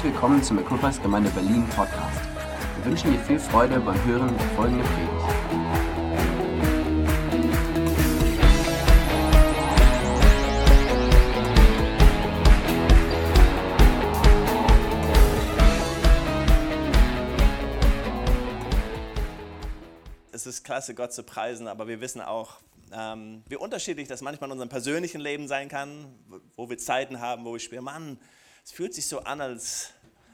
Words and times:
Herzlich 0.00 0.14
willkommen 0.14 0.42
zum 0.42 0.58
Equippers 0.58 1.02
Gemeinde 1.02 1.28
Berlin 1.28 1.68
Podcast. 1.76 2.20
Wir 2.76 2.84
wünschen 2.86 3.12
dir 3.12 3.18
viel 3.18 3.38
Freude 3.38 3.78
beim 3.80 4.02
Hören 4.06 4.34
der 4.34 4.46
folgenden 4.56 4.86
Predigt. 4.86 5.12
Es 20.32 20.46
ist 20.46 20.64
klasse, 20.64 20.94
Gott 20.94 21.12
zu 21.12 21.24
preisen, 21.24 21.68
aber 21.68 21.88
wir 21.88 22.00
wissen 22.00 22.22
auch, 22.22 22.60
ähm, 22.90 23.42
wie 23.50 23.56
unterschiedlich 23.56 24.08
das 24.08 24.22
manchmal 24.22 24.48
in 24.48 24.52
unserem 24.52 24.70
persönlichen 24.70 25.20
Leben 25.20 25.46
sein 25.46 25.68
kann, 25.68 26.06
wo 26.56 26.70
wir 26.70 26.78
Zeiten 26.78 27.20
haben, 27.20 27.44
wo 27.44 27.52
wir 27.52 27.60
spüren, 27.60 27.84
Mann, 27.84 28.18
es 28.70 28.76
fühlt 28.76 28.94
sich 28.94 29.08
so 29.08 29.18
an, 29.18 29.40
als, 29.40 29.88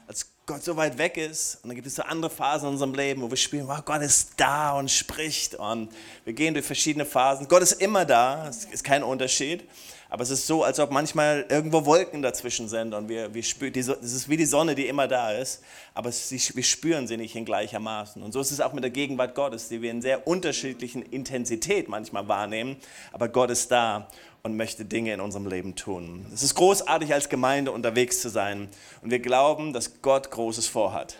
als 0.05 0.27
Gott 0.45 0.63
so 0.63 0.77
weit 0.77 0.99
weg 0.99 1.17
ist. 1.17 1.55
Und 1.63 1.69
dann 1.69 1.75
gibt 1.75 1.87
es 1.87 1.95
so 1.95 2.03
andere 2.03 2.29
Phasen 2.29 2.67
in 2.67 2.73
unserem 2.73 2.93
Leben, 2.93 3.23
wo 3.23 3.31
wir 3.31 3.37
spüren, 3.37 3.67
wow, 3.67 3.83
Gott 3.83 4.03
ist 4.03 4.33
da 4.37 4.77
und 4.77 4.91
spricht. 4.91 5.55
Und 5.55 5.89
wir 6.23 6.33
gehen 6.33 6.53
durch 6.53 6.67
verschiedene 6.67 7.03
Phasen. 7.03 7.47
Gott 7.47 7.63
ist 7.63 7.81
immer 7.81 8.05
da, 8.05 8.47
es 8.47 8.65
ist 8.65 8.83
kein 8.83 9.01
Unterschied. 9.01 9.67
Aber 10.09 10.21
es 10.21 10.29
ist 10.29 10.45
so, 10.45 10.63
als 10.63 10.79
ob 10.79 10.91
manchmal 10.91 11.47
irgendwo 11.49 11.83
Wolken 11.85 12.21
dazwischen 12.21 12.69
sind 12.69 12.93
und 12.93 13.09
wir, 13.09 13.33
wir 13.33 13.43
spüren, 13.43 13.73
es 13.75 13.87
ist 13.87 14.29
wie 14.29 14.37
die 14.37 14.45
Sonne, 14.45 14.73
die 14.73 14.87
immer 14.87 15.07
da 15.07 15.31
ist, 15.31 15.61
aber 15.93 16.07
es, 16.07 16.31
wir 16.55 16.63
spüren 16.63 17.07
sie 17.07 17.17
nicht 17.17 17.35
in 17.35 17.43
gleichermaßen. 17.43 18.23
Und 18.23 18.31
so 18.31 18.39
ist 18.39 18.51
es 18.51 18.61
auch 18.61 18.71
mit 18.71 18.85
der 18.85 18.91
Gegenwart 18.91 19.35
Gottes, 19.35 19.67
die 19.67 19.81
wir 19.81 19.91
in 19.91 20.01
sehr 20.01 20.25
unterschiedlichen 20.25 21.01
Intensität 21.01 21.89
manchmal 21.89 22.25
wahrnehmen, 22.29 22.77
aber 23.11 23.27
Gott 23.27 23.49
ist 23.49 23.69
da 23.69 24.07
und 24.47 24.57
möchte 24.57 24.85
Dinge 24.85 25.13
in 25.13 25.19
unserem 25.19 25.45
Leben 25.45 25.75
tun. 25.75 26.25
Es 26.33 26.41
ist 26.41 26.55
großartig, 26.55 27.13
als 27.13 27.27
Gemeinde 27.27 27.71
unterwegs 27.71 28.21
zu 28.21 28.29
sein 28.29 28.69
und 29.01 29.11
wir 29.11 29.19
glauben, 29.19 29.73
dass 29.73 30.01
Gott 30.01 30.31
Großes 30.31 30.67
vorhat. 30.67 31.19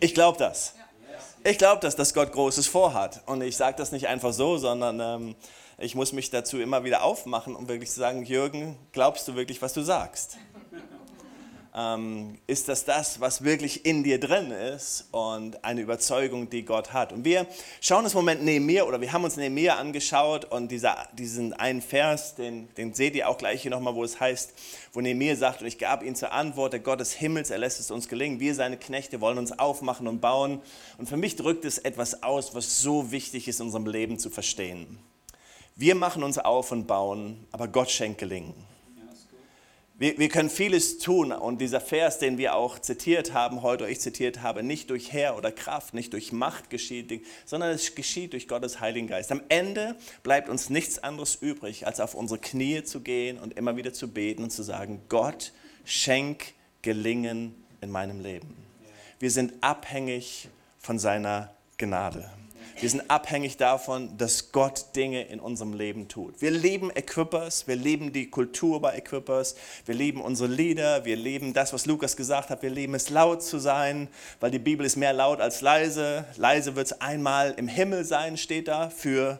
Ich 0.00 0.14
glaube 0.14 0.38
das. 0.38 0.74
Ich 1.44 1.58
glaube, 1.58 1.80
dass, 1.80 1.96
dass 1.96 2.14
Gott 2.14 2.32
Großes 2.32 2.66
vorhat. 2.66 3.22
Und 3.26 3.42
ich 3.42 3.56
sage 3.56 3.76
das 3.76 3.90
nicht 3.90 4.06
einfach 4.08 4.32
so, 4.32 4.58
sondern 4.58 5.00
ähm, 5.00 5.34
ich 5.78 5.94
muss 5.94 6.12
mich 6.12 6.30
dazu 6.30 6.60
immer 6.60 6.84
wieder 6.84 7.02
aufmachen, 7.02 7.56
um 7.56 7.68
wirklich 7.68 7.90
zu 7.90 8.00
sagen, 8.00 8.24
Jürgen, 8.24 8.76
glaubst 8.92 9.26
du 9.28 9.34
wirklich, 9.34 9.60
was 9.62 9.72
du 9.72 9.82
sagst? 9.82 10.36
Ähm, 11.76 12.38
ist 12.46 12.68
das 12.68 12.84
das, 12.84 13.18
was 13.18 13.42
wirklich 13.42 13.84
in 13.84 14.04
dir 14.04 14.20
drin 14.20 14.52
ist 14.52 15.08
und 15.10 15.64
eine 15.64 15.80
Überzeugung, 15.80 16.48
die 16.48 16.64
Gott 16.64 16.92
hat? 16.92 17.12
Und 17.12 17.24
wir 17.24 17.48
schauen 17.80 18.04
uns 18.04 18.12
im 18.12 18.18
Moment 18.18 18.44
Nehemiah 18.44 18.84
oder 18.84 19.00
wir 19.00 19.12
haben 19.12 19.24
uns 19.24 19.36
Nehemiah 19.36 19.74
angeschaut 19.74 20.44
und 20.44 20.70
dieser, 20.70 21.08
diesen 21.14 21.52
einen 21.52 21.82
Vers, 21.82 22.36
den, 22.36 22.72
den 22.76 22.94
seht 22.94 23.16
ihr 23.16 23.28
auch 23.28 23.38
gleich 23.38 23.62
hier 23.62 23.72
nochmal, 23.72 23.96
wo 23.96 24.04
es 24.04 24.20
heißt, 24.20 24.52
wo 24.92 25.00
Nehemiah 25.00 25.34
sagt, 25.34 25.62
und 25.62 25.66
ich 25.66 25.78
gab 25.78 26.04
ihm 26.04 26.14
zur 26.14 26.30
Antwort, 26.30 26.74
der 26.74 26.80
Gott 26.80 27.00
des 27.00 27.12
Himmels, 27.12 27.50
er 27.50 27.58
lässt 27.58 27.80
es 27.80 27.90
uns 27.90 28.08
gelingen, 28.08 28.38
wir 28.38 28.54
seine 28.54 28.76
Knechte 28.76 29.20
wollen 29.20 29.38
uns 29.38 29.58
aufmachen 29.58 30.06
und 30.06 30.20
bauen. 30.20 30.62
Und 30.98 31.08
für 31.08 31.16
mich 31.16 31.34
drückt 31.34 31.64
es 31.64 31.78
etwas 31.78 32.22
aus, 32.22 32.54
was 32.54 32.82
so 32.82 33.10
wichtig 33.10 33.48
ist 33.48 33.58
in 33.58 33.66
unserem 33.66 33.86
Leben 33.86 34.20
zu 34.20 34.30
verstehen. 34.30 35.00
Wir 35.74 35.96
machen 35.96 36.22
uns 36.22 36.38
auf 36.38 36.70
und 36.70 36.86
bauen, 36.86 37.48
aber 37.50 37.66
Gott 37.66 37.90
schenkt 37.90 38.18
Gelingen. 38.18 38.54
Wir, 39.96 40.18
wir, 40.18 40.28
können 40.28 40.50
vieles 40.50 40.98
tun 40.98 41.30
und 41.30 41.60
dieser 41.60 41.80
Vers, 41.80 42.18
den 42.18 42.36
wir 42.36 42.56
auch 42.56 42.80
zitiert 42.80 43.32
haben 43.32 43.62
heute, 43.62 43.88
ich 43.88 44.00
zitiert 44.00 44.42
habe, 44.42 44.64
nicht 44.64 44.90
durch 44.90 45.12
Herr 45.12 45.36
oder 45.36 45.52
Kraft, 45.52 45.94
nicht 45.94 46.12
durch 46.12 46.32
Macht 46.32 46.68
geschieht, 46.68 47.24
sondern 47.44 47.70
es 47.70 47.94
geschieht 47.94 48.32
durch 48.32 48.48
Gottes 48.48 48.80
Heiligen 48.80 49.06
Geist. 49.06 49.30
Am 49.30 49.40
Ende 49.48 49.94
bleibt 50.24 50.48
uns 50.48 50.68
nichts 50.68 50.98
anderes 50.98 51.36
übrig, 51.36 51.86
als 51.86 52.00
auf 52.00 52.14
unsere 52.14 52.40
Knie 52.40 52.82
zu 52.82 53.02
gehen 53.02 53.38
und 53.38 53.56
immer 53.56 53.76
wieder 53.76 53.92
zu 53.92 54.12
beten 54.12 54.42
und 54.42 54.50
zu 54.50 54.64
sagen, 54.64 55.00
Gott, 55.08 55.52
schenk 55.84 56.54
Gelingen 56.82 57.54
in 57.80 57.92
meinem 57.92 58.18
Leben. 58.20 58.56
Wir 59.20 59.30
sind 59.30 59.54
abhängig 59.60 60.48
von 60.80 60.98
seiner 60.98 61.54
Gnade. 61.78 62.28
Wir 62.80 62.90
sind 62.90 63.08
abhängig 63.08 63.56
davon, 63.56 64.16
dass 64.18 64.50
Gott 64.50 64.96
Dinge 64.96 65.22
in 65.22 65.38
unserem 65.38 65.74
Leben 65.74 66.08
tut. 66.08 66.42
Wir 66.42 66.50
lieben 66.50 66.90
Equippers, 66.90 67.68
wir 67.68 67.76
lieben 67.76 68.12
die 68.12 68.28
Kultur 68.28 68.80
bei 68.80 68.96
Equippers, 68.96 69.54
wir 69.86 69.94
lieben 69.94 70.20
unsere 70.20 70.48
Lieder, 70.48 71.04
wir 71.04 71.16
lieben 71.16 71.52
das, 71.52 71.72
was 71.72 71.86
Lukas 71.86 72.16
gesagt 72.16 72.50
hat, 72.50 72.62
wir 72.62 72.70
lieben 72.70 72.94
es 72.94 73.10
laut 73.10 73.42
zu 73.42 73.58
sein, 73.58 74.08
weil 74.40 74.50
die 74.50 74.58
Bibel 74.58 74.84
ist 74.84 74.96
mehr 74.96 75.12
laut 75.12 75.40
als 75.40 75.60
leise. 75.60 76.24
Leise 76.36 76.74
wird 76.74 76.86
es 76.86 77.00
einmal 77.00 77.54
im 77.56 77.68
Himmel 77.68 78.04
sein, 78.04 78.36
steht 78.36 78.68
da, 78.68 78.90
für 78.90 79.38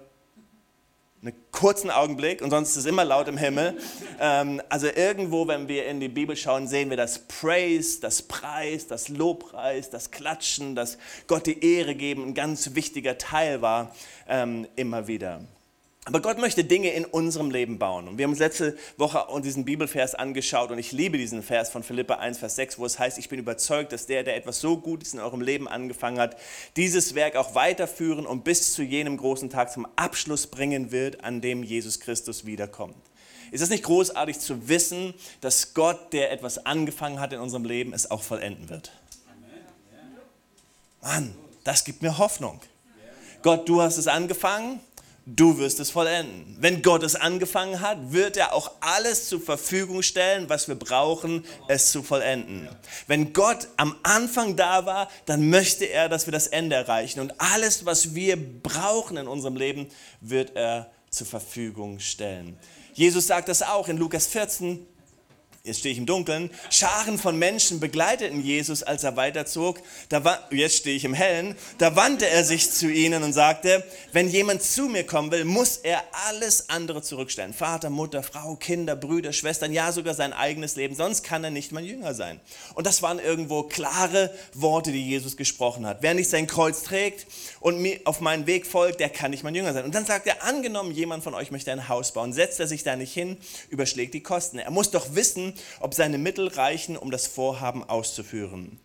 einen 1.24 1.34
kurzen 1.52 1.90
Augenblick 1.90 2.42
und 2.42 2.50
sonst 2.50 2.70
ist 2.70 2.76
es 2.76 2.86
immer 2.86 3.04
laut 3.04 3.28
im 3.28 3.38
Himmel. 3.38 3.78
Ähm, 4.20 4.60
also 4.68 4.88
irgendwo, 4.88 5.48
wenn 5.48 5.68
wir 5.68 5.86
in 5.86 5.98
die 5.98 6.08
Bibel 6.08 6.36
schauen, 6.36 6.68
sehen 6.68 6.90
wir 6.90 6.98
das 6.98 7.20
Praise, 7.20 8.00
das 8.00 8.22
Preis, 8.22 8.86
das 8.86 9.08
Lobpreis, 9.08 9.88
das 9.88 10.10
Klatschen, 10.10 10.74
das 10.74 10.98
Gott 11.26 11.46
die 11.46 11.64
Ehre 11.64 11.94
geben, 11.94 12.24
ein 12.24 12.34
ganz 12.34 12.74
wichtiger 12.74 13.16
Teil 13.16 13.62
war 13.62 13.94
ähm, 14.28 14.66
immer 14.76 15.06
wieder. 15.06 15.40
Aber 16.06 16.20
Gott 16.20 16.38
möchte 16.38 16.64
Dinge 16.64 16.90
in 16.90 17.06
unserem 17.06 17.50
Leben 17.50 17.78
bauen. 17.78 18.08
Und 18.08 18.18
wir 18.18 18.24
haben 18.24 18.32
uns 18.32 18.38
letzte 18.38 18.76
Woche 18.98 19.26
diesen 19.42 19.64
Bibelvers 19.64 20.14
angeschaut 20.14 20.70
und 20.70 20.78
ich 20.78 20.92
liebe 20.92 21.16
diesen 21.16 21.42
Vers 21.42 21.70
von 21.70 21.82
Philippa 21.82 22.16
1, 22.16 22.38
Vers 22.38 22.56
6, 22.56 22.78
wo 22.78 22.84
es 22.84 22.98
heißt, 22.98 23.16
ich 23.16 23.30
bin 23.30 23.38
überzeugt, 23.38 23.90
dass 23.92 24.04
der, 24.04 24.22
der 24.22 24.36
etwas 24.36 24.60
so 24.60 24.76
Gutes 24.76 25.14
in 25.14 25.20
eurem 25.20 25.40
Leben 25.40 25.66
angefangen 25.66 26.18
hat, 26.18 26.36
dieses 26.76 27.14
Werk 27.14 27.36
auch 27.36 27.54
weiterführen 27.54 28.26
und 28.26 28.44
bis 28.44 28.74
zu 28.74 28.82
jenem 28.82 29.16
großen 29.16 29.48
Tag 29.48 29.72
zum 29.72 29.86
Abschluss 29.96 30.46
bringen 30.46 30.92
wird, 30.92 31.24
an 31.24 31.40
dem 31.40 31.62
Jesus 31.62 32.00
Christus 32.00 32.44
wiederkommt. 32.44 32.96
Ist 33.50 33.62
es 33.62 33.70
nicht 33.70 33.84
großartig 33.84 34.38
zu 34.38 34.68
wissen, 34.68 35.14
dass 35.40 35.72
Gott, 35.72 36.12
der 36.12 36.32
etwas 36.32 36.66
angefangen 36.66 37.18
hat 37.18 37.32
in 37.32 37.40
unserem 37.40 37.64
Leben, 37.64 37.94
es 37.94 38.10
auch 38.10 38.22
vollenden 38.22 38.68
wird? 38.68 38.92
Mann, 41.00 41.34
das 41.64 41.84
gibt 41.84 42.02
mir 42.02 42.18
Hoffnung. 42.18 42.60
Gott, 43.42 43.68
du 43.68 43.80
hast 43.80 43.96
es 43.96 44.06
angefangen 44.06 44.80
du 45.26 45.58
wirst 45.58 45.80
es 45.80 45.90
vollenden. 45.90 46.56
Wenn 46.60 46.82
Gott 46.82 47.02
es 47.02 47.14
angefangen 47.14 47.80
hat, 47.80 48.12
wird 48.12 48.36
er 48.36 48.52
auch 48.52 48.72
alles 48.80 49.28
zur 49.28 49.40
Verfügung 49.40 50.02
stellen, 50.02 50.48
was 50.48 50.68
wir 50.68 50.74
brauchen, 50.74 51.44
es 51.68 51.90
zu 51.90 52.02
vollenden. 52.02 52.68
Wenn 53.06 53.32
Gott 53.32 53.68
am 53.76 53.96
Anfang 54.02 54.56
da 54.56 54.86
war, 54.86 55.08
dann 55.26 55.48
möchte 55.48 55.86
er, 55.86 56.08
dass 56.08 56.26
wir 56.26 56.32
das 56.32 56.46
Ende 56.46 56.76
erreichen. 56.76 57.20
Und 57.20 57.40
alles, 57.40 57.86
was 57.86 58.14
wir 58.14 58.36
brauchen 58.36 59.16
in 59.16 59.28
unserem 59.28 59.56
Leben, 59.56 59.88
wird 60.20 60.54
er 60.56 60.90
zur 61.10 61.26
Verfügung 61.26 62.00
stellen. 62.00 62.58
Jesus 62.92 63.26
sagt 63.26 63.48
das 63.48 63.62
auch 63.62 63.88
in 63.88 63.96
Lukas 63.96 64.26
14, 64.26 64.86
Jetzt 65.66 65.78
stehe 65.78 65.94
ich 65.94 65.98
im 65.98 66.04
Dunkeln. 66.04 66.50
Scharen 66.68 67.16
von 67.16 67.38
Menschen 67.38 67.80
begleiteten 67.80 68.42
Jesus, 68.42 68.82
als 68.82 69.02
er 69.02 69.16
weiterzog. 69.16 69.80
Da 70.10 70.46
jetzt 70.50 70.76
stehe 70.76 70.94
ich 70.94 71.06
im 71.06 71.14
Hellen. 71.14 71.56
Da 71.78 71.96
wandte 71.96 72.28
er 72.28 72.44
sich 72.44 72.70
zu 72.70 72.86
ihnen 72.86 73.22
und 73.22 73.32
sagte, 73.32 73.82
wenn 74.12 74.28
jemand 74.28 74.62
zu 74.62 74.90
mir 74.90 75.06
kommen 75.06 75.30
will, 75.30 75.46
muss 75.46 75.78
er 75.78 76.04
alles 76.28 76.68
andere 76.68 77.00
zurückstellen. 77.00 77.54
Vater, 77.54 77.88
Mutter, 77.88 78.22
Frau, 78.22 78.56
Kinder, 78.56 78.94
Brüder, 78.94 79.32
Schwestern, 79.32 79.72
ja 79.72 79.90
sogar 79.90 80.12
sein 80.12 80.34
eigenes 80.34 80.76
Leben. 80.76 80.94
Sonst 80.94 81.22
kann 81.22 81.42
er 81.42 81.50
nicht 81.50 81.72
mein 81.72 81.86
Jünger 81.86 82.12
sein. 82.12 82.40
Und 82.74 82.86
das 82.86 83.00
waren 83.00 83.18
irgendwo 83.18 83.62
klare 83.62 84.34
Worte, 84.52 84.92
die 84.92 85.08
Jesus 85.08 85.34
gesprochen 85.38 85.86
hat. 85.86 86.02
Wer 86.02 86.12
nicht 86.12 86.28
sein 86.28 86.46
Kreuz 86.46 86.82
trägt 86.82 87.26
und 87.60 87.80
mir 87.80 88.00
auf 88.04 88.20
meinen 88.20 88.46
Weg 88.46 88.66
folgt, 88.66 89.00
der 89.00 89.08
kann 89.08 89.30
nicht 89.30 89.44
mein 89.44 89.54
Jünger 89.54 89.72
sein. 89.72 89.86
Und 89.86 89.94
dann 89.94 90.04
sagt 90.04 90.26
er, 90.26 90.44
angenommen, 90.44 90.92
jemand 90.92 91.24
von 91.24 91.32
euch 91.32 91.50
möchte 91.50 91.72
ein 91.72 91.88
Haus 91.88 92.12
bauen, 92.12 92.34
setzt 92.34 92.60
er 92.60 92.66
sich 92.66 92.82
da 92.82 92.96
nicht 92.96 93.14
hin, 93.14 93.38
überschlägt 93.70 94.12
die 94.12 94.22
Kosten. 94.22 94.58
Er 94.58 94.70
muss 94.70 94.90
doch 94.90 95.14
wissen, 95.14 95.53
ob 95.80 95.94
seine 95.94 96.18
Mittel 96.18 96.48
reichen, 96.48 96.96
um 96.96 97.10
das 97.10 97.26
Vorhaben 97.26 97.82
auszuführen. 97.82 98.80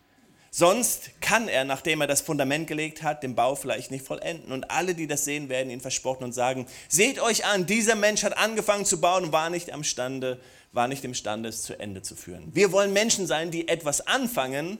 Sonst 0.51 1.21
kann 1.21 1.47
er, 1.47 1.63
nachdem 1.63 2.01
er 2.01 2.07
das 2.07 2.21
Fundament 2.21 2.67
gelegt 2.67 3.03
hat, 3.03 3.21
den 3.21 3.35
Bau 3.35 3.55
vielleicht 3.55 3.91
nicht 3.91 4.05
vollenden. 4.05 4.51
Und 4.51 4.71
alle, 4.71 4.95
die 4.95 5.05
das 5.05 5.23
sehen, 5.23 5.47
werden 5.47 5.69
ihn 5.69 5.79
verspotten 5.79 6.23
und 6.23 6.33
sagen, 6.33 6.65
seht 6.87 7.19
euch 7.19 7.45
an, 7.45 7.67
dieser 7.67 7.95
Mensch 7.95 8.23
hat 8.23 8.35
angefangen 8.35 8.85
zu 8.85 8.99
bauen 8.99 9.25
und 9.25 9.31
war 9.31 9.51
nicht, 9.51 9.71
amstande, 9.71 10.39
war 10.71 10.87
nicht 10.87 11.03
imstande, 11.03 11.49
es 11.49 11.61
zu 11.61 11.79
Ende 11.79 12.01
zu 12.01 12.15
führen. 12.15 12.49
Wir 12.53 12.71
wollen 12.71 12.93
Menschen 12.93 13.27
sein, 13.27 13.51
die 13.51 13.67
etwas 13.67 14.07
anfangen, 14.07 14.79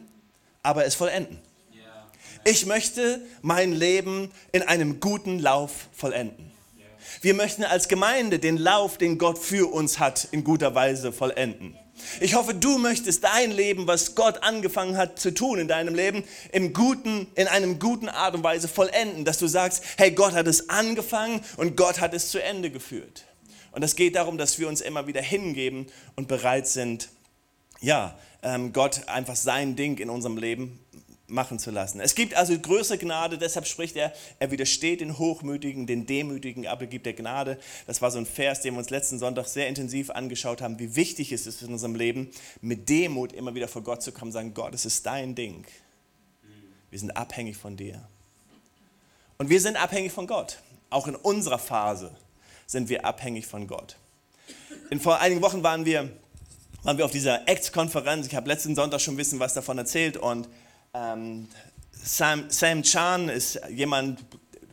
aber 0.64 0.86
es 0.86 0.96
vollenden. 0.96 1.40
Ich 2.46 2.66
möchte 2.66 3.22
mein 3.42 3.74
Leben 3.74 4.32
in 4.52 4.64
einem 4.64 5.00
guten 5.00 5.40
Lauf 5.40 5.88
vollenden. 5.92 6.49
Wir 7.22 7.34
möchten 7.34 7.66
als 7.66 7.90
Gemeinde 7.90 8.40
den 8.40 8.56
Lauf, 8.56 8.98
den 8.98 9.18
Gott 9.18 9.38
für 9.38 9.70
uns 9.70 10.00
hat, 10.00 10.30
in 10.32 10.46
guter 10.46 10.74
Weise 10.74 11.12
vollenden. 11.12 11.78
Ich 12.22 12.36
hoffe, 12.36 12.54
du 12.54 12.78
möchtest 12.78 13.26
dein 13.26 13.52
Leben, 13.52 13.88
was 13.88 14.16
Gott 14.16 14.42
angefangen 14.42 14.96
hat 14.96 15.20
zu 15.20 15.34
tun 15.34 15.60
in 15.60 15.68
deinem 15.68 15.96
Leben, 15.96 16.24
im 16.54 16.72
guten, 16.72 17.28
in 17.36 17.48
einem 17.48 17.78
guten 17.78 18.08
Art 18.08 18.36
und 18.36 18.44
Weise 18.46 18.70
vollenden, 18.70 19.26
dass 19.26 19.38
du 19.38 19.48
sagst, 19.48 19.84
hey, 19.98 20.12
Gott 20.12 20.32
hat 20.32 20.48
es 20.48 20.70
angefangen 20.70 21.42
und 21.58 21.76
Gott 21.76 22.00
hat 22.00 22.14
es 22.14 22.32
zu 22.32 22.42
Ende 22.42 22.72
geführt. 22.72 23.26
Und 23.74 23.84
es 23.84 23.98
geht 23.98 24.16
darum, 24.16 24.38
dass 24.38 24.58
wir 24.58 24.70
uns 24.70 24.80
immer 24.80 25.06
wieder 25.06 25.22
hingeben 25.22 25.88
und 26.16 26.30
bereit 26.30 26.68
sind, 26.68 27.10
ja, 27.82 28.18
ähm, 28.44 28.72
Gott 28.72 29.10
einfach 29.10 29.36
sein 29.36 29.76
Ding 29.76 29.98
in 29.98 30.10
unserem 30.10 30.38
Leben 30.38 30.80
machen 31.30 31.60
zu 31.60 31.72
lassen. 31.72 32.00
Es 32.00 32.16
gibt 32.16 32.34
also 32.34 32.58
größere 32.58 32.98
Gnade, 32.98 33.38
deshalb 33.38 33.68
spricht 33.68 33.96
er, 33.96 34.14
er 34.40 34.52
widersteht 34.52 35.02
den 35.02 35.18
Hochmütigen, 35.18 35.88
den 35.88 36.06
Demütigen, 36.06 36.68
aber 36.68 36.86
gibt 36.88 37.06
der 37.06 37.14
Gnade. 37.14 37.60
Das 37.88 38.02
war 38.02 38.12
so 38.12 38.18
ein 38.18 38.26
Vers, 38.26 38.62
den 38.62 38.74
wir 38.74 38.80
uns 38.80 38.90
letzten 38.90 39.20
Sonntag 39.20 39.48
sehr 39.48 39.68
intensiv 39.68 40.10
angeschaut 40.10 40.62
haben, 40.62 40.80
wie 40.80 40.96
wichtig 40.96 41.32
es 41.32 41.48
ist 41.48 41.62
in 41.62 41.72
unserem 41.72 41.96
Leben, 41.96 42.30
mit 42.62 42.90
Demut 42.90 43.34
immer 43.34 43.56
wieder 43.56 43.68
vor 43.68 43.84
Gott 43.84 44.02
zu 44.02 44.12
kommen, 44.12 44.32
sagen, 44.32 44.54
Gott, 44.54 44.74
es 44.74 44.86
ist 44.86 45.06
dein 45.06 45.36
Ding. 45.36 45.66
Wir 46.90 47.00
sind 47.00 47.16
abhängig 47.16 47.58
von 47.58 47.78
dir. 47.78 48.08
Und 49.38 49.50
wir 49.50 49.62
sind 49.62 49.78
abhängig 49.78 50.12
von 50.12 50.28
Gott. 50.28 50.60
Auch 50.90 51.08
in 51.08 51.16
unserer 51.16 51.60
Phase 51.60 52.16
sind 52.66 52.90
wir 52.90 53.06
abhängig 53.06 53.46
von 53.46 53.68
Gott. 53.68 53.98
In 54.90 55.00
vor 55.00 55.20
einigen 55.20 55.42
Wochen 55.42 55.64
waren 55.64 55.86
wir, 55.86 56.10
waren 56.84 56.98
wir 56.98 57.06
auf 57.06 57.12
dieser 57.12 57.48
Acts-Konferenz. 57.48 58.28
Ich 58.28 58.36
habe 58.36 58.48
letzten 58.48 58.76
Sonntag 58.76 59.02
schon 59.02 59.14
ein 59.14 59.18
bisschen 59.18 59.40
was 59.40 59.54
davon 59.54 59.78
erzählt 59.78 60.18
und 60.18 60.50
ähm, 61.00 61.48
Sam, 61.92 62.46
Sam 62.50 62.84
Chan 62.84 63.30
ist 63.30 63.60
jemand, 63.70 64.24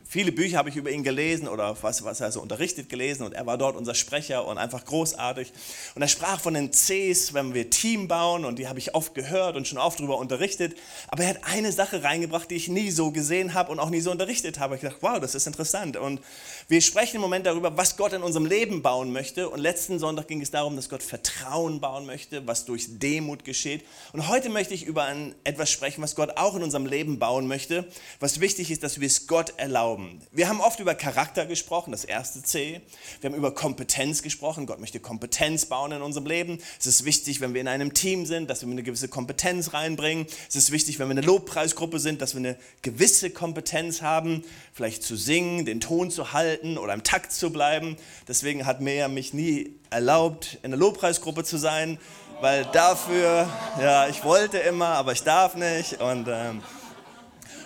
viele 0.07 0.31
Bücher 0.31 0.57
habe 0.57 0.69
ich 0.69 0.75
über 0.75 0.89
ihn 0.89 1.03
gelesen 1.03 1.47
oder 1.47 1.75
was, 1.81 2.03
was 2.03 2.21
er 2.21 2.31
so 2.31 2.41
unterrichtet 2.41 2.89
gelesen 2.89 3.23
und 3.23 3.33
er 3.33 3.45
war 3.45 3.57
dort 3.57 3.75
unser 3.75 3.93
Sprecher 3.93 4.47
und 4.47 4.57
einfach 4.57 4.85
großartig. 4.85 5.51
Und 5.95 6.01
er 6.01 6.07
sprach 6.07 6.39
von 6.39 6.53
den 6.53 6.71
Cs, 6.71 7.33
wenn 7.33 7.53
wir 7.53 7.69
Team 7.69 8.07
bauen 8.07 8.45
und 8.45 8.57
die 8.59 8.67
habe 8.67 8.79
ich 8.79 8.95
oft 8.95 9.13
gehört 9.13 9.57
und 9.57 9.67
schon 9.67 9.77
oft 9.77 9.99
darüber 9.99 10.17
unterrichtet. 10.17 10.77
Aber 11.09 11.23
er 11.23 11.29
hat 11.29 11.39
eine 11.43 11.71
Sache 11.71 12.03
reingebracht, 12.03 12.49
die 12.49 12.55
ich 12.55 12.69
nie 12.69 12.91
so 12.91 13.11
gesehen 13.11 13.53
habe 13.53 13.71
und 13.71 13.79
auch 13.79 13.89
nie 13.89 14.01
so 14.01 14.11
unterrichtet 14.11 14.59
habe. 14.59 14.75
Ich 14.75 14.81
dachte, 14.81 14.97
wow, 15.01 15.19
das 15.19 15.35
ist 15.35 15.45
interessant. 15.45 15.97
Und 15.97 16.21
wir 16.69 16.81
sprechen 16.81 17.15
im 17.15 17.21
Moment 17.21 17.45
darüber, 17.45 17.77
was 17.77 17.95
Gott 17.95 18.11
in 18.11 18.21
unserem 18.21 18.45
Leben 18.45 18.81
bauen 18.81 19.13
möchte. 19.13 19.47
Und 19.49 19.61
letzten 19.61 19.99
Sonntag 19.99 20.27
ging 20.27 20.41
es 20.41 20.51
darum, 20.51 20.75
dass 20.75 20.89
Gott 20.89 21.01
Vertrauen 21.01 21.79
bauen 21.79 22.05
möchte, 22.05 22.45
was 22.45 22.65
durch 22.65 22.99
Demut 22.99 23.45
geschieht. 23.45 23.85
Und 24.11 24.27
heute 24.27 24.49
möchte 24.49 24.73
ich 24.73 24.83
über 24.83 25.05
ein, 25.05 25.33
etwas 25.45 25.71
sprechen, 25.71 26.01
was 26.01 26.13
Gott 26.13 26.31
auch 26.35 26.57
in 26.57 26.63
unserem 26.63 26.85
Leben 26.85 27.19
bauen 27.19 27.47
möchte, 27.47 27.87
was 28.19 28.41
wichtig 28.41 28.69
ist, 28.69 28.83
dass 28.83 28.99
wir 28.99 29.07
es 29.07 29.27
Gott 29.27 29.53
erlauben. 29.55 30.19
Wir 30.33 30.49
haben 30.49 30.59
oft 30.59 30.81
über 30.81 30.93
Charakter 30.93 31.45
gesprochen, 31.45 31.91
das 31.91 32.03
erste 32.03 32.43
C. 32.43 32.81
Wir 33.21 33.29
haben 33.29 33.37
über 33.37 33.55
Kompetenz 33.55 34.21
gesprochen. 34.21 34.65
Gott 34.65 34.81
möchte 34.81 34.99
Kompetenz 34.99 35.67
bauen 35.67 35.93
in 35.93 36.01
unserem 36.01 36.27
Leben. 36.27 36.57
Es 36.81 36.85
ist 36.85 37.05
wichtig, 37.05 37.39
wenn 37.39 37.53
wir 37.53 37.61
in 37.61 37.69
einem 37.69 37.93
Team 37.93 38.25
sind, 38.25 38.49
dass 38.49 38.65
wir 38.65 38.69
eine 38.69 38.83
gewisse 38.83 39.07
Kompetenz 39.07 39.71
reinbringen. 39.73 40.27
Es 40.49 40.57
ist 40.57 40.73
wichtig, 40.73 40.99
wenn 40.99 41.07
wir 41.07 41.11
eine 41.11 41.25
Lobpreisgruppe 41.25 42.01
sind, 42.01 42.21
dass 42.21 42.33
wir 42.33 42.39
eine 42.39 42.57
gewisse 42.81 43.29
Kompetenz 43.29 44.01
haben, 44.01 44.43
vielleicht 44.73 45.03
zu 45.03 45.15
singen, 45.15 45.63
den 45.63 45.79
Ton 45.79 46.11
zu 46.11 46.33
halten 46.33 46.56
oder 46.77 46.93
im 46.93 47.03
Takt 47.03 47.31
zu 47.31 47.51
bleiben. 47.51 47.97
Deswegen 48.27 48.65
hat 48.65 48.81
Mea 48.81 49.07
mich 49.07 49.33
nie 49.33 49.75
erlaubt, 49.89 50.57
in 50.63 50.71
der 50.71 50.79
Lobpreisgruppe 50.79 51.43
zu 51.43 51.57
sein, 51.57 51.99
weil 52.41 52.65
dafür, 52.65 53.47
ja, 53.81 54.07
ich 54.07 54.23
wollte 54.23 54.57
immer, 54.57 54.87
aber 54.87 55.11
ich 55.11 55.23
darf 55.23 55.55
nicht. 55.55 56.01
Und 56.01 56.27
ähm, 56.29 56.61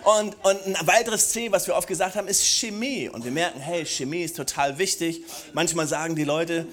und, 0.04 0.36
und 0.44 0.66
ein 0.66 0.88
weiteres 0.88 1.30
C, 1.30 1.52
was 1.52 1.68
wir 1.68 1.76
oft 1.76 1.88
gesagt 1.88 2.16
haben, 2.16 2.28
ist 2.28 2.44
Chemie. 2.44 3.10
Und 3.10 3.24
wir 3.24 3.32
merken, 3.32 3.60
hey, 3.60 3.86
Chemie 3.86 4.24
ist 4.24 4.36
total 4.36 4.78
wichtig. 4.78 5.24
Manchmal 5.54 5.88
sagen 5.88 6.16
die 6.16 6.24
Leute, 6.24 6.68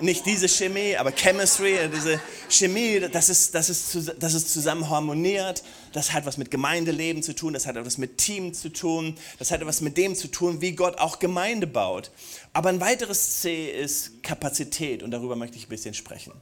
nicht 0.00 0.26
diese 0.26 0.48
Chemie, 0.48 0.96
aber 0.96 1.12
Chemistry, 1.12 1.76
diese 1.94 2.20
Chemie, 2.48 3.00
das 3.12 3.28
ist, 3.28 3.54
das 3.54 3.70
ist, 3.70 4.12
das 4.18 4.34
ist 4.34 4.52
zusammen 4.52 4.90
harmoniert. 4.90 5.62
Das 5.92 6.12
hat 6.12 6.26
was 6.26 6.36
mit 6.36 6.50
Gemeindeleben 6.50 7.22
zu 7.22 7.34
tun, 7.34 7.52
das 7.52 7.66
hat 7.66 7.76
etwas 7.76 7.98
mit 7.98 8.18
Team 8.18 8.54
zu 8.54 8.68
tun, 8.68 9.16
das 9.38 9.50
hat 9.50 9.60
etwas 9.60 9.80
mit 9.80 9.96
dem 9.96 10.14
zu 10.14 10.28
tun, 10.28 10.60
wie 10.60 10.72
Gott 10.72 10.98
auch 10.98 11.18
Gemeinde 11.18 11.66
baut. 11.66 12.10
Aber 12.52 12.68
ein 12.68 12.80
weiteres 12.80 13.40
C 13.40 13.70
ist 13.70 14.22
Kapazität 14.22 15.02
und 15.02 15.10
darüber 15.10 15.34
möchte 15.34 15.56
ich 15.56 15.66
ein 15.66 15.70
bisschen 15.70 15.94
sprechen. 15.94 16.32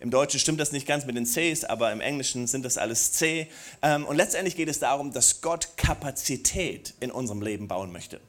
Im 0.00 0.10
Deutschen 0.10 0.38
stimmt 0.38 0.60
das 0.60 0.70
nicht 0.70 0.86
ganz 0.86 1.06
mit 1.06 1.16
den 1.16 1.24
Cs, 1.24 1.64
aber 1.64 1.90
im 1.90 2.00
Englischen 2.00 2.46
sind 2.46 2.64
das 2.64 2.78
alles 2.78 3.12
C. 3.12 3.48
Ähm, 3.82 4.06
und 4.06 4.16
letztendlich 4.16 4.54
geht 4.54 4.68
es 4.68 4.78
darum, 4.78 5.12
dass 5.12 5.40
Gott 5.40 5.76
Kapazität 5.76 6.94
in 7.00 7.10
unserem 7.10 7.42
Leben 7.42 7.66
bauen 7.66 7.90
möchte. 7.90 8.20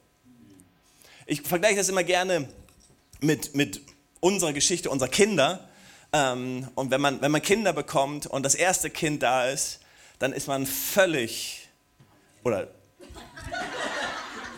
Ich 1.27 1.43
vergleiche 1.43 1.75
das 1.75 1.89
immer 1.89 2.03
gerne 2.03 2.49
mit, 3.21 3.53
mit 3.55 3.81
unserer 4.19 4.51
Geschichte 4.53 4.89
unserer 4.89 5.09
Kinder. 5.09 5.69
Ähm, 6.11 6.67
und 6.73 6.89
wenn 6.89 7.01
man, 7.01 7.21
wenn 7.21 7.31
man 7.31 7.41
Kinder 7.41 7.71
bekommt 7.71 8.25
und 8.25 8.43
das 8.43 8.55
erste 8.55 8.89
Kind 8.89 9.21
da 9.21 9.47
ist, 9.47 9.79
dann 10.17 10.33
ist 10.33 10.47
man 10.47 10.65
völlig, 10.65 11.69
oder 12.43 12.67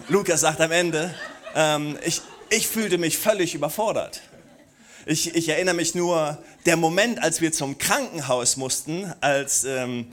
Lukas 0.07 0.41
sagt 0.41 0.61
am 0.61 0.71
Ende, 0.71 1.13
ähm, 1.55 1.97
ich, 2.05 2.21
ich 2.49 2.67
fühlte 2.67 2.97
mich 2.97 3.17
völlig 3.17 3.53
überfordert. 3.53 4.21
Ich, 5.05 5.33
ich, 5.35 5.49
erinnere 5.49 5.73
mich 5.73 5.95
nur, 5.95 6.37
der 6.65 6.77
Moment, 6.77 7.21
als 7.23 7.41
wir 7.41 7.51
zum 7.51 7.77
Krankenhaus 7.77 8.55
mussten, 8.55 9.11
als, 9.19 9.63
ähm, 9.63 10.11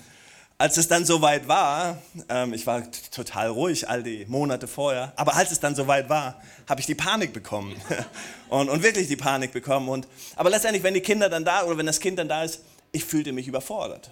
als 0.56 0.78
es 0.78 0.88
dann 0.88 1.04
soweit 1.04 1.46
war, 1.46 1.98
ähm, 2.30 2.54
ich 2.54 2.66
war 2.66 2.82
total 3.10 3.48
ruhig 3.48 3.88
all 3.88 4.02
die 4.02 4.24
Monate 4.26 4.66
vorher, 4.66 5.12
aber 5.16 5.34
als 5.34 5.50
es 5.50 5.60
dann 5.60 5.74
soweit 5.74 6.08
war, 6.08 6.40
habe 6.66 6.80
ich 6.80 6.86
die 6.86 6.94
Panik 6.94 7.34
bekommen. 7.34 7.76
und, 8.48 8.70
und 8.70 8.82
wirklich 8.82 9.08
die 9.08 9.16
Panik 9.16 9.52
bekommen. 9.52 9.90
Und, 9.90 10.08
aber 10.36 10.48
letztendlich, 10.48 10.82
wenn 10.82 10.94
die 10.94 11.02
Kinder 11.02 11.28
dann 11.28 11.44
da 11.44 11.64
oder 11.64 11.76
wenn 11.76 11.86
das 11.86 12.00
Kind 12.00 12.18
dann 12.18 12.28
da 12.28 12.44
ist, 12.44 12.62
ich 12.90 13.04
fühlte 13.04 13.32
mich 13.32 13.46
überfordert. 13.46 14.10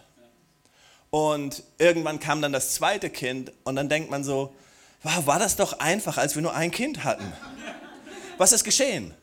Und 1.09 1.63
irgendwann 1.79 2.21
kam 2.21 2.43
dann 2.43 2.53
das 2.53 2.75
zweite 2.75 3.09
Kind 3.09 3.51
und 3.65 3.77
dann 3.77 3.89
denkt 3.89 4.11
man 4.11 4.25
so, 4.25 4.55
wow, 5.03 5.27
war 5.27 5.39
das 5.39 5.57
doch 5.57 5.79
einfach, 5.79 6.19
als 6.19 6.35
wir 6.35 6.43
nur 6.43 6.55
ein 6.55 6.71
Kind 6.71 7.05
hatten. 7.05 7.33
Was 8.37 8.53
ist 8.53 8.65
geschehen? 8.65 9.15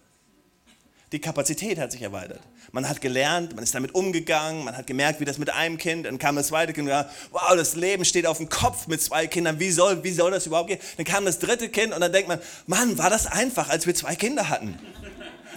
Die 1.13 1.19
Kapazität 1.19 1.77
hat 1.77 1.91
sich 1.91 2.01
erweitert. 2.01 2.41
Man 2.71 2.89
hat 2.89 2.99
gelernt, 2.99 3.53
man 3.53 3.63
ist 3.63 3.75
damit 3.75 3.93
umgegangen, 3.93 4.65
man 4.65 4.75
hat 4.75 4.87
gemerkt, 4.87 5.19
wie 5.19 5.25
das 5.25 5.37
mit 5.37 5.51
einem 5.51 5.77
Kind, 5.77 6.07
dann 6.07 6.17
kam 6.17 6.35
das 6.35 6.47
zweite 6.47 6.73
Kind 6.73 6.89
wow, 6.89 7.55
das 7.55 7.75
Leben 7.75 8.03
steht 8.03 8.25
auf 8.25 8.37
dem 8.37 8.49
Kopf 8.49 8.87
mit 8.87 8.99
zwei 8.99 9.27
Kindern, 9.27 9.59
wie 9.59 9.69
soll, 9.69 10.03
wie 10.03 10.11
soll 10.11 10.31
das 10.31 10.47
überhaupt 10.47 10.69
gehen? 10.69 10.79
Dann 10.97 11.05
kam 11.05 11.23
das 11.23 11.37
dritte 11.37 11.69
Kind 11.69 11.93
und 11.93 12.01
dann 12.01 12.11
denkt 12.11 12.27
man, 12.27 12.39
Mann, 12.65 12.97
war 12.97 13.11
das 13.11 13.27
einfach, 13.27 13.69
als 13.69 13.85
wir 13.85 13.93
zwei 13.93 14.15
Kinder 14.15 14.49
hatten. 14.49 14.79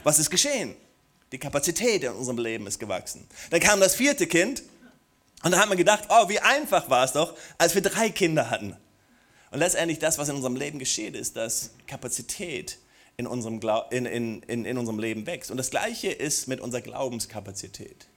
Was 0.04 0.18
ist 0.18 0.28
geschehen? 0.28 0.76
Die 1.32 1.38
Kapazität 1.38 2.04
in 2.04 2.12
unserem 2.12 2.38
Leben 2.38 2.66
ist 2.66 2.78
gewachsen. 2.78 3.26
Dann 3.48 3.60
kam 3.60 3.80
das 3.80 3.94
vierte 3.94 4.26
Kind 4.26 4.62
und 5.42 5.52
dann 5.52 5.58
hat 5.58 5.70
man 5.70 5.78
gedacht, 5.78 6.04
oh, 6.10 6.28
wie 6.28 6.38
einfach 6.38 6.90
war 6.90 7.04
es 7.04 7.12
doch, 7.12 7.34
als 7.56 7.74
wir 7.74 7.80
drei 7.80 8.10
Kinder 8.10 8.50
hatten. 8.50 8.76
Und 9.50 9.60
letztendlich 9.60 10.00
das, 10.00 10.18
was 10.18 10.28
in 10.28 10.36
unserem 10.36 10.56
Leben 10.56 10.78
geschieht, 10.78 11.16
ist, 11.16 11.34
dass 11.34 11.70
Kapazität 11.86 12.78
in 13.16 13.26
unserem, 13.26 13.60
in, 13.90 14.06
in, 14.06 14.42
in, 14.42 14.64
in 14.64 14.78
unserem 14.78 14.98
Leben 14.98 15.26
wächst. 15.26 15.50
Und 15.50 15.56
das 15.56 15.70
Gleiche 15.70 16.08
ist 16.08 16.48
mit 16.48 16.60
unserer 16.60 16.82
Glaubenskapazität. 16.82 18.08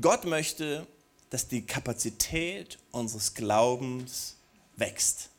Gott 0.00 0.24
möchte, 0.24 0.86
dass 1.30 1.48
die 1.48 1.64
Kapazität 1.64 2.78
unseres 2.90 3.34
Glaubens 3.34 4.36
wächst. 4.76 5.30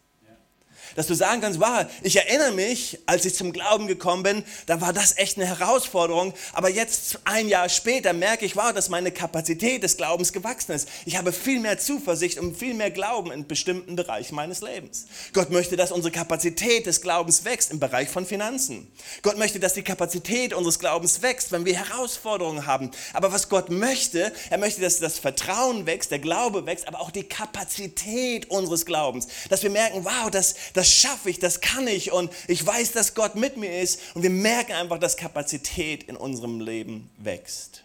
Dass 0.96 1.08
du 1.08 1.14
sagen 1.14 1.42
kannst, 1.42 1.60
wow, 1.60 1.86
ich 2.02 2.16
erinnere 2.16 2.52
mich, 2.52 3.00
als 3.06 3.26
ich 3.26 3.36
zum 3.36 3.52
Glauben 3.52 3.88
gekommen 3.88 4.24
bin, 4.24 4.44
da 4.66 4.82
war 4.82 4.94
das 4.94 5.18
echt 5.18 5.38
eine 5.38 5.48
Herausforderung. 5.48 6.34
Aber 6.54 6.70
jetzt, 6.70 7.20
ein 7.26 7.48
Jahr 7.48 7.70
später, 7.70 8.14
merke 8.14 8.46
ich, 8.46 8.56
wow, 8.56 8.72
dass 8.74 8.90
meine 8.90 9.12
Kapazität 9.12 9.84
des 9.84 9.98
Glaubens 9.98 10.34
gewachsen 10.34 10.74
ist. 10.74 10.88
Ich 11.06 11.18
habe 11.18 11.32
viel 11.32 11.60
mehr 11.60 11.80
Zuversicht 11.80 12.40
und 12.40 12.58
viel 12.58 12.74
mehr 12.74 12.92
Glauben 12.92 13.32
in 13.32 13.48
bestimmten 13.48 13.96
Bereichen 13.96 14.36
meines 14.36 14.62
Lebens. 14.62 15.06
Gott 15.34 15.50
möchte, 15.50 15.76
dass 15.76 15.92
unsere 15.92 16.12
Kapazität 16.12 16.86
des 16.86 17.02
Glaubens 17.02 17.46
wächst 17.46 17.72
im 17.72 17.80
Bereich 17.80 18.10
von 18.10 18.26
Finanzen. 18.26 18.88
Gott 19.22 19.38
möchte, 19.38 19.60
dass 19.60 19.74
die 19.74 19.84
Kapazität 19.84 20.54
unseres 20.54 20.80
Glaubens 20.80 21.22
wächst, 21.22 21.52
wenn 21.52 21.66
wir 21.66 21.76
Herausforderungen 21.76 22.66
haben. 22.66 22.92
Aber 23.14 23.32
was 23.32 23.50
Gott 23.50 23.70
möchte, 23.70 24.32
er 24.50 24.58
möchte, 24.58 24.82
dass 24.82 25.00
das 25.00 25.20
Vertrauen 25.20 25.86
wächst, 25.86 26.12
der 26.12 26.20
Glaube 26.20 26.66
wächst, 26.66 26.88
aber 26.88 27.02
auch 27.02 27.12
die 27.12 27.24
Kapazität 27.24 28.50
unseres 28.50 28.86
Glaubens. 28.86 29.28
Dass 29.50 29.64
wir 29.64 29.70
merken, 29.70 30.06
wow, 30.06 30.30
das, 30.30 30.56
das 30.76 30.92
schaffe 30.92 31.30
ich, 31.30 31.40
das 31.40 31.62
kann 31.62 31.88
ich 31.88 32.12
und 32.12 32.32
ich 32.48 32.66
weiß, 32.66 32.92
dass 32.92 33.16
Gott 33.16 33.36
mit 33.36 33.58
mir 33.58 33.82
ist 33.82 34.00
und 34.14 34.24
wir 34.24 34.30
merken 34.30 34.74
einfach, 34.74 35.00
dass 35.00 35.18
Kapazität 35.18 36.04
in 36.04 36.18
unserem 36.18 36.60
Leben 36.60 37.10
wächst. 37.18 37.84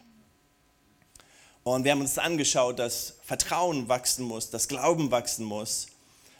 Und 1.63 1.83
wir 1.83 1.91
haben 1.91 2.01
uns 2.01 2.17
angeschaut, 2.17 2.79
dass 2.79 3.15
Vertrauen 3.23 3.87
wachsen 3.87 4.25
muss, 4.25 4.49
dass 4.49 4.67
Glauben 4.67 5.11
wachsen 5.11 5.45
muss. 5.45 5.87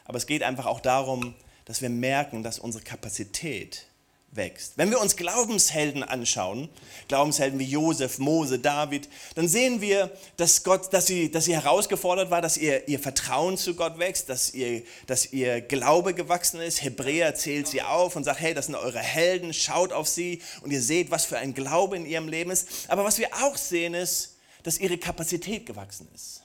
Aber 0.06 0.18
es 0.18 0.26
geht 0.26 0.44
einfach 0.44 0.66
auch 0.66 0.80
darum, 0.80 1.36
dass 1.66 1.82
wir 1.82 1.90
merken, 1.90 2.44
dass 2.44 2.60
unsere 2.60 2.84
Kapazität 2.84 3.86
wächst. 4.32 4.78
Wenn 4.78 4.90
wir 4.90 5.00
uns 5.00 5.16
Glaubenshelden 5.16 6.04
anschauen, 6.04 6.70
Glaubenshelden 7.08 7.60
wie 7.60 7.66
Josef, 7.66 8.18
Mose, 8.18 8.60
David, 8.60 9.10
dann 9.36 9.48
sehen 9.48 9.82
wir, 9.82 10.10
dass 10.38 10.64
Gott, 10.64 10.94
dass 10.94 11.06
sie, 11.06 11.30
dass 11.30 11.46
sie 11.46 11.54
herausgefordert 11.54 12.32
war, 12.32 12.42
dass 12.42 12.58
ihr, 12.58 12.88
ihr 12.88 13.00
Vertrauen 13.00 13.58
zu 13.58 13.76
Gott 13.76 14.00
wächst, 14.00 14.30
dass 14.30 14.54
ihr, 14.54 14.84
dass 15.08 15.34
ihr 15.34 15.62
Glaube 15.62 16.14
gewachsen 16.14 16.62
ist. 16.62 16.82
Hebräer 16.82 17.36
zählt 17.36 17.68
sie 17.68 17.82
auf 17.82 18.16
und 18.16 18.24
sagt, 18.24 18.40
hey, 18.40 18.54
das 18.54 18.68
sind 18.68 18.76
eure 18.76 19.00
Helden, 19.00 19.54
schaut 19.54 19.92
auf 19.92 20.08
sie 20.08 20.42
und 20.62 20.72
ihr 20.72 20.82
seht, 20.82 21.12
was 21.12 21.26
für 21.26 21.38
ein 21.38 21.54
Glaube 21.54 21.98
in 21.98 22.06
ihrem 22.06 22.28
Leben 22.28 22.52
ist. 22.52 22.68
Aber 22.88 23.04
was 23.04 23.18
wir 23.18 23.30
auch 23.44 23.58
sehen 23.58 23.94
ist, 23.94 24.38
dass 24.64 24.80
ihre 24.80 24.98
Kapazität 24.98 25.66
gewachsen 25.66 26.08
ist. 26.14 26.44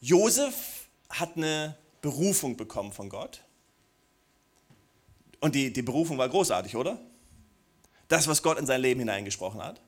Josef 0.00 0.54
hat 1.08 1.36
eine 1.36 1.76
Berufung 2.02 2.56
bekommen 2.56 2.92
von 2.92 3.08
Gott. 3.08 3.40
Und 5.40 5.54
die, 5.54 5.72
die 5.72 5.82
Berufung 5.82 6.18
war 6.18 6.28
großartig, 6.28 6.76
oder? 6.76 6.98
Das, 8.08 8.28
was 8.28 8.42
Gott 8.42 8.58
in 8.58 8.66
sein 8.66 8.80
Leben 8.80 9.00
hineingesprochen 9.00 9.62
hat. 9.62 9.80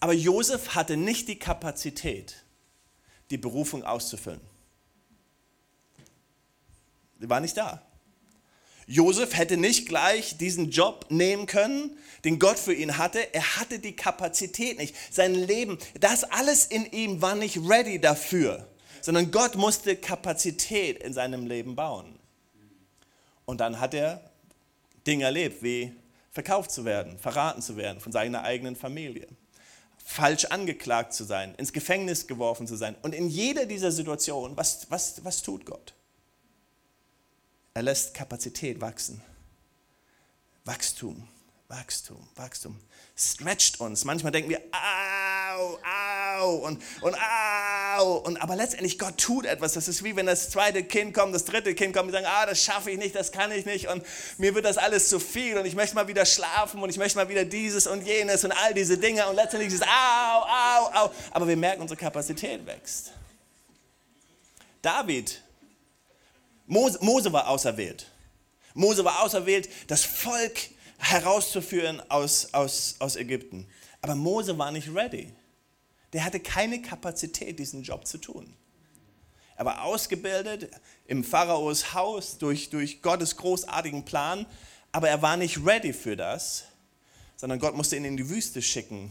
Aber 0.00 0.12
Josef 0.12 0.74
hatte 0.74 0.96
nicht 0.96 1.28
die 1.28 1.38
Kapazität, 1.38 2.44
die 3.30 3.38
Berufung 3.38 3.84
auszufüllen. 3.84 4.40
Die 7.20 7.28
war 7.28 7.40
nicht 7.40 7.56
da. 7.56 7.82
Josef 8.86 9.36
hätte 9.36 9.58
nicht 9.58 9.86
gleich 9.86 10.38
diesen 10.38 10.70
Job 10.70 11.06
nehmen 11.10 11.44
können, 11.44 11.98
den 12.24 12.38
Gott 12.38 12.58
für 12.58 12.72
ihn 12.72 12.96
hatte. 12.96 13.34
Er 13.34 13.56
hatte 13.56 13.78
die 13.78 13.94
Kapazität 13.94 14.78
nicht. 14.78 14.94
Sein 15.10 15.34
Leben, 15.34 15.78
das 16.00 16.24
alles 16.24 16.64
in 16.64 16.86
ihm 16.86 17.20
war 17.20 17.34
nicht 17.34 17.58
ready 17.68 18.00
dafür, 18.00 18.66
sondern 19.02 19.30
Gott 19.30 19.56
musste 19.56 19.94
Kapazität 19.94 21.02
in 21.02 21.12
seinem 21.12 21.46
Leben 21.46 21.76
bauen. 21.76 22.18
Und 23.44 23.60
dann 23.60 23.78
hat 23.78 23.92
er 23.92 24.27
Dinge 25.08 25.24
erlebt, 25.24 25.62
wie 25.62 25.92
verkauft 26.30 26.70
zu 26.70 26.84
werden, 26.84 27.18
verraten 27.18 27.62
zu 27.62 27.76
werden 27.76 28.00
von 28.00 28.12
seiner 28.12 28.42
eigenen 28.44 28.76
Familie, 28.76 29.26
falsch 30.04 30.44
angeklagt 30.44 31.14
zu 31.14 31.24
sein, 31.24 31.54
ins 31.56 31.72
Gefängnis 31.72 32.26
geworfen 32.26 32.66
zu 32.66 32.76
sein. 32.76 32.94
Und 33.02 33.14
in 33.14 33.28
jeder 33.28 33.66
dieser 33.66 33.90
Situationen, 33.90 34.56
was, 34.56 34.86
was, 34.90 35.24
was 35.24 35.42
tut 35.42 35.64
Gott? 35.66 35.94
Er 37.74 37.82
lässt 37.82 38.14
Kapazität 38.14 38.80
wachsen. 38.80 39.22
Wachstum, 40.64 41.26
Wachstum, 41.68 42.28
Wachstum. 42.36 42.78
Stretcht 43.16 43.80
uns. 43.80 44.04
Manchmal 44.04 44.32
denken 44.32 44.50
wir, 44.50 44.60
au, 44.72 45.78
au 45.82 46.54
und, 46.66 46.82
und 47.00 47.14
au. 47.14 47.57
Und, 47.98 48.40
aber 48.40 48.56
letztendlich, 48.56 48.98
Gott 48.98 49.18
tut 49.18 49.44
etwas. 49.44 49.72
Das 49.74 49.88
ist 49.88 50.04
wie 50.04 50.16
wenn 50.16 50.26
das 50.26 50.50
zweite 50.50 50.84
Kind 50.84 51.14
kommt, 51.14 51.34
das 51.34 51.44
dritte 51.44 51.74
Kind 51.74 51.94
kommt 51.94 52.06
und 52.06 52.12
sagen, 52.12 52.26
ah, 52.28 52.46
das 52.46 52.62
schaffe 52.62 52.90
ich 52.90 52.98
nicht, 52.98 53.14
das 53.14 53.32
kann 53.32 53.50
ich 53.52 53.66
nicht. 53.66 53.88
Und 53.88 54.04
mir 54.38 54.54
wird 54.54 54.64
das 54.64 54.78
alles 54.78 55.08
zu 55.08 55.18
viel 55.20 55.58
und 55.58 55.66
ich 55.66 55.74
möchte 55.74 55.94
mal 55.94 56.08
wieder 56.08 56.24
schlafen 56.26 56.82
und 56.82 56.90
ich 56.90 56.98
möchte 56.98 57.18
mal 57.18 57.28
wieder 57.28 57.44
dieses 57.44 57.86
und 57.86 58.06
jenes 58.06 58.44
und 58.44 58.52
all 58.52 58.74
diese 58.74 58.98
Dinge. 58.98 59.26
Und 59.28 59.36
letztendlich 59.36 59.72
ist 59.72 59.82
es, 59.82 59.86
au, 59.86 60.42
au, 60.42 61.04
au. 61.04 61.10
Aber 61.32 61.48
wir 61.48 61.56
merken, 61.56 61.82
unsere 61.82 61.98
Kapazität 61.98 62.64
wächst. 62.66 63.12
David 64.82 65.42
Mose, 66.68 66.98
Mose 67.00 67.32
war 67.32 67.48
auserwählt. 67.48 68.06
Mose 68.74 69.04
war 69.04 69.22
auserwählt, 69.22 69.68
das 69.88 70.04
Volk 70.04 70.58
herauszuführen 70.98 72.02
aus, 72.10 72.52
aus, 72.52 72.96
aus 72.98 73.16
Ägypten. 73.16 73.66
Aber 74.02 74.14
Mose 74.14 74.56
war 74.56 74.70
nicht 74.70 74.94
ready. 74.94 75.32
Der 76.12 76.24
hatte 76.24 76.40
keine 76.40 76.80
Kapazität, 76.80 77.58
diesen 77.58 77.82
Job 77.82 78.06
zu 78.06 78.18
tun. 78.18 78.54
Er 79.56 79.64
war 79.64 79.82
ausgebildet 79.84 80.70
im 81.06 81.24
Pharaos 81.24 81.92
Haus 81.92 82.38
durch, 82.38 82.70
durch 82.70 83.02
Gottes 83.02 83.36
großartigen 83.36 84.04
Plan, 84.04 84.46
aber 84.92 85.08
er 85.08 85.20
war 85.20 85.36
nicht 85.36 85.64
ready 85.66 85.92
für 85.92 86.16
das, 86.16 86.64
sondern 87.36 87.58
Gott 87.58 87.76
musste 87.76 87.96
ihn 87.96 88.04
in 88.04 88.16
die 88.16 88.28
Wüste 88.30 88.62
schicken, 88.62 89.10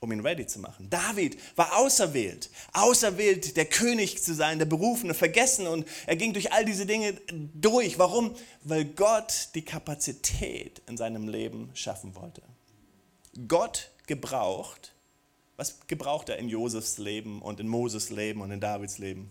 um 0.00 0.10
ihn 0.12 0.20
ready 0.20 0.46
zu 0.46 0.60
machen. 0.60 0.88
David 0.88 1.38
war 1.56 1.76
auserwählt, 1.76 2.48
auserwählt, 2.72 3.56
der 3.58 3.66
König 3.66 4.22
zu 4.22 4.34
sein, 4.34 4.58
der 4.58 4.66
Berufene, 4.66 5.12
vergessen 5.12 5.66
und 5.66 5.86
er 6.06 6.16
ging 6.16 6.32
durch 6.32 6.52
all 6.52 6.64
diese 6.64 6.86
Dinge 6.86 7.12
durch. 7.54 7.98
Warum? 7.98 8.34
Weil 8.62 8.86
Gott 8.86 9.50
die 9.54 9.64
Kapazität 9.64 10.80
in 10.88 10.96
seinem 10.96 11.28
Leben 11.28 11.70
schaffen 11.74 12.14
wollte. 12.14 12.40
Gott 13.46 13.90
gebraucht, 14.06 14.94
was 15.60 15.76
gebraucht 15.88 16.30
er 16.30 16.38
in 16.38 16.48
Josefs 16.48 16.96
Leben 16.96 17.42
und 17.42 17.60
in 17.60 17.68
Moses 17.68 18.08
Leben 18.08 18.40
und 18.40 18.50
in 18.50 18.60
Davids 18.60 18.96
Leben? 18.96 19.30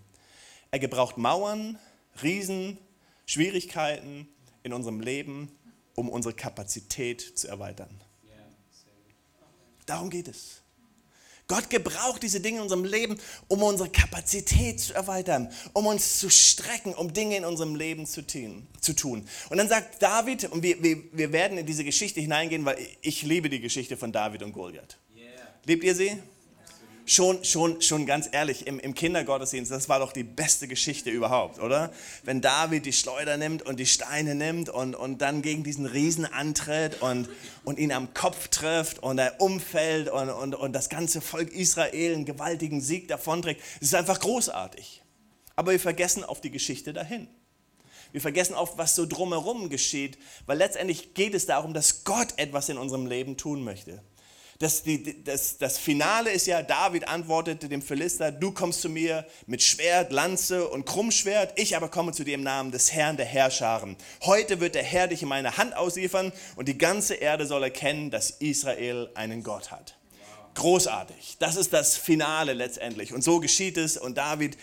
Er 0.70 0.78
gebraucht 0.78 1.18
Mauern, 1.18 1.80
Riesen, 2.22 2.78
Schwierigkeiten 3.26 4.28
in 4.62 4.72
unserem 4.72 5.02
Leben, 5.02 5.52
um 5.96 6.08
unsere 6.08 6.36
Kapazität 6.36 7.20
zu 7.36 7.48
erweitern. 7.48 7.90
Darum 9.88 10.12
geht 10.12 10.28
es. 10.28 10.62
Gott 11.48 11.72
gebraucht 11.72 12.22
diese 12.22 12.42
Dinge 12.42 12.58
in 12.58 12.64
unserem 12.64 12.86
Leben, 12.86 13.20
um 13.48 13.64
unsere 13.64 13.90
Kapazität 13.90 14.80
zu 14.80 14.94
erweitern, 14.94 15.52
um 15.74 15.88
uns 15.88 16.20
zu 16.20 16.30
strecken, 16.30 16.94
um 16.94 17.12
Dinge 17.12 17.38
in 17.38 17.46
unserem 17.46 17.74
Leben 17.74 18.06
zu 18.06 18.22
tun. 18.22 18.68
Und 19.50 19.58
dann 19.58 19.68
sagt 19.68 20.00
David, 20.00 20.52
und 20.52 20.62
wir, 20.62 20.84
wir, 20.84 21.02
wir 21.12 21.32
werden 21.32 21.58
in 21.58 21.66
diese 21.66 21.84
Geschichte 21.84 22.22
hineingehen, 22.22 22.66
weil 22.66 22.78
ich 23.02 23.24
liebe 23.24 23.50
die 23.50 23.62
Geschichte 23.62 23.98
von 23.98 24.12
David 24.12 24.44
und 24.44 24.52
Goliath. 24.52 25.00
Liebt 25.66 25.84
ihr 25.84 25.96
sie? 25.96 26.20
schon, 27.10 27.44
schon, 27.44 27.82
schon 27.82 28.06
ganz 28.06 28.30
ehrlich, 28.32 28.68
im, 28.68 28.80
im 28.80 28.94
Kindergottesdienst, 28.94 29.72
das 29.72 29.90
war 29.90 30.00
doch 30.00 30.14
die 30.14 30.24
beste 30.24 30.68
Geschichte 30.68 31.10
überhaupt, 31.10 31.60
oder? 31.60 31.92
Wenn 32.24 32.40
David 32.40 32.86
die 32.86 32.94
Schleuder 32.94 33.38
nimmt 33.38 33.64
und 33.64 33.80
die 33.80 33.88
Steine 33.88 34.36
nimmt 34.36 34.70
und, 34.70 34.96
und 34.96 35.20
dann 35.22 35.42
gegen 35.42 35.64
diesen 35.64 35.88
Riesen 35.88 36.26
antritt 36.26 37.02
und, 37.02 37.28
und 37.64 37.80
ihn 37.80 37.92
am 37.92 38.14
Kopf 38.14 38.50
trifft 38.50 39.00
und 39.02 39.18
er 39.18 39.42
umfällt 39.42 40.10
und, 40.10 40.30
und, 40.30 40.56
und 40.56 40.74
das 40.74 40.90
ganze 40.90 41.20
Volk 41.20 41.52
Israel 41.52 42.14
einen 42.14 42.26
gewaltigen 42.26 42.80
Sieg 42.80 43.08
davonträgt. 43.08 43.62
Es 43.78 43.88
ist 43.88 43.96
einfach 43.96 44.20
großartig. 44.20 45.02
Aber 45.56 45.72
wir 45.72 45.80
vergessen 45.80 46.24
auf 46.24 46.42
die 46.42 46.52
Geschichte 46.52 46.94
dahin. 46.94 47.28
Wir 48.12 48.22
vergessen 48.22 48.54
oft, 48.54 48.78
was 48.78 48.96
so 48.96 49.06
drumherum 49.06 49.70
geschieht, 49.70 50.18
weil 50.46 50.58
letztendlich 50.58 51.14
geht 51.14 51.34
es 51.34 51.46
darum, 51.46 51.74
dass 51.74 52.04
Gott 52.04 52.34
etwas 52.38 52.70
in 52.70 52.78
unserem 52.78 53.06
Leben 53.06 53.38
tun 53.38 53.64
möchte. 53.64 54.02
Das, 54.60 54.84
die, 54.84 55.24
das, 55.24 55.58
das 55.58 55.78
Finale 55.78 56.32
ist 56.32 56.46
ja, 56.46 56.62
David 56.62 57.08
antwortete 57.08 57.70
dem 57.70 57.82
Philister, 57.82 58.30
du 58.30 58.52
kommst 58.52 58.82
zu 58.82 58.90
mir 58.90 59.26
mit 59.48 59.64
Schwert, 59.64 60.12
Lanze 60.12 60.68
und 60.68 60.86
Krummschwert, 60.86 61.58
ich 61.58 61.78
aber 61.78 61.88
komme 61.88 62.12
zu 62.12 62.26
dir 62.26 62.36
im 62.36 62.44
Namen 62.44 62.70
des 62.70 62.92
Herrn 62.92 63.16
der 63.16 63.26
Herrscharen. 63.26 63.96
Heute 64.24 64.60
wird 64.60 64.76
der 64.76 64.84
Herr 64.84 65.08
dich 65.08 65.22
in 65.22 65.30
meine 65.30 65.56
Hand 65.56 65.78
ausliefern 65.78 66.34
und 66.58 66.68
die 66.68 66.78
ganze 66.78 67.16
Erde 67.16 67.46
soll 67.46 67.64
erkennen, 67.64 68.12
dass 68.12 68.32
Israel 68.32 69.10
einen 69.16 69.44
Gott 69.44 69.72
hat. 69.72 69.96
Großartig. 70.56 71.38
Das 71.40 71.56
ist 71.56 71.72
das 71.72 71.96
Finale 71.96 72.52
letztendlich. 72.52 73.14
Und 73.14 73.24
so 73.24 73.40
geschieht 73.40 73.78
es 73.78 73.96
und 73.96 74.18
David 74.18 74.58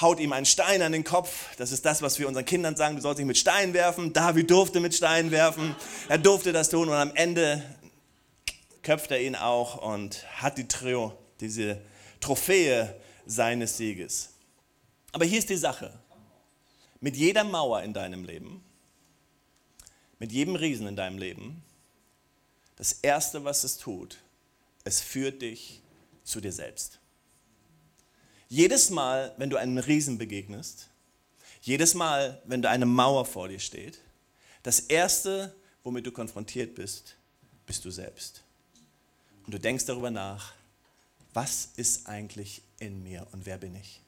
haut 0.00 0.18
ihm 0.18 0.32
einen 0.32 0.46
Stein 0.46 0.80
an 0.80 0.92
den 0.92 1.04
Kopf. 1.04 1.54
Das 1.58 1.72
ist 1.72 1.84
das, 1.84 2.00
was 2.00 2.18
wir 2.18 2.26
unseren 2.26 2.46
Kindern 2.46 2.74
sagen, 2.74 2.96
du 2.96 3.02
sollst 3.02 3.18
dich 3.18 3.26
mit 3.26 3.36
Stein 3.36 3.74
werfen. 3.74 4.14
David 4.14 4.50
durfte 4.50 4.80
mit 4.80 4.94
Stein 4.94 5.30
werfen. 5.30 5.76
Er 6.08 6.16
durfte 6.16 6.54
das 6.54 6.70
tun 6.70 6.88
und 6.88 6.94
am 6.94 7.14
Ende 7.14 7.62
köpft 8.82 9.10
er 9.10 9.20
ihn 9.20 9.36
auch 9.36 9.80
und 9.80 10.26
hat 10.40 10.58
die 10.58 10.68
Trio, 10.68 11.16
diese 11.40 11.80
Trophäe 12.20 13.00
seines 13.26 13.76
Sieges. 13.76 14.30
Aber 15.12 15.24
hier 15.24 15.38
ist 15.38 15.50
die 15.50 15.56
Sache. 15.56 15.98
Mit 17.00 17.16
jeder 17.16 17.44
Mauer 17.44 17.82
in 17.82 17.92
deinem 17.92 18.24
Leben, 18.24 18.62
mit 20.18 20.32
jedem 20.32 20.54
Riesen 20.54 20.86
in 20.86 20.96
deinem 20.96 21.18
Leben, 21.18 21.62
das 22.76 22.92
Erste, 22.92 23.44
was 23.44 23.64
es 23.64 23.76
tut, 23.76 24.18
es 24.84 25.00
führt 25.00 25.42
dich 25.42 25.80
zu 26.22 26.40
dir 26.40 26.52
selbst. 26.52 27.00
Jedes 28.48 28.90
Mal, 28.90 29.34
wenn 29.36 29.50
du 29.50 29.56
einem 29.56 29.78
Riesen 29.78 30.18
begegnest, 30.18 30.88
jedes 31.60 31.94
Mal, 31.94 32.40
wenn 32.44 32.62
du 32.62 32.68
eine 32.68 32.86
Mauer 32.86 33.24
vor 33.24 33.48
dir 33.48 33.60
steht, 33.60 33.98
das 34.62 34.80
Erste, 34.80 35.54
womit 35.82 36.06
du 36.06 36.12
konfrontiert 36.12 36.74
bist, 36.74 37.16
bist 37.66 37.84
du 37.84 37.90
selbst 37.90 38.41
und 39.46 39.54
du 39.54 39.58
denkst 39.58 39.84
darüber 39.86 40.10
nach, 40.10 40.52
was 41.34 41.70
ist 41.76 42.08
eigentlich 42.08 42.62
in 42.78 43.02
mir 43.02 43.26
und 43.32 43.46
wer 43.46 43.58
bin 43.58 43.74
ich? 43.74 44.00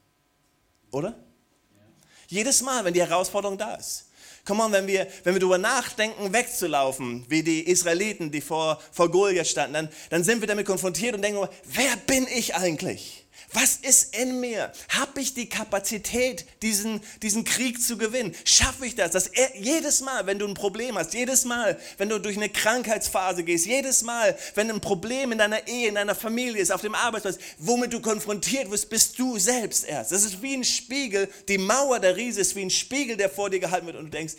Oder? 0.90 1.08
Ja. 1.08 1.82
Jedes 2.28 2.62
Mal, 2.62 2.84
wenn 2.84 2.94
die 2.94 3.00
Herausforderung 3.00 3.58
da 3.58 3.74
ist. 3.74 4.06
Komm 4.44 4.58
mal, 4.58 4.70
wenn 4.72 4.86
wir, 4.86 5.06
wenn 5.22 5.34
wir 5.34 5.40
darüber 5.40 5.58
nachdenken, 5.58 6.32
wegzulaufen, 6.32 7.24
wie 7.30 7.42
die 7.42 7.66
Israeliten, 7.66 8.30
die 8.30 8.42
vor, 8.42 8.80
vor 8.92 9.10
Goliath 9.10 9.48
standen, 9.48 9.72
dann, 9.72 9.88
dann 10.10 10.24
sind 10.24 10.40
wir 10.40 10.48
damit 10.48 10.66
konfrontiert 10.66 11.14
und 11.14 11.22
denken, 11.22 11.48
wer 11.64 11.96
bin 12.06 12.26
ich 12.26 12.54
eigentlich? 12.54 13.24
Was 13.52 13.76
ist 13.76 14.16
in 14.16 14.40
mir? 14.40 14.72
Habe 14.88 15.20
ich 15.20 15.34
die 15.34 15.48
Kapazität, 15.48 16.44
diesen, 16.62 17.00
diesen 17.22 17.44
Krieg 17.44 17.80
zu 17.80 17.96
gewinnen? 17.96 18.34
Schaffe 18.44 18.86
ich 18.86 18.94
das? 18.94 19.12
Dass 19.12 19.26
er, 19.28 19.56
jedes 19.56 20.00
Mal, 20.00 20.26
wenn 20.26 20.38
du 20.38 20.46
ein 20.46 20.54
Problem 20.54 20.98
hast, 20.98 21.14
jedes 21.14 21.44
Mal, 21.44 21.78
wenn 21.98 22.08
du 22.08 22.18
durch 22.18 22.36
eine 22.36 22.48
Krankheitsphase 22.48 23.44
gehst, 23.44 23.66
jedes 23.66 24.02
Mal, 24.02 24.36
wenn 24.54 24.70
ein 24.70 24.80
Problem 24.80 25.32
in 25.32 25.38
deiner 25.38 25.68
Ehe, 25.68 25.88
in 25.88 25.94
deiner 25.94 26.14
Familie 26.14 26.60
ist, 26.60 26.72
auf 26.72 26.80
dem 26.80 26.94
Arbeitsplatz, 26.94 27.38
womit 27.58 27.92
du 27.92 28.00
konfrontiert 28.00 28.70
wirst, 28.70 28.90
bist 28.90 29.18
du 29.18 29.38
selbst 29.38 29.84
erst. 29.84 30.12
Das 30.12 30.24
ist 30.24 30.42
wie 30.42 30.54
ein 30.54 30.64
Spiegel. 30.64 31.28
Die 31.48 31.58
Mauer 31.58 32.00
der 32.00 32.16
Riese 32.16 32.40
ist 32.40 32.56
wie 32.56 32.62
ein 32.62 32.70
Spiegel, 32.70 33.16
der 33.16 33.30
vor 33.30 33.50
dir 33.50 33.60
gehalten 33.60 33.86
wird 33.86 33.96
und 33.96 34.06
du 34.06 34.10
denkst, 34.10 34.34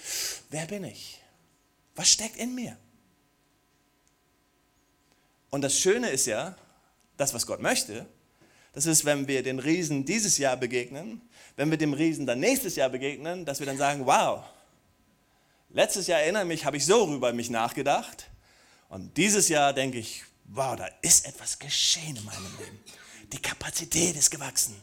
wer 0.50 0.66
bin 0.66 0.84
ich? 0.84 1.22
Was 1.96 2.10
steckt 2.10 2.38
in 2.38 2.54
mir? 2.54 2.78
Und 5.50 5.62
das 5.62 5.80
Schöne 5.80 6.10
ist 6.10 6.26
ja, 6.26 6.58
das, 7.18 7.34
was 7.34 7.48
Gott 7.48 7.62
möchte, 7.62 8.06
das 8.76 8.86
ist, 8.86 9.06
wenn 9.06 9.28
wir 9.30 9.42
den 9.42 9.60
Riesen 9.60 10.04
dieses 10.04 10.38
Jahr 10.38 10.58
begegnen, 10.58 11.22
wenn 11.56 11.72
wir 11.72 11.78
dem 11.78 11.94
Riesen 11.94 12.26
dann 12.26 12.42
nächstes 12.42 12.76
Jahr 12.76 12.90
begegnen, 12.90 13.46
dass 13.46 13.60
wir 13.60 13.66
dann 13.66 13.78
sagen, 13.78 14.06
wow, 14.06 14.44
letztes 15.70 16.08
Jahr 16.08 16.20
erinnere 16.20 16.44
mich, 16.44 16.66
habe 16.66 16.76
ich 16.76 16.86
so 16.86 17.16
über 17.16 17.32
mich 17.32 17.50
nachgedacht. 17.50 18.30
Und 18.90 19.16
dieses 19.16 19.48
Jahr 19.48 19.72
denke 19.72 19.98
ich, 19.98 20.26
wow, 20.44 20.76
da 20.76 20.90
ist 21.02 21.26
etwas 21.26 21.58
geschehen 21.58 22.18
in 22.18 22.26
meinem 22.26 22.58
Leben. 22.60 22.80
Die 23.32 23.42
Kapazität 23.42 24.18
ist 24.18 24.30
gewachsen. 24.30 24.76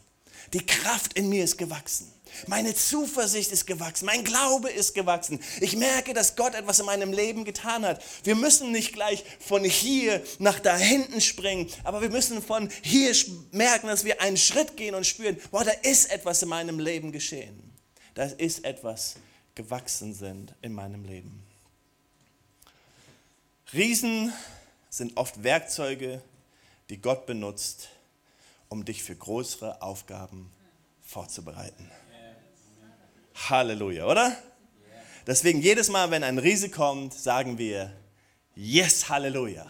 Die 0.53 0.65
Kraft 0.65 1.13
in 1.13 1.29
mir 1.29 1.43
ist 1.43 1.57
gewachsen. 1.57 2.11
Meine 2.47 2.73
Zuversicht 2.73 3.51
ist 3.51 3.65
gewachsen, 3.65 4.05
mein 4.05 4.23
Glaube 4.23 4.69
ist 4.69 4.93
gewachsen. 4.93 5.39
Ich 5.59 5.75
merke, 5.75 6.13
dass 6.13 6.35
Gott 6.35 6.55
etwas 6.55 6.79
in 6.79 6.85
meinem 6.85 7.13
Leben 7.13 7.45
getan 7.45 7.85
hat. 7.85 8.03
Wir 8.23 8.35
müssen 8.35 8.71
nicht 8.71 8.93
gleich 8.93 9.23
von 9.39 9.63
hier 9.63 10.21
nach 10.39 10.59
da 10.59 10.77
hinten 10.77 11.21
springen, 11.21 11.69
aber 11.83 12.01
wir 12.01 12.09
müssen 12.09 12.41
von 12.41 12.69
hier 12.81 13.15
merken, 13.51 13.87
dass 13.87 14.05
wir 14.05 14.21
einen 14.21 14.37
Schritt 14.37 14.77
gehen 14.77 14.95
und 14.95 15.05
spüren, 15.05 15.39
boah, 15.51 15.63
da 15.63 15.71
ist 15.71 16.11
etwas 16.11 16.41
in 16.41 16.49
meinem 16.49 16.79
Leben 16.79 17.11
geschehen. 17.11 17.73
Da 18.13 18.23
ist 18.25 18.63
etwas 18.63 19.15
gewachsen 19.55 20.13
sind 20.13 20.53
in 20.61 20.73
meinem 20.73 21.03
Leben. 21.03 21.43
Riesen 23.73 24.31
sind 24.89 25.17
oft 25.17 25.43
Werkzeuge, 25.43 26.21
die 26.89 27.01
Gott 27.01 27.25
benutzt, 27.25 27.89
um 28.69 28.85
dich 28.85 29.03
für 29.03 29.15
größere 29.15 29.81
Aufgaben 29.81 30.51
vorzubereiten. 31.01 31.89
Halleluja, 33.35 34.05
oder? 34.05 34.35
Deswegen 35.25 35.61
jedes 35.61 35.89
Mal, 35.89 36.11
wenn 36.11 36.23
ein 36.23 36.37
Riese 36.37 36.69
kommt, 36.69 37.13
sagen 37.13 37.57
wir, 37.57 37.93
yes, 38.55 39.09
Halleluja. 39.09 39.65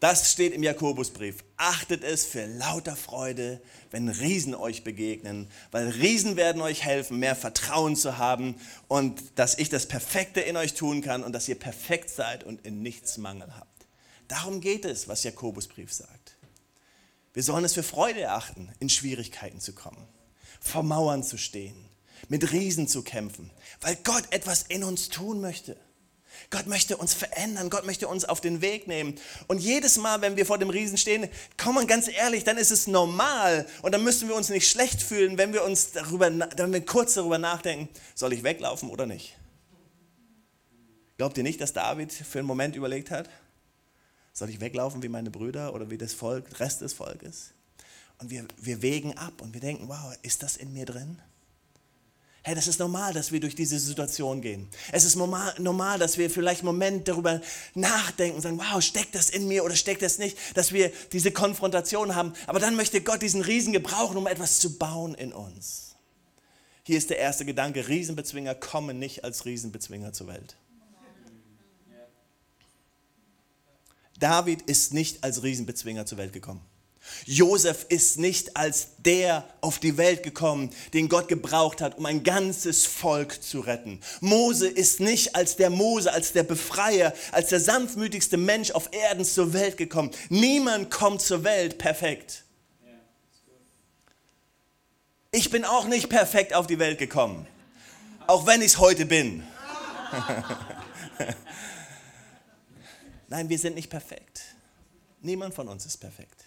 Das 0.00 0.30
steht 0.30 0.52
im 0.52 0.62
Jakobusbrief. 0.62 1.44
Achtet 1.56 2.04
es 2.04 2.26
für 2.26 2.44
lauter 2.44 2.94
Freude, 2.94 3.62
wenn 3.90 4.10
Riesen 4.10 4.54
euch 4.54 4.84
begegnen, 4.84 5.48
weil 5.70 5.88
Riesen 5.88 6.36
werden 6.36 6.60
euch 6.60 6.84
helfen, 6.84 7.18
mehr 7.18 7.34
Vertrauen 7.34 7.96
zu 7.96 8.18
haben 8.18 8.56
und 8.86 9.22
dass 9.36 9.56
ich 9.56 9.70
das 9.70 9.86
Perfekte 9.86 10.42
in 10.42 10.58
euch 10.58 10.74
tun 10.74 11.00
kann 11.00 11.24
und 11.24 11.32
dass 11.32 11.48
ihr 11.48 11.58
perfekt 11.58 12.10
seid 12.10 12.44
und 12.44 12.66
in 12.66 12.82
nichts 12.82 13.16
Mangel 13.16 13.56
habt. 13.56 13.86
Darum 14.28 14.60
geht 14.60 14.84
es, 14.84 15.08
was 15.08 15.22
Jakobusbrief 15.22 15.90
sagt. 15.90 16.36
Wir 17.32 17.42
sollen 17.42 17.64
es 17.64 17.72
für 17.72 17.82
Freude 17.82 18.20
erachten, 18.20 18.70
in 18.80 18.90
Schwierigkeiten 18.90 19.60
zu 19.60 19.72
kommen, 19.72 20.06
vor 20.60 20.82
Mauern 20.82 21.22
zu 21.22 21.38
stehen, 21.38 21.88
mit 22.28 22.52
Riesen 22.52 22.88
zu 22.88 23.02
kämpfen, 23.02 23.50
weil 23.80 23.96
Gott 24.04 24.24
etwas 24.30 24.62
in 24.62 24.84
uns 24.84 25.08
tun 25.08 25.40
möchte. 25.40 25.76
Gott 26.50 26.66
möchte 26.66 26.96
uns 26.96 27.14
verändern, 27.14 27.70
Gott 27.70 27.86
möchte 27.86 28.08
uns 28.08 28.24
auf 28.24 28.40
den 28.40 28.60
Weg 28.60 28.86
nehmen. 28.86 29.14
Und 29.46 29.58
jedes 29.58 29.98
Mal, 29.98 30.20
wenn 30.20 30.36
wir 30.36 30.46
vor 30.46 30.58
dem 30.58 30.70
Riesen 30.70 30.98
stehen, 30.98 31.28
komm 31.56 31.76
mal 31.76 31.86
ganz 31.86 32.08
ehrlich, 32.08 32.44
dann 32.44 32.58
ist 32.58 32.70
es 32.70 32.86
normal 32.86 33.66
und 33.82 33.92
dann 33.92 34.04
müssen 34.04 34.28
wir 34.28 34.34
uns 34.34 34.48
nicht 34.48 34.68
schlecht 34.68 35.02
fühlen, 35.02 35.38
wenn 35.38 35.52
wir 35.52 35.64
uns 35.64 35.92
darüber, 35.92 36.30
wenn 36.56 36.72
wir 36.72 36.84
kurz 36.84 37.14
darüber 37.14 37.38
nachdenken, 37.38 37.88
soll 38.14 38.32
ich 38.32 38.42
weglaufen 38.42 38.90
oder 38.90 39.06
nicht? 39.06 39.36
Glaubt 41.16 41.36
ihr 41.38 41.44
nicht, 41.44 41.60
dass 41.60 41.72
David 41.72 42.12
für 42.12 42.40
einen 42.40 42.48
Moment 42.48 42.74
überlegt 42.74 43.10
hat, 43.10 43.30
soll 44.32 44.50
ich 44.50 44.60
weglaufen 44.60 45.02
wie 45.02 45.08
meine 45.08 45.30
Brüder 45.30 45.74
oder 45.74 45.90
wie 45.90 45.98
das 45.98 46.12
Volk, 46.12 46.58
Rest 46.58 46.80
des 46.80 46.92
Volkes? 46.92 47.52
Und 48.18 48.30
wir, 48.30 48.46
wir 48.56 48.82
wägen 48.82 49.16
ab 49.16 49.40
und 49.40 49.54
wir 49.54 49.60
denken, 49.60 49.88
wow, 49.88 50.12
ist 50.22 50.42
das 50.42 50.56
in 50.56 50.72
mir 50.72 50.86
drin? 50.86 51.20
Hey, 52.46 52.54
das 52.54 52.66
ist 52.66 52.78
normal, 52.78 53.14
dass 53.14 53.32
wir 53.32 53.40
durch 53.40 53.54
diese 53.54 53.78
Situation 53.78 54.42
gehen. 54.42 54.68
Es 54.92 55.06
ist 55.06 55.16
normal, 55.16 55.54
normal, 55.58 55.98
dass 55.98 56.18
wir 56.18 56.28
vielleicht 56.28 56.60
einen 56.60 56.66
Moment 56.66 57.08
darüber 57.08 57.40
nachdenken 57.74 58.36
und 58.36 58.42
sagen, 58.42 58.58
wow, 58.58 58.82
steckt 58.82 59.14
das 59.14 59.30
in 59.30 59.48
mir 59.48 59.64
oder 59.64 59.74
steckt 59.74 60.02
das 60.02 60.18
nicht, 60.18 60.36
dass 60.52 60.70
wir 60.70 60.92
diese 61.12 61.30
Konfrontation 61.30 62.14
haben. 62.14 62.34
Aber 62.46 62.60
dann 62.60 62.76
möchte 62.76 63.00
Gott 63.00 63.22
diesen 63.22 63.40
Riesen 63.40 63.72
gebrauchen, 63.72 64.18
um 64.18 64.26
etwas 64.26 64.58
zu 64.58 64.76
bauen 64.76 65.14
in 65.14 65.32
uns. 65.32 65.96
Hier 66.82 66.98
ist 66.98 67.08
der 67.08 67.18
erste 67.18 67.46
Gedanke, 67.46 67.88
Riesenbezwinger 67.88 68.54
kommen 68.54 68.98
nicht 68.98 69.24
als 69.24 69.46
Riesenbezwinger 69.46 70.12
zur 70.12 70.26
Welt. 70.26 70.58
David 74.18 74.60
ist 74.62 74.92
nicht 74.92 75.24
als 75.24 75.42
Riesenbezwinger 75.42 76.04
zur 76.04 76.18
Welt 76.18 76.34
gekommen. 76.34 76.60
Josef 77.24 77.86
ist 77.88 78.18
nicht 78.18 78.56
als 78.56 78.88
der 78.98 79.44
auf 79.60 79.78
die 79.78 79.96
Welt 79.96 80.22
gekommen, 80.22 80.70
den 80.92 81.08
Gott 81.08 81.28
gebraucht 81.28 81.80
hat, 81.80 81.98
um 81.98 82.06
ein 82.06 82.22
ganzes 82.22 82.86
Volk 82.86 83.42
zu 83.42 83.60
retten. 83.60 84.00
Mose 84.20 84.68
ist 84.68 85.00
nicht 85.00 85.36
als 85.36 85.56
der 85.56 85.70
Mose, 85.70 86.12
als 86.12 86.32
der 86.32 86.42
Befreier, 86.42 87.12
als 87.32 87.48
der 87.48 87.60
sanftmütigste 87.60 88.36
Mensch 88.36 88.70
auf 88.70 88.90
Erden 88.92 89.24
zur 89.24 89.52
Welt 89.52 89.76
gekommen. 89.76 90.10
Niemand 90.28 90.90
kommt 90.90 91.22
zur 91.22 91.44
Welt 91.44 91.78
perfekt. 91.78 92.44
Ich 95.30 95.50
bin 95.50 95.64
auch 95.64 95.86
nicht 95.86 96.08
perfekt 96.08 96.54
auf 96.54 96.68
die 96.68 96.78
Welt 96.78 96.98
gekommen, 96.98 97.46
auch 98.28 98.46
wenn 98.46 98.60
ich 98.60 98.68
es 98.68 98.78
heute 98.78 99.04
bin. 99.04 99.42
Nein, 103.28 103.48
wir 103.48 103.58
sind 103.58 103.74
nicht 103.74 103.90
perfekt. 103.90 104.54
Niemand 105.22 105.54
von 105.54 105.66
uns 105.66 105.86
ist 105.86 105.96
perfekt. 105.96 106.43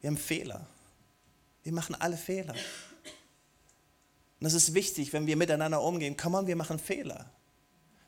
Wir 0.00 0.08
haben 0.08 0.16
Fehler. 0.18 0.66
Wir 1.62 1.72
machen 1.72 1.94
alle 1.94 2.16
Fehler. 2.16 2.54
Und 2.54 4.44
das 4.44 4.54
ist 4.54 4.72
wichtig, 4.72 5.12
wenn 5.12 5.26
wir 5.26 5.36
miteinander 5.36 5.82
umgehen. 5.82 6.16
Komm 6.16 6.34
on, 6.34 6.46
wir 6.46 6.56
machen 6.56 6.78
Fehler. 6.78 7.30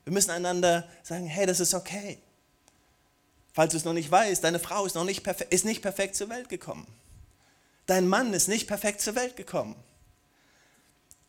Wir 0.03 0.13
müssen 0.13 0.31
einander 0.31 0.89
sagen, 1.03 1.27
hey, 1.27 1.45
das 1.45 1.59
ist 1.59 1.73
okay. 1.73 2.17
Falls 3.53 3.71
du 3.71 3.77
es 3.77 3.85
noch 3.85 3.93
nicht 3.93 4.09
weißt, 4.09 4.43
deine 4.43 4.57
Frau 4.59 4.85
ist 4.85 4.95
noch 4.95 5.05
nicht 5.05 5.23
perfekt, 5.23 5.53
ist 5.53 5.63
nicht 5.63 5.83
perfekt 5.83 6.15
zur 6.15 6.29
Welt 6.29 6.49
gekommen. 6.49 6.87
Dein 7.85 8.07
Mann 8.07 8.33
ist 8.33 8.47
nicht 8.47 8.67
perfekt 8.67 9.01
zur 9.01 9.15
Welt 9.15 9.35
gekommen. 9.35 9.75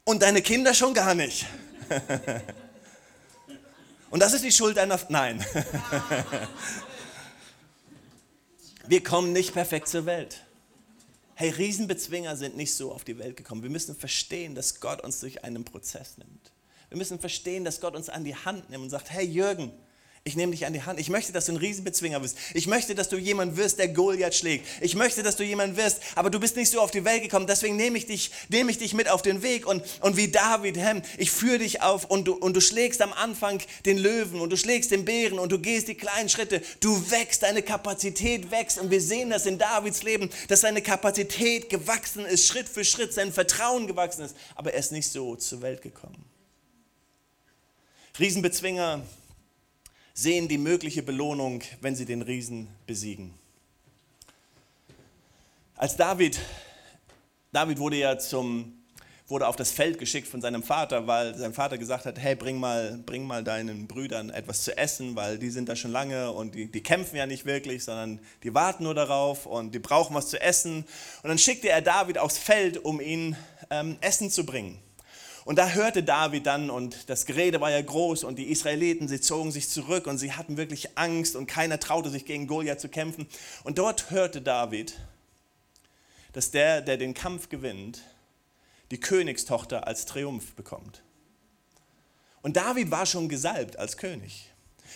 Und 0.04 0.22
deine 0.22 0.40
Kinder 0.40 0.72
schon 0.72 0.94
gar 0.94 1.14
nicht. 1.14 1.44
Und 4.10 4.20
das 4.20 4.32
ist 4.32 4.44
die 4.44 4.52
Schuld 4.52 4.76
deiner... 4.76 4.98
Nein. 5.08 5.44
Wir 8.86 9.02
kommen 9.02 9.32
nicht 9.32 9.52
perfekt 9.52 9.88
zur 9.88 10.06
Welt. 10.06 10.43
Hey, 11.36 11.50
Riesenbezwinger 11.50 12.36
sind 12.36 12.56
nicht 12.56 12.74
so 12.74 12.92
auf 12.92 13.02
die 13.02 13.18
Welt 13.18 13.36
gekommen. 13.36 13.62
Wir 13.64 13.70
müssen 13.70 13.96
verstehen, 13.96 14.54
dass 14.54 14.80
Gott 14.80 15.02
uns 15.02 15.18
durch 15.18 15.42
einen 15.42 15.64
Prozess 15.64 16.16
nimmt. 16.16 16.52
Wir 16.90 16.98
müssen 16.98 17.18
verstehen, 17.18 17.64
dass 17.64 17.80
Gott 17.80 17.96
uns 17.96 18.08
an 18.08 18.22
die 18.22 18.36
Hand 18.36 18.70
nimmt 18.70 18.84
und 18.84 18.90
sagt, 18.90 19.10
hey 19.10 19.26
Jürgen, 19.26 19.72
ich 20.26 20.36
nehme 20.36 20.52
dich 20.52 20.64
an 20.64 20.72
die 20.72 20.82
Hand. 20.82 20.98
Ich 20.98 21.10
möchte, 21.10 21.32
dass 21.32 21.44
du 21.44 21.52
ein 21.52 21.58
Riesenbezwinger 21.58 22.18
bist. 22.18 22.38
Ich 22.54 22.66
möchte, 22.66 22.94
dass 22.94 23.10
du 23.10 23.18
jemand 23.18 23.58
wirst, 23.58 23.78
der 23.78 23.88
Goliath 23.88 24.34
schlägt. 24.34 24.66
Ich 24.80 24.94
möchte, 24.94 25.22
dass 25.22 25.36
du 25.36 25.44
jemand 25.44 25.76
wirst, 25.76 26.00
aber 26.14 26.30
du 26.30 26.40
bist 26.40 26.56
nicht 26.56 26.70
so 26.70 26.80
auf 26.80 26.90
die 26.90 27.04
Welt 27.04 27.22
gekommen. 27.22 27.46
Deswegen 27.46 27.76
nehme 27.76 27.98
ich 27.98 28.06
dich, 28.06 28.30
nehme 28.48 28.70
ich 28.70 28.78
dich 28.78 28.94
mit 28.94 29.10
auf 29.10 29.20
den 29.20 29.42
Weg. 29.42 29.66
Und, 29.66 29.84
und 30.00 30.16
wie 30.16 30.28
David, 30.28 30.78
Hem, 30.78 31.02
ich 31.18 31.30
führe 31.30 31.58
dich 31.58 31.82
auf 31.82 32.06
und 32.06 32.24
du, 32.26 32.32
und 32.32 32.56
du 32.56 32.62
schlägst 32.62 33.02
am 33.02 33.12
Anfang 33.12 33.60
den 33.84 33.98
Löwen 33.98 34.40
und 34.40 34.48
du 34.48 34.56
schlägst 34.56 34.92
den 34.92 35.04
Bären 35.04 35.38
und 35.38 35.52
du 35.52 35.58
gehst 35.58 35.88
die 35.88 35.94
kleinen 35.94 36.30
Schritte. 36.30 36.62
Du 36.80 37.10
wächst, 37.10 37.42
deine 37.42 37.60
Kapazität 37.60 38.50
wächst. 38.50 38.78
Und 38.78 38.90
wir 38.90 39.02
sehen 39.02 39.28
das 39.28 39.44
in 39.44 39.58
Davids 39.58 40.02
Leben, 40.04 40.30
dass 40.48 40.62
seine 40.62 40.80
Kapazität 40.80 41.68
gewachsen 41.68 42.24
ist, 42.24 42.46
Schritt 42.46 42.70
für 42.70 42.86
Schritt, 42.86 43.12
sein 43.12 43.30
Vertrauen 43.30 43.86
gewachsen 43.86 44.24
ist. 44.24 44.34
Aber 44.54 44.72
er 44.72 44.80
ist 44.80 44.90
nicht 44.90 45.10
so 45.10 45.36
zur 45.36 45.60
Welt 45.60 45.82
gekommen. 45.82 46.24
Riesenbezwinger 48.18 49.02
sehen 50.14 50.46
die 50.46 50.58
mögliche 50.58 51.02
Belohnung, 51.02 51.62
wenn 51.80 51.96
sie 51.96 52.06
den 52.06 52.22
Riesen 52.22 52.68
besiegen. 52.86 53.34
Als 55.76 55.96
David, 55.96 56.40
David 57.52 57.78
wurde 57.80 57.96
ja 57.96 58.16
zum, 58.16 58.80
wurde 59.26 59.48
auf 59.48 59.56
das 59.56 59.72
Feld 59.72 59.98
geschickt 59.98 60.28
von 60.28 60.40
seinem 60.40 60.62
Vater, 60.62 61.08
weil 61.08 61.36
sein 61.36 61.52
Vater 61.52 61.78
gesagt 61.78 62.06
hat, 62.06 62.16
hey, 62.16 62.36
bring 62.36 62.60
mal, 62.60 63.02
bring 63.04 63.26
mal 63.26 63.42
deinen 63.42 63.88
Brüdern 63.88 64.30
etwas 64.30 64.62
zu 64.62 64.78
essen, 64.78 65.16
weil 65.16 65.36
die 65.36 65.50
sind 65.50 65.68
da 65.68 65.74
schon 65.74 65.90
lange 65.90 66.30
und 66.30 66.54
die, 66.54 66.70
die 66.70 66.82
kämpfen 66.82 67.16
ja 67.16 67.26
nicht 67.26 67.44
wirklich, 67.44 67.82
sondern 67.82 68.20
die 68.44 68.54
warten 68.54 68.84
nur 68.84 68.94
darauf 68.94 69.46
und 69.46 69.74
die 69.74 69.80
brauchen 69.80 70.14
was 70.14 70.28
zu 70.28 70.40
essen. 70.40 70.84
Und 71.24 71.28
dann 71.28 71.38
schickte 71.38 71.70
er 71.70 71.82
David 71.82 72.18
aufs 72.18 72.38
Feld, 72.38 72.84
um 72.84 73.00
ihnen 73.00 73.36
ähm, 73.68 73.96
Essen 74.00 74.30
zu 74.30 74.46
bringen. 74.46 74.78
Und 75.44 75.56
da 75.56 75.68
hörte 75.68 76.02
David 76.02 76.46
dann, 76.46 76.70
und 76.70 77.10
das 77.10 77.26
Gerede 77.26 77.60
war 77.60 77.70
ja 77.70 77.82
groß, 77.82 78.24
und 78.24 78.38
die 78.38 78.50
Israeliten, 78.50 79.08
sie 79.08 79.20
zogen 79.20 79.52
sich 79.52 79.68
zurück 79.68 80.06
und 80.06 80.16
sie 80.16 80.32
hatten 80.32 80.56
wirklich 80.56 80.96
Angst 80.96 81.36
und 81.36 81.46
keiner 81.46 81.78
traute 81.78 82.08
sich 82.08 82.24
gegen 82.24 82.46
Goliath 82.46 82.80
zu 82.80 82.88
kämpfen. 82.88 83.28
Und 83.62 83.78
dort 83.78 84.10
hörte 84.10 84.40
David, 84.40 84.94
dass 86.32 86.50
der, 86.50 86.80
der 86.80 86.96
den 86.96 87.12
Kampf 87.12 87.50
gewinnt, 87.50 88.02
die 88.90 89.00
Königstochter 89.00 89.86
als 89.86 90.06
Triumph 90.06 90.54
bekommt. 90.54 91.02
Und 92.42 92.56
David 92.56 92.90
war 92.90 93.06
schon 93.06 93.28
gesalbt 93.28 93.78
als 93.78 93.96
König. 93.96 94.50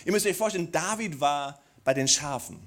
Ihr 0.05 0.13
müsst 0.13 0.27
euch 0.27 0.37
vorstellen, 0.37 0.73
David 0.73 1.21
war 1.21 1.61
bei 1.85 1.95
den 1.95 2.09
Schafen. 2.09 2.59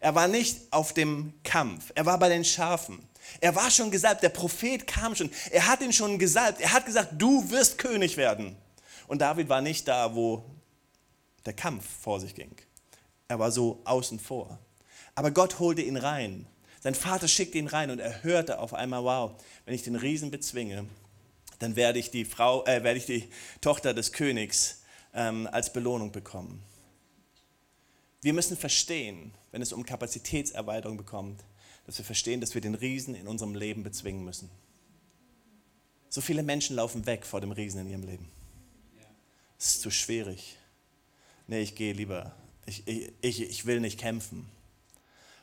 Er 0.00 0.14
war 0.14 0.28
nicht 0.28 0.60
auf 0.70 0.94
dem 0.94 1.34
Kampf, 1.42 1.90
er 1.94 2.06
war 2.06 2.18
bei 2.18 2.28
den 2.28 2.44
Schafen. 2.44 3.07
Er 3.40 3.54
war 3.54 3.70
schon 3.70 3.90
gesalbt, 3.90 4.22
der 4.22 4.30
Prophet 4.30 4.86
kam 4.86 5.14
schon, 5.14 5.30
er 5.50 5.66
hat 5.66 5.80
ihn 5.80 5.92
schon 5.92 6.18
gesalbt, 6.18 6.60
er 6.60 6.72
hat 6.72 6.86
gesagt, 6.86 7.14
du 7.18 7.50
wirst 7.50 7.78
König 7.78 8.16
werden. 8.16 8.56
Und 9.06 9.20
David 9.20 9.48
war 9.48 9.60
nicht 9.60 9.88
da, 9.88 10.14
wo 10.14 10.44
der 11.46 11.52
Kampf 11.52 11.84
vor 12.02 12.20
sich 12.20 12.34
ging. 12.34 12.54
Er 13.28 13.38
war 13.38 13.50
so 13.50 13.80
außen 13.84 14.18
vor. 14.18 14.58
Aber 15.14 15.30
Gott 15.30 15.58
holte 15.58 15.82
ihn 15.82 15.96
rein. 15.96 16.46
Sein 16.80 16.94
Vater 16.94 17.26
schickte 17.26 17.58
ihn 17.58 17.66
rein 17.66 17.90
und 17.90 17.98
er 17.98 18.22
hörte 18.22 18.60
auf 18.60 18.74
einmal, 18.74 19.02
wow, 19.02 19.32
wenn 19.64 19.74
ich 19.74 19.82
den 19.82 19.96
Riesen 19.96 20.30
bezwinge, 20.30 20.86
dann 21.58 21.74
werde 21.76 21.98
ich 21.98 22.10
die, 22.10 22.24
Frau, 22.24 22.64
äh, 22.66 22.84
werde 22.84 22.98
ich 22.98 23.06
die 23.06 23.28
Tochter 23.60 23.94
des 23.94 24.12
Königs 24.12 24.82
ähm, 25.14 25.48
als 25.50 25.72
Belohnung 25.72 26.12
bekommen. 26.12 26.62
Wir 28.22 28.32
müssen 28.32 28.56
verstehen, 28.56 29.32
wenn 29.50 29.62
es 29.62 29.72
um 29.72 29.84
Kapazitätserweiterung 29.84 30.96
bekommt, 30.96 31.44
dass 31.88 31.96
wir 31.96 32.04
verstehen, 32.04 32.42
dass 32.42 32.52
wir 32.54 32.60
den 32.60 32.74
Riesen 32.74 33.14
in 33.14 33.26
unserem 33.26 33.54
Leben 33.54 33.82
bezwingen 33.82 34.22
müssen. 34.22 34.50
So 36.10 36.20
viele 36.20 36.42
Menschen 36.42 36.76
laufen 36.76 37.06
weg 37.06 37.24
vor 37.24 37.40
dem 37.40 37.50
Riesen 37.50 37.80
in 37.80 37.88
ihrem 37.88 38.02
Leben. 38.02 38.28
Es 39.58 39.76
ist 39.76 39.80
zu 39.80 39.90
schwierig. 39.90 40.58
Nee, 41.46 41.62
ich 41.62 41.74
gehe 41.76 41.94
lieber. 41.94 42.34
Ich, 42.66 42.86
ich, 42.86 43.40
ich 43.40 43.64
will 43.64 43.80
nicht 43.80 43.98
kämpfen. 43.98 44.44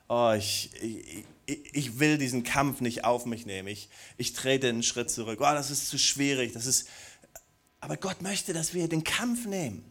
oh, 0.08 0.34
ich, 0.38 0.70
ich, 0.84 1.26
ich 1.74 1.98
will 1.98 2.20
diesen 2.20 2.44
Kampf 2.44 2.80
nicht 2.80 3.06
auf 3.06 3.26
mich 3.26 3.48
nehmen. 3.48 3.68
Ich, 3.68 3.90
ich 4.18 4.34
trete 4.34 4.70
einen 4.70 4.84
Schritt 4.84 5.10
zurück. 5.10 5.40
Oh, 5.42 5.52
das 5.52 5.72
ist 5.72 5.90
zu 5.90 5.98
schwierig. 5.98 6.54
Das 6.54 6.68
ist, 6.68 6.88
aber 7.80 7.98
Gott 7.98 8.22
möchte, 8.22 8.54
dass 8.54 8.76
wir 8.76 8.88
den 8.88 9.04
Kampf 9.04 9.48
nehmen 9.48 9.84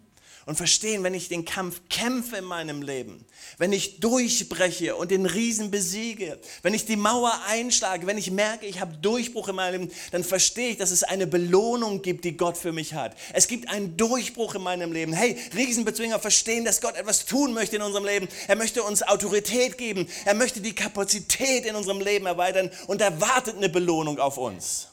und 0.47 0.57
verstehen, 0.57 1.03
wenn 1.03 1.15
ich 1.15 1.29
den 1.29 1.45
Kampf 1.45 1.81
kämpfe 1.89 2.37
in 2.37 2.45
meinem 2.45 2.83
Leben, 2.83 3.25
wenn 3.59 3.73
ich 3.73 4.01
durchbreche 4.01 4.97
und 4.97 5.11
den 5.11 5.27
Riesen 5.27 5.71
besiege, 5.71 6.39
wenn 6.63 6.75
ich 6.75 6.85
die 6.85 6.97
Mauer 6.97 7.33
einschlage, 7.49 8.07
wenn 8.07 8.19
ich 8.19 8.31
merke, 8.31 8.67
ich 8.67 8.81
habe 8.81 8.97
Durchbruch 8.99 9.49
in 9.49 9.57
meinem 9.57 9.81
Leben, 9.81 9.93
dann 10.13 10.25
verstehe 10.25 10.71
ich, 10.71 10.77
dass 10.77 10.91
es 10.91 11.03
eine 11.03 11.27
Belohnung 11.27 12.03
gibt, 12.03 12.25
die 12.25 12.37
Gott 12.37 12.57
für 12.57 12.73
mich 12.73 12.95
hat. 12.95 13.17
Es 13.33 13.49
gibt 13.49 13.69
einen 13.69 13.97
Durchbruch 13.97 14.55
in 14.55 14.63
meinem 14.63 14.93
Leben. 14.93 15.13
Hey, 15.13 15.37
Riesenbezwinger 15.55 16.19
verstehen, 16.19 16.65
dass 16.65 16.81
Gott 16.81 16.97
etwas 16.97 17.25
tun 17.25 17.55
möchte 17.55 17.77
in 17.77 17.83
unserem 17.83 18.05
Leben. 18.05 18.29
Er 18.49 18.57
möchte 18.57 18.83
uns 18.83 19.03
Autorität 19.03 19.79
geben. 19.79 20.09
Er 20.25 20.35
möchte 20.35 20.61
die 20.61 20.75
Kapazität 20.75 21.65
in 21.65 21.77
unserem 21.77 22.01
Leben 22.01 22.27
erweitern 22.27 22.71
und 22.87 23.01
er 23.01 23.21
wartet 23.21 23.57
eine 23.57 23.69
Belohnung 23.69 24.19
auf 24.19 24.39
uns. 24.39 24.89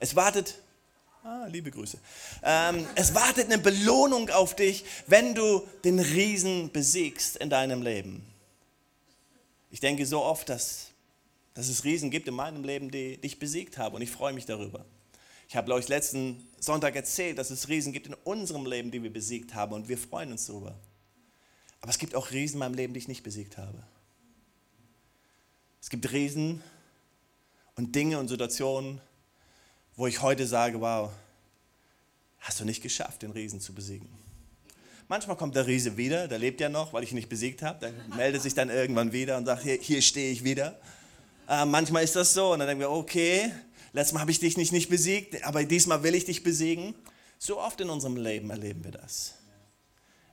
Es 0.00 0.14
wartet 0.14 0.54
Ah, 1.30 1.46
liebe 1.46 1.70
Grüße. 1.70 1.98
Ähm, 2.42 2.86
es 2.94 3.14
wartet 3.14 3.52
eine 3.52 3.58
Belohnung 3.58 4.30
auf 4.30 4.56
dich, 4.56 4.86
wenn 5.08 5.34
du 5.34 5.62
den 5.84 6.00
Riesen 6.00 6.72
besiegst 6.72 7.36
in 7.36 7.50
deinem 7.50 7.82
Leben. 7.82 8.24
Ich 9.70 9.78
denke 9.78 10.06
so 10.06 10.22
oft, 10.22 10.48
dass, 10.48 10.86
dass 11.52 11.68
es 11.68 11.84
Riesen 11.84 12.10
gibt 12.10 12.28
in 12.28 12.34
meinem 12.34 12.64
Leben, 12.64 12.90
die, 12.90 13.18
die 13.18 13.26
ich 13.26 13.38
besiegt 13.38 13.76
habe 13.76 13.96
und 13.96 14.00
ich 14.00 14.10
freue 14.10 14.32
mich 14.32 14.46
darüber. 14.46 14.86
Ich 15.50 15.56
habe 15.56 15.70
euch 15.74 15.88
letzten 15.88 16.48
Sonntag 16.60 16.96
erzählt, 16.96 17.36
dass 17.36 17.50
es 17.50 17.68
Riesen 17.68 17.92
gibt 17.92 18.06
in 18.06 18.14
unserem 18.24 18.64
Leben, 18.64 18.90
die 18.90 19.02
wir 19.02 19.12
besiegt 19.12 19.54
haben 19.54 19.74
und 19.74 19.86
wir 19.90 19.98
freuen 19.98 20.32
uns 20.32 20.46
darüber. 20.46 20.78
Aber 21.82 21.90
es 21.90 21.98
gibt 21.98 22.14
auch 22.14 22.30
Riesen 22.30 22.54
in 22.54 22.60
meinem 22.60 22.74
Leben, 22.74 22.94
die 22.94 23.00
ich 23.00 23.08
nicht 23.08 23.22
besiegt 23.22 23.58
habe. 23.58 23.86
Es 25.82 25.90
gibt 25.90 26.10
Riesen 26.10 26.62
und 27.74 27.94
Dinge 27.94 28.18
und 28.18 28.28
Situationen, 28.28 29.02
wo 29.98 30.06
ich 30.06 30.22
heute 30.22 30.46
sage, 30.46 30.80
wow, 30.80 31.10
hast 32.38 32.60
du 32.60 32.64
nicht 32.64 32.82
geschafft, 32.82 33.22
den 33.22 33.32
Riesen 33.32 33.60
zu 33.60 33.74
besiegen. 33.74 34.08
Manchmal 35.08 35.36
kommt 35.36 35.56
der 35.56 35.66
Riese 35.66 35.96
wieder, 35.96 36.28
der 36.28 36.38
lebt 36.38 36.60
ja 36.60 36.68
noch, 36.68 36.92
weil 36.92 37.02
ich 37.02 37.10
ihn 37.10 37.16
nicht 37.16 37.28
besiegt 37.28 37.62
habe. 37.62 37.80
Der 37.80 38.16
meldet 38.16 38.42
sich 38.42 38.54
dann 38.54 38.70
irgendwann 38.70 39.12
wieder 39.12 39.36
und 39.36 39.46
sagt, 39.46 39.64
hier, 39.64 39.74
hier 39.74 40.00
stehe 40.00 40.30
ich 40.30 40.44
wieder. 40.44 40.78
Äh, 41.48 41.64
manchmal 41.64 42.04
ist 42.04 42.14
das 42.14 42.32
so 42.32 42.52
und 42.52 42.60
dann 42.60 42.68
denken 42.68 42.82
wir, 42.82 42.90
okay, 42.90 43.50
letztes 43.92 44.12
Mal 44.12 44.20
habe 44.20 44.30
ich 44.30 44.38
dich 44.38 44.56
nicht, 44.56 44.70
nicht 44.70 44.88
besiegt, 44.88 45.42
aber 45.44 45.64
diesmal 45.64 46.04
will 46.04 46.14
ich 46.14 46.26
dich 46.26 46.44
besiegen. 46.44 46.94
So 47.40 47.58
oft 47.58 47.80
in 47.80 47.90
unserem 47.90 48.16
Leben 48.16 48.50
erleben 48.50 48.84
wir 48.84 48.92
das. 48.92 49.34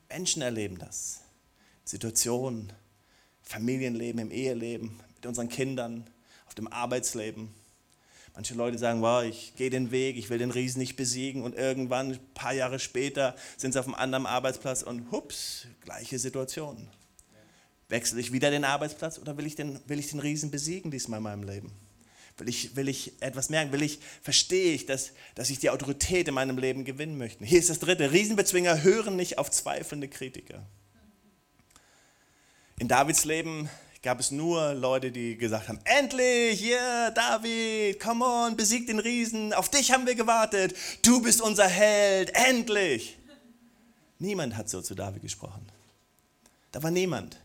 Menschen 0.09 0.43
erleben 0.43 0.77
das. 0.77 1.21
Situationen, 1.85 2.71
Familienleben, 3.41 4.21
im 4.21 4.31
Eheleben, 4.31 4.99
mit 5.15 5.25
unseren 5.25 5.49
Kindern, 5.49 6.07
auf 6.45 6.53
dem 6.53 6.67
Arbeitsleben. 6.67 7.49
Manche 8.35 8.53
Leute 8.53 8.77
sagen, 8.77 9.01
wow, 9.01 9.23
ich 9.23 9.53
gehe 9.55 9.69
den 9.69 9.91
Weg, 9.91 10.17
ich 10.17 10.29
will 10.29 10.37
den 10.37 10.51
Riesen 10.51 10.79
nicht 10.79 10.97
besiegen 10.97 11.43
und 11.43 11.55
irgendwann, 11.55 12.11
ein 12.11 12.19
paar 12.33 12.53
Jahre 12.53 12.79
später, 12.79 13.33
sind 13.55 13.71
sie 13.71 13.79
auf 13.79 13.85
einem 13.85 13.95
anderen 13.95 14.25
Arbeitsplatz 14.25 14.83
und 14.83 15.09
hups, 15.09 15.67
gleiche 15.81 16.19
Situation. 16.19 16.89
Wechsle 17.87 18.19
ich 18.19 18.33
wieder 18.33 18.51
den 18.51 18.65
Arbeitsplatz 18.65 19.19
oder 19.19 19.37
will 19.37 19.45
ich 19.45 19.55
den, 19.55 19.79
will 19.87 19.99
ich 19.99 20.09
den 20.09 20.19
Riesen 20.19 20.51
besiegen 20.51 20.91
diesmal 20.91 21.19
in 21.19 21.23
meinem 21.23 21.43
Leben? 21.43 21.71
Will 22.37 22.49
ich, 22.49 22.75
will 22.75 22.89
ich 22.89 23.13
etwas 23.21 23.49
merken? 23.49 23.71
Will 23.71 23.83
ich, 23.83 23.99
verstehe 24.21 24.73
ich, 24.73 24.85
dass, 24.85 25.13
dass 25.35 25.49
ich 25.49 25.59
die 25.59 25.69
Autorität 25.69 26.27
in 26.27 26.33
meinem 26.33 26.57
Leben 26.57 26.83
gewinnen 26.83 27.17
möchte? 27.17 27.45
Hier 27.45 27.59
ist 27.59 27.69
das 27.69 27.79
dritte. 27.79 28.11
Riesenbezwinger 28.11 28.83
hören 28.83 29.15
nicht 29.15 29.37
auf 29.37 29.49
zweifelnde 29.49 30.09
Kritiker. 30.09 30.65
In 32.79 32.89
Davids 32.89 33.23
Leben 33.23 33.69
gab 34.05 34.19
es 34.19 34.29
nur 34.29 34.75
Leute, 34.75 35.11
die 35.11 35.35
gesagt 35.35 35.67
haben, 35.67 35.79
endlich, 35.83 36.61
yeah, 36.61 37.09
David, 37.09 37.99
come 37.99 38.23
on, 38.23 38.55
besieg 38.55 38.85
den 38.85 38.99
Riesen, 38.99 39.51
auf 39.51 39.67
dich 39.67 39.91
haben 39.91 40.05
wir 40.05 40.13
gewartet, 40.13 40.75
du 41.01 41.23
bist 41.23 41.41
unser 41.41 41.67
Held, 41.67 42.29
endlich. 42.35 43.17
Niemand 44.19 44.57
hat 44.57 44.69
so 44.69 44.83
zu 44.83 44.93
David 44.93 45.23
gesprochen. 45.23 45.65
Da 46.71 46.83
war 46.83 46.91
niemand. 46.91 47.41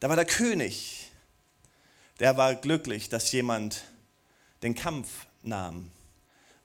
Da 0.00 0.08
war 0.08 0.16
der 0.16 0.24
König. 0.24 1.08
Der 2.18 2.36
war 2.36 2.56
glücklich, 2.56 3.08
dass 3.08 3.30
jemand 3.30 3.84
den 4.64 4.74
Kampf 4.74 5.08
nahm. 5.44 5.92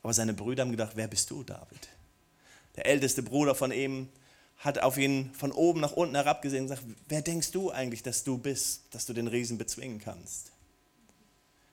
Aber 0.02 0.14
seine 0.14 0.34
Brüder 0.34 0.64
haben 0.64 0.72
gedacht, 0.72 0.94
wer 0.96 1.08
bist 1.08 1.30
du, 1.30 1.44
David? 1.44 1.90
Der 2.76 2.88
älteste 2.88 3.22
Bruder 3.22 3.54
von 3.54 3.72
ihm 3.72 4.10
hat 4.60 4.80
auf 4.80 4.98
ihn 4.98 5.34
von 5.34 5.52
oben 5.54 5.80
nach 5.80 5.94
unten 5.94 6.16
herabgesehen 6.16 6.64
und 6.64 6.68
sagt, 6.68 6.84
wer 7.08 7.22
denkst 7.22 7.52
du 7.52 7.72
eigentlich, 7.72 8.04
dass 8.04 8.26
du 8.26 8.38
bist, 8.38 8.84
dass 8.92 9.06
du 9.06 9.14
den 9.14 9.28
Riesen 9.28 9.58
bezwingen 9.58 10.00
kannst? 10.00 10.52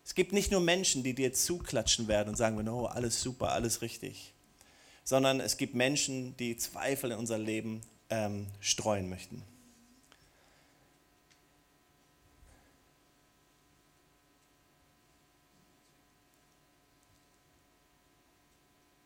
Es 0.05 0.15
gibt 0.15 0.33
nicht 0.33 0.53
nur 0.53 0.61
Menschen, 0.61 1.03
die 1.03 1.13
dir 1.13 1.33
zuklatschen 1.33 2.07
werden 2.07 2.29
und 2.29 2.37
sagen, 2.37 2.69
oh, 2.69 2.87
alles 2.87 3.21
super, 3.21 3.51
alles 3.51 3.83
richtig, 3.83 4.33
sondern 5.03 5.41
es 5.41 5.57
gibt 5.57 5.75
Menschen, 5.75 6.37
die 6.37 6.57
Zweifel 6.57 7.11
in 7.11 7.19
unser 7.19 7.39
Leben 7.39 7.81
ähm, 8.09 8.47
streuen 8.61 9.11
möchten. 9.11 9.43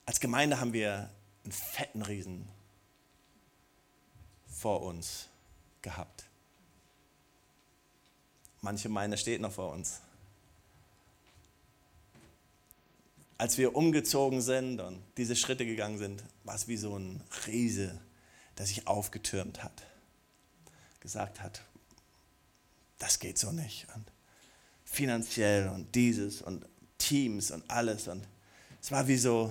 Als 0.05 0.21
Gemeinde 0.21 0.61
haben 0.61 0.75
wir 0.75 1.09
einen 1.45 1.53
fetten 1.53 2.03
Riesen 2.03 2.47
vor 4.61 4.83
uns 4.83 5.29
gehabt. 5.81 6.25
Manche 8.61 8.91
meinen, 8.91 9.13
er 9.13 9.17
steht 9.17 9.41
noch 9.41 9.53
vor 9.53 9.73
uns. 9.73 10.01
Als 13.39 13.57
wir 13.57 13.75
umgezogen 13.75 14.43
sind 14.43 14.81
und 14.81 15.03
diese 15.17 15.35
Schritte 15.35 15.65
gegangen 15.65 15.97
sind, 15.97 16.23
war 16.45 16.55
es 16.55 16.69
wie 16.69 16.77
so 16.77 16.95
ein 16.99 17.23
Riese, 17.47 17.99
der 18.59 18.67
sich 18.67 18.87
aufgetürmt 18.87 19.65
hat. 19.65 19.87
Gesagt 21.01 21.41
hat, 21.41 21.63
das 22.99 23.19
geht 23.19 23.39
so 23.39 23.53
nicht. 23.53 23.87
Und 23.95 24.13
finanziell 24.85 25.71
und 25.71 25.95
dieses 25.95 26.43
und 26.43 26.67
Teams 26.99 27.51
und 27.51 27.71
alles. 27.71 28.09
Und 28.09 28.29
es 28.83 28.93
war 28.93 29.09
wie 29.09 29.17
so, 29.17 29.51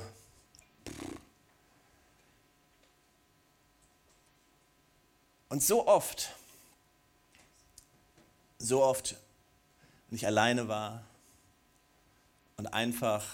Und 5.50 5.64
so 5.64 5.88
oft, 5.88 6.34
so 8.60 8.84
oft, 8.84 9.16
wenn 10.08 10.18
ich 10.18 10.26
alleine 10.26 10.68
war 10.68 11.04
und 12.58 12.68
einfach, 12.68 13.26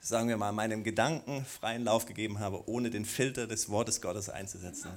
sagen 0.00 0.28
wir 0.28 0.36
mal, 0.36 0.52
meinem 0.52 0.82
Gedanken 0.82 1.44
freien 1.44 1.84
Lauf 1.84 2.06
gegeben 2.06 2.38
habe, 2.38 2.68
ohne 2.68 2.90
den 2.90 3.04
Filter 3.04 3.46
des 3.46 3.68
Wortes 3.68 4.00
Gottes 4.00 4.30
einzusetzen, 4.30 4.90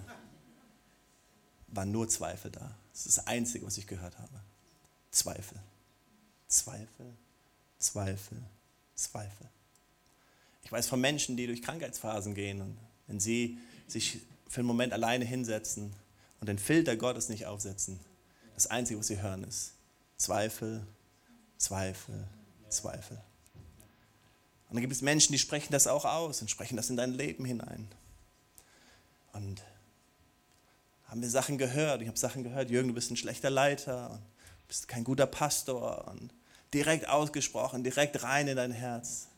waren 1.68 1.92
nur 1.92 2.08
Zweifel 2.08 2.52
da. 2.52 2.72
Das 2.92 3.06
ist 3.06 3.18
das 3.18 3.28
Einzige, 3.28 3.66
was 3.66 3.78
ich 3.78 3.86
gehört 3.86 4.18
habe. 4.18 4.42
Zweifel. 5.12 5.60
Zweifel, 6.50 7.16
Zweifel, 7.78 8.38
Zweifel. 8.96 9.48
Ich 10.64 10.72
weiß 10.72 10.88
von 10.88 11.00
Menschen, 11.00 11.38
die 11.38 11.46
durch 11.46 11.62
Krankheitsphasen 11.62 12.34
gehen 12.34 12.62
und 12.62 12.78
wenn 13.06 13.20
sie 13.20 13.60
sich 13.88 14.22
für 14.50 14.60
einen 14.60 14.68
Moment 14.68 14.92
alleine 14.92 15.24
hinsetzen 15.24 15.96
und 16.42 16.50
den 16.50 16.60
Filter 16.60 16.98
Gottes 16.98 17.30
nicht 17.30 17.46
aufsetzen. 17.46 18.00
Das 18.56 18.68
Einzige, 18.68 19.00
was 19.00 19.08
sie 19.08 19.22
hören, 19.22 19.44
ist 19.44 19.74
Zweifel, 20.18 20.86
Zweifel, 21.58 22.28
Zweifel. 22.68 23.22
Und 24.68 24.76
dann 24.76 24.82
gibt 24.82 24.94
es 24.94 25.02
Menschen, 25.02 25.32
die 25.32 25.40
sprechen 25.40 25.72
das 25.72 25.88
auch 25.88 26.04
aus 26.04 26.42
und 26.42 26.52
sprechen 26.52 26.76
das 26.76 26.90
in 26.90 26.98
dein 26.98 27.14
Leben 27.14 27.46
hinein. 27.46 27.88
Und 29.32 29.64
haben 31.08 31.22
wir 31.22 31.30
Sachen 31.30 31.58
gehört. 31.58 32.02
Ich 32.02 32.08
habe 32.08 32.20
Sachen 32.20 32.44
gehört, 32.44 32.70
Jürgen, 32.70 32.90
du 32.90 32.94
bist 32.94 33.10
ein 33.12 33.18
schlechter 33.18 33.50
Leiter 33.50 34.12
und 34.12 34.22
bist 34.68 34.88
kein 34.88 35.04
guter 35.04 35.26
Pastor. 35.26 36.08
Und 36.08 36.34
direkt 36.74 37.08
ausgesprochen, 37.08 37.84
direkt 37.84 38.22
rein 38.24 38.48
in 38.48 38.58
dein 38.58 38.72
Herz. 38.72 39.29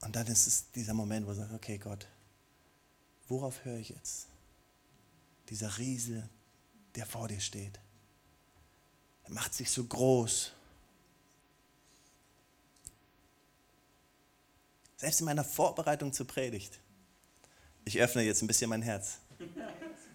Und 0.00 0.16
dann 0.16 0.26
ist 0.26 0.46
es 0.46 0.70
dieser 0.72 0.94
Moment, 0.94 1.26
wo 1.26 1.30
du 1.30 1.36
sagst, 1.36 1.54
okay 1.54 1.78
Gott, 1.78 2.06
worauf 3.28 3.64
höre 3.64 3.78
ich 3.78 3.90
jetzt? 3.90 4.26
Dieser 5.48 5.78
Riese, 5.78 6.28
der 6.94 7.06
vor 7.06 7.28
dir 7.28 7.40
steht. 7.40 7.78
Er 9.24 9.32
macht 9.32 9.54
sich 9.54 9.70
so 9.70 9.84
groß. 9.84 10.52
Selbst 14.96 15.20
in 15.20 15.26
meiner 15.26 15.44
Vorbereitung 15.44 16.12
zur 16.12 16.26
Predigt. 16.26 16.78
Ich 17.84 17.98
öffne 18.00 18.22
jetzt 18.22 18.42
ein 18.42 18.46
bisschen 18.46 18.70
mein 18.70 18.82
Herz. 18.82 19.18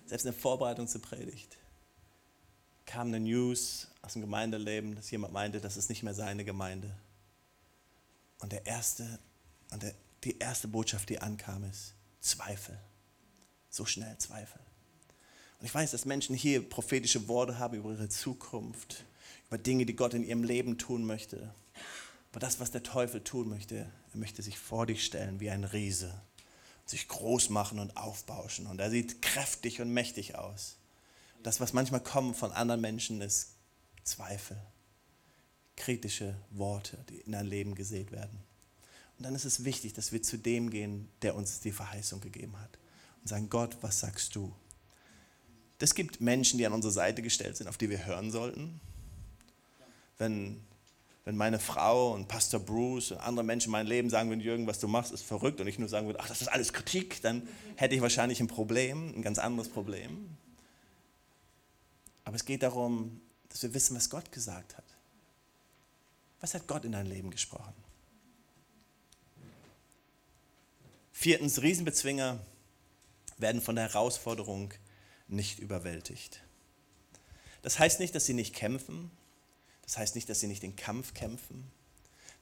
Selbst 0.05 0.25
in 0.25 0.31
der 0.31 0.39
Vorbereitung 0.39 0.87
zur 0.87 1.01
Predigt 1.01 1.57
kam 2.85 3.07
eine 3.07 3.19
News 3.19 3.87
aus 4.01 4.13
dem 4.13 4.21
Gemeindeleben, 4.21 4.95
dass 4.95 5.09
jemand 5.09 5.33
meinte, 5.33 5.59
das 5.59 5.77
ist 5.77 5.89
nicht 5.89 6.03
mehr 6.03 6.13
seine 6.13 6.45
Gemeinde. 6.45 6.95
Und 8.39 8.51
der 8.51 8.65
erste 8.65 9.19
und 9.71 9.83
die 10.23 10.39
erste 10.39 10.67
Botschaft, 10.67 11.09
die 11.09 11.19
ankam, 11.19 11.63
ist 11.65 11.93
Zweifel. 12.21 12.77
So 13.69 13.85
schnell 13.85 14.17
Zweifel. 14.17 14.59
Und 15.59 15.65
ich 15.65 15.73
weiß, 15.73 15.91
dass 15.91 16.05
Menschen 16.05 16.35
hier 16.35 16.67
prophetische 16.67 17.27
Worte 17.27 17.59
haben 17.59 17.77
über 17.77 17.91
ihre 17.91 18.09
Zukunft, 18.09 19.05
über 19.47 19.57
Dinge, 19.57 19.85
die 19.85 19.95
Gott 19.95 20.13
in 20.13 20.23
ihrem 20.23 20.43
Leben 20.43 20.77
tun 20.77 21.05
möchte. 21.05 21.53
Aber 22.31 22.39
das, 22.39 22.59
was 22.59 22.71
der 22.71 22.83
Teufel 22.83 23.23
tun 23.23 23.47
möchte, 23.49 23.75
er 23.77 24.17
möchte 24.17 24.41
sich 24.41 24.59
vor 24.59 24.85
dich 24.85 25.05
stellen 25.05 25.39
wie 25.39 25.49
ein 25.49 25.63
Riese, 25.63 26.13
sich 26.85 27.07
groß 27.07 27.49
machen 27.49 27.79
und 27.79 27.95
aufbauschen. 27.95 28.67
Und 28.67 28.79
er 28.79 28.89
sieht 28.89 29.21
kräftig 29.21 29.81
und 29.81 29.91
mächtig 29.91 30.35
aus. 30.35 30.77
Das, 31.43 31.59
was 31.59 31.73
manchmal 31.73 32.01
kommt 32.01 32.35
von 32.35 32.51
anderen 32.51 32.81
Menschen, 32.81 33.21
ist 33.21 33.51
Zweifel, 34.03 34.57
kritische 35.75 36.35
Worte, 36.49 36.97
die 37.09 37.17
in 37.17 37.31
dein 37.31 37.45
Leben 37.45 37.75
gesät 37.75 38.11
werden. 38.11 38.39
Und 39.17 39.25
dann 39.25 39.35
ist 39.35 39.45
es 39.45 39.63
wichtig, 39.63 39.93
dass 39.93 40.11
wir 40.11 40.21
zu 40.21 40.37
dem 40.37 40.69
gehen, 40.69 41.07
der 41.21 41.35
uns 41.35 41.61
die 41.61 41.71
Verheißung 41.71 42.21
gegeben 42.21 42.59
hat. 42.59 42.77
Und 43.21 43.27
sagen, 43.29 43.49
Gott, 43.49 43.77
was 43.81 43.99
sagst 43.99 44.35
du? 44.35 44.53
Das 45.77 45.95
gibt 45.95 46.21
Menschen, 46.21 46.57
die 46.57 46.65
an 46.65 46.73
unsere 46.73 46.91
Seite 46.91 47.21
gestellt 47.21 47.57
sind, 47.57 47.67
auf 47.67 47.77
die 47.77 47.89
wir 47.89 48.05
hören 48.05 48.31
sollten. 48.31 48.79
Wenn, 50.17 50.61
wenn 51.25 51.35
meine 51.35 51.59
Frau 51.59 52.13
und 52.13 52.27
Pastor 52.27 52.59
Bruce 52.59 53.11
und 53.11 53.17
andere 53.17 53.45
Menschen 53.45 53.67
in 53.67 53.71
meinem 53.71 53.87
Leben 53.87 54.09
sagen 54.09 54.29
würden, 54.29 54.41
Jürgen, 54.41 54.67
was 54.67 54.79
du 54.79 54.87
machst, 54.87 55.11
ist 55.11 55.23
verrückt 55.23 55.59
und 55.59 55.67
ich 55.67 55.79
nur 55.79 55.89
sagen 55.89 56.07
würde, 56.07 56.19
ach, 56.19 56.27
das 56.27 56.41
ist 56.41 56.47
alles 56.47 56.71
Kritik, 56.71 57.21
dann 57.21 57.47
hätte 57.75 57.95
ich 57.95 58.01
wahrscheinlich 58.01 58.39
ein 58.39 58.47
Problem, 58.47 59.13
ein 59.15 59.21
ganz 59.21 59.39
anderes 59.39 59.69
Problem. 59.69 60.37
Aber 62.23 62.35
es 62.35 62.45
geht 62.45 62.63
darum, 62.63 63.21
dass 63.49 63.63
wir 63.63 63.73
wissen, 63.73 63.95
was 63.95 64.09
Gott 64.09 64.31
gesagt 64.31 64.77
hat. 64.77 64.83
Was 66.41 66.53
hat 66.53 66.67
Gott 66.67 66.85
in 66.85 66.91
dein 66.91 67.05
Leben 67.05 67.31
gesprochen? 67.31 67.84
Viertens, 71.17 71.61
Riesenbezwinger 71.61 72.45
werden 73.37 73.61
von 73.61 73.77
der 73.77 73.85
Herausforderung 73.85 74.73
nicht 75.29 75.59
überwältigt. 75.59 76.41
Das 77.61 77.79
heißt 77.79 78.01
nicht, 78.01 78.13
dass 78.13 78.25
sie 78.25 78.33
nicht 78.33 78.53
kämpfen. 78.53 79.09
Das 79.83 79.97
heißt 79.97 80.15
nicht, 80.15 80.29
dass 80.29 80.41
sie 80.41 80.47
nicht 80.47 80.61
den 80.61 80.75
Kampf 80.75 81.13
kämpfen. 81.13 81.71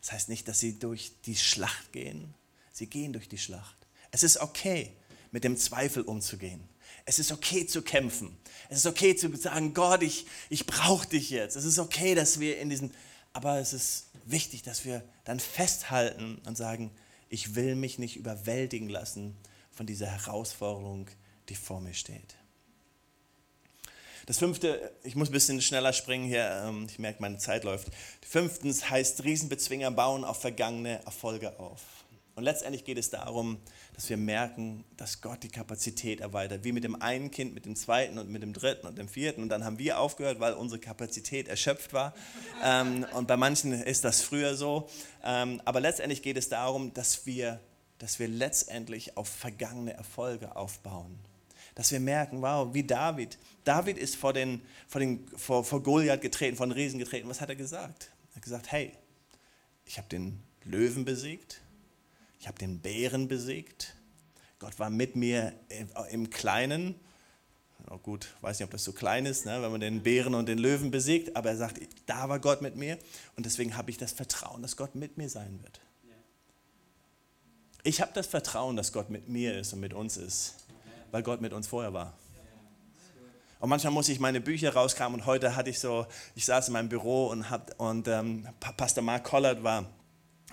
Das 0.02 0.12
heißt 0.12 0.28
nicht, 0.28 0.48
dass 0.48 0.60
sie 0.60 0.80
durch 0.80 1.12
die 1.26 1.36
Schlacht 1.36 1.92
gehen. 1.94 2.34
Sie 2.72 2.88
gehen 2.88 3.14
durch 3.14 3.30
die 3.30 3.38
Schlacht. 3.38 3.78
Es 4.10 4.24
ist 4.24 4.38
okay, 4.38 4.92
mit 5.32 5.44
dem 5.44 5.56
Zweifel 5.56 6.02
umzugehen. 6.02 6.68
Es 7.06 7.20
ist 7.20 7.32
okay 7.32 7.68
zu 7.68 7.84
kämpfen. 7.84 8.36
Es 8.70 8.80
ist 8.80 8.88
okay 8.88 9.16
zu 9.16 9.34
sagen, 9.38 9.76
Gott, 9.76 10.02
ich, 10.02 10.26
ich 10.50 10.66
brauche 10.66 11.08
dich 11.08 11.30
jetzt. 11.30 11.56
Es 11.56 11.64
ist 11.64 11.78
okay, 11.78 12.16
dass 12.16 12.40
wir 12.40 12.58
in 12.58 12.72
diesen... 12.72 12.92
Aber 13.34 13.60
es 13.60 13.72
ist 13.72 14.08
wichtig, 14.26 14.64
dass 14.64 14.84
wir 14.84 15.04
dann 15.26 15.40
festhalten 15.40 16.42
und 16.46 16.58
sagen, 16.58 16.90
ich 17.34 17.56
will 17.56 17.76
mich 17.76 17.98
nicht 17.98 18.16
überwältigen 18.16 18.90
lassen 18.90 19.36
von 19.72 19.88
dieser 19.88 20.06
Herausforderung, 20.06 21.08
die 21.50 21.56
vor 21.56 21.82
mir 21.82 21.96
steht. 21.96 22.36
Das 24.28 24.38
fünfte, 24.38 24.94
ich 25.04 25.16
muss 25.16 25.30
ein 25.30 25.34
bisschen 25.34 25.60
schneller 25.60 25.94
springen 25.94 26.26
hier, 26.26 26.64
ähm, 26.64 26.86
ich 26.88 27.00
merke, 27.00 27.24
meine 27.24 27.40
Zeit 27.40 27.64
läuft. 27.64 27.88
Fünftens 28.22 28.88
heißt 28.88 29.24
Riesenbezwinger 29.24 29.90
bauen 29.90 30.24
auf 30.24 30.42
vergangene 30.42 31.04
Erfolge 31.06 31.60
auf. 31.60 31.82
Und 32.36 32.44
letztendlich 32.44 32.84
geht 32.84 32.98
es 32.98 33.12
darum, 33.12 33.60
dass 33.94 34.10
wir 34.10 34.18
merken, 34.18 34.84
dass 34.98 35.22
Gott 35.22 35.44
die 35.44 35.50
Kapazität 35.50 36.20
erweitert. 36.20 36.64
Wie 36.64 36.72
mit 36.72 36.84
dem 36.84 37.00
einen 37.00 37.30
Kind, 37.30 37.54
mit 37.54 37.66
dem 37.66 37.76
zweiten 37.76 38.18
und 38.18 38.30
mit 38.30 38.42
dem 38.42 38.54
dritten 38.54 38.88
und 38.88 38.98
dem 38.98 39.08
vierten. 39.08 39.44
Und 39.44 39.50
dann 39.50 39.64
haben 39.64 39.78
wir 39.78 40.00
aufgehört, 40.00 40.40
weil 40.40 40.54
unsere 40.54 40.80
Kapazität 40.80 41.48
erschöpft 41.48 41.94
war. 41.94 42.14
Ähm, 42.66 43.06
und 43.14 43.28
bei 43.28 43.36
manchen 43.36 43.74
ist 43.74 44.06
das 44.06 44.22
früher 44.22 44.56
so. 44.56 44.88
Ähm, 45.24 45.62
aber 45.66 45.82
letztendlich 45.82 46.22
geht 46.22 46.38
es 46.38 46.48
darum, 46.48 46.94
dass 46.94 47.26
wir, 47.26 47.60
dass 47.98 48.20
wir 48.20 48.30
letztendlich 48.30 49.18
auf 49.18 49.28
vergangene 49.28 49.94
Erfolge 49.94 50.56
aufbauen. 50.56 51.20
Dass 51.76 51.92
wir 51.92 52.00
merken, 52.00 52.42
wow, 52.42 52.74
wie 52.74 52.84
David. 52.84 53.38
David 53.66 53.98
ist 53.98 54.16
vor, 54.16 54.32
den, 54.32 54.62
vor, 54.88 55.02
den, 55.02 55.28
vor, 55.36 55.66
vor 55.66 55.84
Goliath 55.84 56.22
getreten, 56.22 56.56
vor 56.56 56.68
den 56.68 56.72
Riesen 56.72 57.00
getreten. 57.00 57.28
Was 57.28 57.42
hat 57.42 57.50
er 57.50 57.56
gesagt? 57.56 58.12
Er 58.32 58.36
hat 58.38 58.44
gesagt, 58.44 58.72
hey, 58.72 58.94
ich 59.84 59.98
habe 59.98 60.08
den 60.08 60.42
Löwen 60.64 61.04
besiegt 61.04 61.63
ich 62.44 62.48
habe 62.50 62.60
den 62.60 62.82
Bären 62.82 63.30
besiegt. 63.30 63.96
Gott 64.60 64.78
war 64.78 64.90
mit 64.90 65.16
mir 65.16 65.54
im 66.12 66.30
Kleinen. 66.30 66.94
Oh 67.90 67.98
gut, 67.98 68.36
weiß 68.42 68.60
nicht, 68.60 68.66
ob 68.66 68.72
das 68.72 68.84
so 68.84 68.92
klein 68.92 69.26
ist, 69.26 69.46
ne, 69.46 69.62
wenn 69.62 69.72
man 69.72 69.80
den 69.80 70.04
Bären 70.04 70.36
und 70.36 70.50
den 70.50 70.58
Löwen 70.58 70.92
besiegt, 70.92 71.38
aber 71.38 71.52
er 71.52 71.56
sagt, 71.56 71.80
da 72.06 72.28
war 72.28 72.40
Gott 72.40 72.62
mit 72.62 72.76
mir 72.76 72.98
und 73.38 73.46
deswegen 73.46 73.78
habe 73.78 73.92
ich 73.92 73.98
das 73.98 74.12
Vertrauen, 74.12 74.62
dass 74.62 74.76
Gott 74.76 74.94
mit 74.94 75.18
mir 75.18 75.30
sein 75.30 75.58
wird. 75.64 75.80
Ich 77.84 78.02
habe 78.02 78.12
das 78.14 78.28
Vertrauen, 78.28 78.76
dass 78.76 78.92
Gott 78.92 79.10
mit 79.10 79.30
mir 79.30 79.58
ist 79.58 79.72
und 79.72 79.80
mit 79.80 79.94
uns 79.94 80.18
ist, 80.18 80.56
weil 81.12 81.24
Gott 81.24 81.40
mit 81.40 81.54
uns 81.54 81.68
vorher 81.68 81.94
war. 81.94 82.12
Und 83.62 83.70
manchmal 83.70 83.94
muss 83.94 84.10
ich 84.10 84.20
meine 84.20 84.42
Bücher 84.42 84.74
rauskramen 84.74 85.22
und 85.22 85.26
heute 85.26 85.56
hatte 85.56 85.70
ich 85.70 85.80
so, 85.80 86.08
ich 86.36 86.44
saß 86.44 86.68
in 86.68 86.74
meinem 86.74 86.90
Büro 86.90 87.28
und, 87.28 87.50
hab, 87.50 87.80
und 87.80 88.10
ähm, 88.10 88.46
Pastor 88.60 89.02
Mark 89.02 89.24
Collard 89.24 89.64
war, 89.64 89.90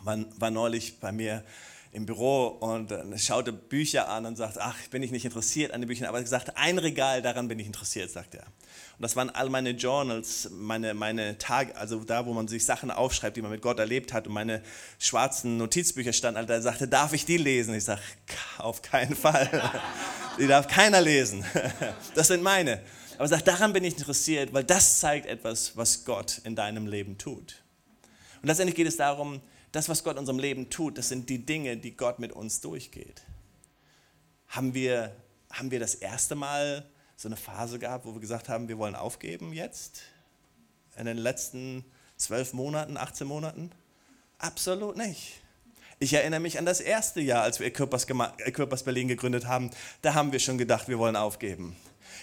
war, 0.02 0.18
war 0.38 0.50
neulich 0.52 1.00
bei 1.00 1.10
mir 1.10 1.44
im 1.92 2.06
Büro 2.06 2.46
und 2.46 2.92
äh, 2.92 3.18
schaute 3.18 3.52
Bücher 3.52 4.08
an 4.08 4.24
und 4.24 4.36
sagte, 4.36 4.60
ach, 4.62 4.76
bin 4.90 5.02
ich 5.02 5.10
nicht 5.10 5.24
interessiert 5.24 5.72
an 5.72 5.80
den 5.80 5.88
Büchern. 5.88 6.06
Aber 6.06 6.20
er 6.20 6.26
sagte, 6.26 6.56
ein 6.56 6.78
Regal, 6.78 7.20
daran 7.20 7.48
bin 7.48 7.58
ich 7.58 7.66
interessiert, 7.66 8.10
sagt 8.10 8.36
er. 8.36 8.44
Und 8.44 9.02
das 9.02 9.16
waren 9.16 9.30
all 9.30 9.48
meine 9.48 9.70
Journals, 9.70 10.48
meine, 10.52 10.94
meine 10.94 11.36
Tage, 11.38 11.74
also 11.76 12.04
da, 12.04 12.26
wo 12.26 12.32
man 12.32 12.46
sich 12.46 12.64
Sachen 12.64 12.92
aufschreibt, 12.92 13.36
die 13.36 13.42
man 13.42 13.50
mit 13.50 13.60
Gott 13.60 13.80
erlebt 13.80 14.12
hat. 14.12 14.28
Und 14.28 14.34
meine 14.34 14.62
schwarzen 15.00 15.56
Notizbücher 15.56 16.12
standen. 16.12 16.38
Also 16.38 16.52
er 16.52 16.62
sagte, 16.62 16.86
darf 16.86 17.12
ich 17.12 17.24
die 17.24 17.38
lesen? 17.38 17.74
Ich 17.74 17.84
sage, 17.84 18.00
auf 18.58 18.82
keinen 18.82 19.16
Fall. 19.16 19.48
die 20.38 20.46
darf 20.46 20.68
keiner 20.68 21.00
lesen. 21.00 21.44
das 22.14 22.28
sind 22.28 22.42
meine. 22.42 22.82
Aber 23.14 23.24
er 23.24 23.28
sagt, 23.28 23.48
daran 23.48 23.72
bin 23.72 23.82
ich 23.82 23.98
interessiert, 23.98 24.52
weil 24.52 24.64
das 24.64 25.00
zeigt 25.00 25.26
etwas, 25.26 25.76
was 25.76 26.04
Gott 26.04 26.40
in 26.44 26.54
deinem 26.54 26.86
Leben 26.86 27.18
tut. 27.18 27.62
Und 28.40 28.46
letztendlich 28.46 28.76
geht 28.76 28.86
es 28.86 28.96
darum, 28.96 29.40
das, 29.72 29.88
was 29.88 30.04
Gott 30.04 30.14
in 30.14 30.20
unserem 30.20 30.38
Leben 30.38 30.70
tut, 30.70 30.98
das 30.98 31.08
sind 31.08 31.28
die 31.28 31.44
Dinge, 31.44 31.76
die 31.76 31.96
Gott 31.96 32.18
mit 32.18 32.32
uns 32.32 32.60
durchgeht. 32.60 33.22
Haben 34.48 34.74
wir, 34.74 35.14
haben 35.50 35.70
wir 35.70 35.78
das 35.78 35.94
erste 35.94 36.34
Mal 36.34 36.84
so 37.16 37.28
eine 37.28 37.36
Phase 37.36 37.78
gehabt, 37.78 38.04
wo 38.04 38.14
wir 38.14 38.20
gesagt 38.20 38.48
haben, 38.48 38.68
wir 38.68 38.78
wollen 38.78 38.94
aufgeben 38.94 39.52
jetzt? 39.52 40.02
In 40.96 41.06
den 41.06 41.18
letzten 41.18 41.84
zwölf 42.16 42.52
Monaten, 42.52 42.96
18 42.96 43.26
Monaten? 43.26 43.70
Absolut 44.38 44.96
nicht. 44.96 45.40
Ich 45.98 46.14
erinnere 46.14 46.40
mich 46.40 46.58
an 46.58 46.64
das 46.64 46.80
erste 46.80 47.20
Jahr, 47.20 47.42
als 47.42 47.60
wir 47.60 47.66
Equippers 47.66 48.82
Berlin 48.84 49.08
gegründet 49.08 49.46
haben. 49.46 49.70
Da 50.00 50.14
haben 50.14 50.32
wir 50.32 50.38
schon 50.38 50.56
gedacht, 50.56 50.88
wir 50.88 50.98
wollen 50.98 51.14
aufgeben. 51.14 51.76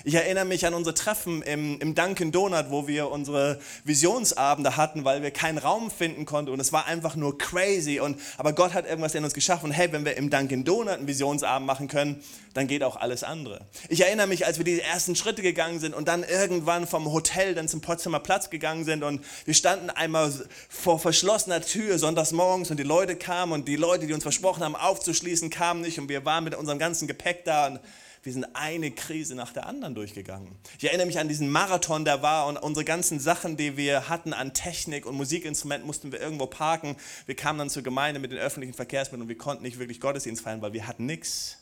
Ich 0.04 0.16
erinnere 0.16 0.46
mich 0.46 0.66
an 0.66 0.74
unsere 0.74 0.94
Treffen 0.94 1.42
im, 1.42 1.80
im 1.80 1.96
Dunkin' 1.96 2.32
Donut, 2.32 2.70
wo 2.70 2.88
wir 2.88 3.10
unsere 3.12 3.60
Visionsabende 3.84 4.78
hatten, 4.78 5.06
weil 5.06 5.24
wir 5.24 5.32
keinen 5.32 5.58
Raum 5.58 5.92
finden 5.92 6.26
konnten 6.26 6.52
und 6.52 6.60
es 6.60 6.74
war 6.74 6.86
einfach 6.86 7.16
nur 7.16 7.38
crazy. 7.38 8.00
Und, 8.00 8.20
aber 8.38 8.54
Gott 8.54 8.74
hat 8.74 8.88
irgendwas 8.88 9.16
in 9.16 9.24
uns 9.24 9.34
geschaffen. 9.34 9.68
Und 9.68 9.72
hey, 9.72 9.92
wenn 9.92 10.06
wir 10.06 10.18
im 10.18 10.30
Dunkin' 10.30 10.64
Donut 10.64 10.94
einen 10.94 11.08
Visionsabend 11.08 11.66
machen 11.66 11.88
können, 11.88 12.24
dann 12.54 12.68
geht 12.68 12.84
auch 12.84 12.96
alles 12.96 13.24
andere. 13.24 13.62
Ich 13.88 14.02
erinnere 14.02 14.26
mich, 14.26 14.46
als 14.46 14.58
wir 14.58 14.66
die 14.66 14.82
ersten 14.82 15.16
Schritte 15.16 15.44
gegangen 15.44 15.80
sind 15.80 15.94
und 15.94 16.08
dann 16.08 16.24
irgendwann 16.24 16.88
vom 16.88 17.12
Hotel 17.12 17.54
dann 17.54 17.68
zum 17.68 17.82
Potsdamer 17.82 18.20
Platz 18.20 18.50
gegangen 18.50 18.84
sind 18.84 19.04
und 19.04 19.24
wir 19.46 19.54
standen 19.54 19.92
einmal 19.92 20.34
vor 20.68 21.00
verschlossener 21.00 21.62
Tür 21.62 22.00
sonntags 22.00 22.32
morgens 22.32 22.72
und 22.72 22.78
die 22.78 22.84
Leute 22.84 23.16
kamen 23.16 23.52
und 23.52 23.68
die 23.68 23.76
Leute, 23.76 24.08
die 24.08 24.14
uns 24.14 24.24
versprochen 24.24 24.64
haben 24.64 24.76
aufzuschließen, 24.76 25.50
kamen 25.50 25.82
nicht 25.82 26.00
und 26.00 26.10
wir 26.10 26.26
waren 26.26 26.44
mit 26.44 26.56
unserem 26.56 26.80
ganzen 26.80 27.08
Gepäck 27.08 27.46
da. 27.46 27.68
Und 27.68 27.80
wir 28.24 28.34
sind 28.34 28.46
eine 28.56 28.92
Krise 28.92 29.36
nach 29.36 29.54
der 29.54 29.66
anderen 29.66 29.96
durchgegangen. 29.96 30.56
Ich 30.78 30.86
erinnere 30.86 31.08
mich 31.08 31.20
an 31.20 31.28
diesen 31.28 31.50
Marathon, 31.50 32.04
der 32.04 32.22
war 32.22 32.48
und 32.48 32.58
unsere 32.58 32.84
ganzen 32.84 33.20
Sachen, 33.20 33.58
die 33.58 33.78
wir 33.78 34.10
hatten 34.10 34.34
an 34.34 34.54
Technik 34.54 35.06
und 35.06 35.16
Musikinstrumenten, 35.16 35.88
mussten 35.88 36.12
wir 36.12 36.20
irgendwo 36.20 36.48
parken. 36.48 36.98
Wir 37.26 37.36
kamen 37.36 37.60
dann 37.60 37.70
zur 37.70 37.84
Gemeinde 37.84 38.20
mit 38.20 38.32
den 38.32 38.40
öffentlichen 38.40 38.74
Verkehrsmitteln 38.74 39.24
und 39.24 39.30
wir 39.30 39.38
konnten 39.38 39.64
nicht 39.64 39.80
wirklich 39.80 40.00
Gottesdienst 40.00 40.42
feiern, 40.42 40.62
weil 40.62 40.74
wir 40.74 40.88
hatten 40.88 41.06
nichts. 41.06 41.58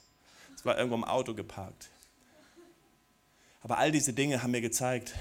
Es 0.56 0.66
war 0.66 0.78
irgendwo 0.78 0.96
im 0.96 1.04
Auto 1.04 1.34
geparkt. 1.34 1.90
Aber 3.62 3.78
all 3.78 3.92
diese 3.92 4.14
Dinge 4.14 4.42
haben 4.44 4.52
mir 4.52 4.62
gezeigt, 4.62 5.14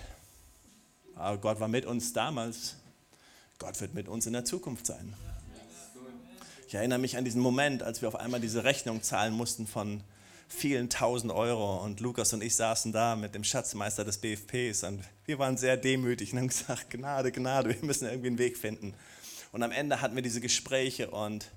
ah, 1.16 1.36
Gott 1.36 1.60
war 1.60 1.68
mit 1.68 1.86
uns 1.86 2.12
damals, 2.12 2.76
Gott 3.58 3.80
wird 3.80 3.94
mit 3.94 4.08
uns 4.08 4.26
in 4.26 4.32
der 4.32 4.44
Zukunft 4.44 4.86
sein. 4.86 5.14
Ich 6.68 6.74
erinnere 6.74 6.98
mich 6.98 7.16
an 7.16 7.24
diesen 7.24 7.40
Moment, 7.40 7.82
als 7.82 8.02
wir 8.02 8.08
auf 8.08 8.16
einmal 8.16 8.40
diese 8.40 8.64
Rechnung 8.64 9.02
zahlen 9.02 9.32
mussten 9.32 9.66
von 9.66 10.02
vielen 10.48 10.88
tausend 10.88 11.32
Euro. 11.32 11.82
Und 11.82 12.00
Lukas 12.00 12.32
und 12.32 12.42
ich 12.42 12.54
saßen 12.56 12.92
da 12.92 13.16
mit 13.16 13.34
dem 13.34 13.44
Schatzmeister 13.44 14.04
des 14.04 14.18
BFPs 14.18 14.84
und 14.84 15.02
wir 15.26 15.38
waren 15.38 15.56
sehr 15.56 15.76
demütig 15.76 16.32
und 16.32 16.38
haben 16.40 16.48
gesagt, 16.48 16.90
Gnade, 16.90 17.32
Gnade, 17.32 17.70
wir 17.70 17.84
müssen 17.84 18.08
irgendwie 18.08 18.28
einen 18.28 18.38
Weg 18.38 18.56
finden. 18.56 18.94
Und 19.52 19.62
am 19.62 19.70
Ende 19.70 20.00
hatten 20.00 20.16
wir 20.16 20.22
diese 20.22 20.40
Gespräche 20.40 21.10
und, 21.10 21.50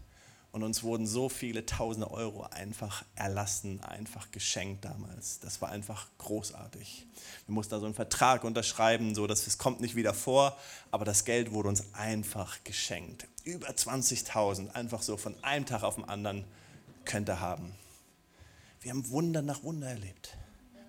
und 0.51 0.63
uns 0.63 0.83
wurden 0.83 1.07
so 1.07 1.29
viele 1.29 1.65
tausende 1.65 2.11
Euro 2.11 2.43
einfach 2.43 3.03
erlassen, 3.15 3.81
einfach 3.83 4.29
geschenkt 4.31 4.85
damals. 4.85 5.39
Das 5.39 5.61
war 5.61 5.69
einfach 5.69 6.07
großartig. 6.19 7.07
Wir 7.47 7.53
mussten 7.53 7.71
da 7.71 7.79
so 7.79 7.85
einen 7.85 7.95
Vertrag 7.95 8.43
unterschreiben, 8.43 9.15
so 9.15 9.25
dass 9.25 9.47
es 9.47 9.57
kommt 9.57 9.81
nicht 9.81 9.95
wieder 9.95 10.13
vor, 10.13 10.57
aber 10.91 11.05
das 11.05 11.25
Geld 11.25 11.51
wurde 11.51 11.69
uns 11.69 11.93
einfach 11.93 12.63
geschenkt. 12.63 13.27
Über 13.43 13.69
20.000, 13.69 14.71
einfach 14.71 15.01
so 15.01 15.17
von 15.17 15.35
einem 15.43 15.65
Tag 15.65 15.83
auf 15.83 15.95
den 15.95 16.07
anderen 16.07 16.43
könnte 17.03 17.39
haben. 17.39 17.73
Wir 18.87 18.93
haben 18.93 19.09
Wunder 19.09 19.41
nach 19.41 19.63
Wunder 19.63 19.89
erlebt. 19.89 20.37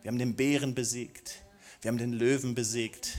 Wir 0.02 0.12
haben 0.12 0.20
den 0.20 0.36
Bären 0.36 0.72
besiegt. 0.72 1.42
Wir 1.80 1.88
haben 1.88 1.98
den 1.98 2.12
Löwen 2.12 2.54
besiegt. 2.54 3.18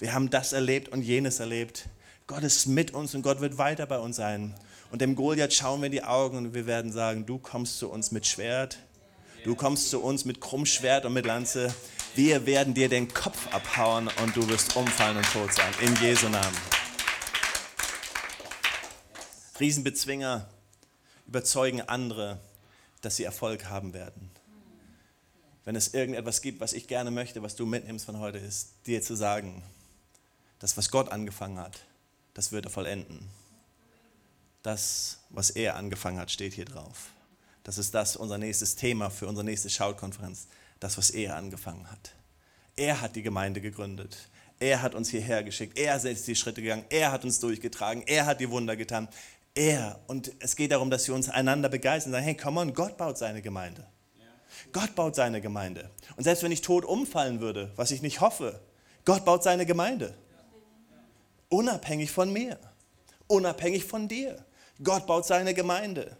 Wir 0.00 0.14
haben 0.14 0.30
das 0.30 0.52
erlebt 0.52 0.88
und 0.88 1.02
jenes 1.02 1.38
erlebt. 1.38 1.88
Gott 2.26 2.42
ist 2.42 2.66
mit 2.66 2.90
uns 2.90 3.14
und 3.14 3.22
Gott 3.22 3.40
wird 3.40 3.56
weiter 3.56 3.86
bei 3.86 4.00
uns 4.00 4.16
sein. 4.16 4.52
Und 4.90 5.00
dem 5.00 5.14
Goliath 5.14 5.54
schauen 5.54 5.80
wir 5.80 5.86
in 5.86 5.92
die 5.92 6.02
Augen 6.02 6.38
und 6.38 6.54
wir 6.54 6.66
werden 6.66 6.90
sagen, 6.90 7.24
du 7.24 7.38
kommst 7.38 7.78
zu 7.78 7.88
uns 7.88 8.10
mit 8.10 8.26
Schwert, 8.26 8.78
du 9.44 9.54
kommst 9.54 9.90
zu 9.90 10.02
uns 10.02 10.24
mit 10.24 10.40
Krummschwert 10.40 11.04
und 11.04 11.12
mit 11.12 11.24
Lanze. 11.24 11.72
Wir 12.16 12.46
werden 12.46 12.74
dir 12.74 12.88
den 12.88 13.06
Kopf 13.06 13.54
abhauen 13.54 14.10
und 14.24 14.34
du 14.34 14.48
wirst 14.48 14.74
umfallen 14.74 15.18
und 15.18 15.32
tot 15.32 15.54
sein. 15.54 15.72
In 15.82 15.94
Jesu 16.02 16.28
Namen. 16.28 16.56
Riesenbezwinger 19.60 20.48
überzeugen 21.28 21.80
andere, 21.82 22.40
dass 23.06 23.14
sie 23.14 23.22
Erfolg 23.22 23.66
haben 23.66 23.94
werden. 23.94 24.32
Wenn 25.64 25.76
es 25.76 25.94
irgendetwas 25.94 26.42
gibt, 26.42 26.60
was 26.60 26.72
ich 26.72 26.88
gerne 26.88 27.12
möchte, 27.12 27.40
was 27.40 27.54
du 27.54 27.64
mitnimmst 27.64 28.04
von 28.04 28.18
heute, 28.18 28.38
ist 28.38 28.70
dir 28.84 29.00
zu 29.00 29.14
sagen, 29.14 29.62
das, 30.58 30.76
was 30.76 30.90
Gott 30.90 31.12
angefangen 31.12 31.58
hat, 31.58 31.78
das 32.34 32.50
wird 32.50 32.64
er 32.64 32.70
vollenden. 32.72 33.28
Das, 34.64 35.18
was 35.30 35.50
er 35.50 35.76
angefangen 35.76 36.18
hat, 36.18 36.32
steht 36.32 36.54
hier 36.54 36.64
drauf. 36.64 37.10
Das 37.62 37.78
ist 37.78 37.94
das 37.94 38.16
unser 38.16 38.38
nächstes 38.38 38.74
Thema 38.74 39.08
für 39.08 39.28
unsere 39.28 39.44
nächste 39.44 39.70
Schautkonferenz. 39.70 40.48
Das, 40.80 40.98
was 40.98 41.10
er 41.10 41.36
angefangen 41.36 41.88
hat. 41.88 42.12
Er 42.74 43.00
hat 43.00 43.14
die 43.14 43.22
Gemeinde 43.22 43.60
gegründet. 43.60 44.28
Er 44.58 44.82
hat 44.82 44.96
uns 44.96 45.10
hierher 45.10 45.44
geschickt. 45.44 45.78
Er 45.78 45.94
ist 46.02 46.26
die 46.26 46.34
Schritte 46.34 46.60
gegangen. 46.60 46.86
Er 46.88 47.12
hat 47.12 47.24
uns 47.24 47.38
durchgetragen. 47.38 48.02
Er 48.04 48.26
hat 48.26 48.40
die 48.40 48.50
Wunder 48.50 48.74
getan. 48.74 49.06
Er. 49.56 49.98
Und 50.06 50.30
es 50.38 50.54
geht 50.54 50.70
darum, 50.70 50.90
dass 50.90 51.08
wir 51.08 51.14
uns 51.14 51.28
einander 51.28 51.68
begeistern 51.68 52.12
sagen, 52.12 52.24
hey, 52.24 52.36
komm 52.36 52.58
on, 52.58 52.74
Gott 52.74 52.96
baut 52.96 53.18
seine 53.18 53.42
Gemeinde. 53.42 53.84
Gott 54.72 54.94
baut 54.94 55.16
seine 55.16 55.40
Gemeinde. 55.40 55.90
Und 56.16 56.24
selbst 56.24 56.42
wenn 56.42 56.52
ich 56.52 56.60
tot 56.60 56.84
umfallen 56.84 57.40
würde, 57.40 57.72
was 57.76 57.90
ich 57.90 58.02
nicht 58.02 58.20
hoffe, 58.20 58.60
Gott 59.04 59.24
baut 59.24 59.42
seine 59.42 59.66
Gemeinde. 59.66 60.14
Unabhängig 61.48 62.10
von 62.10 62.32
mir. 62.32 62.58
Unabhängig 63.26 63.84
von 63.84 64.08
dir. 64.08 64.44
Gott 64.82 65.06
baut 65.06 65.26
seine 65.26 65.54
Gemeinde. 65.54 66.16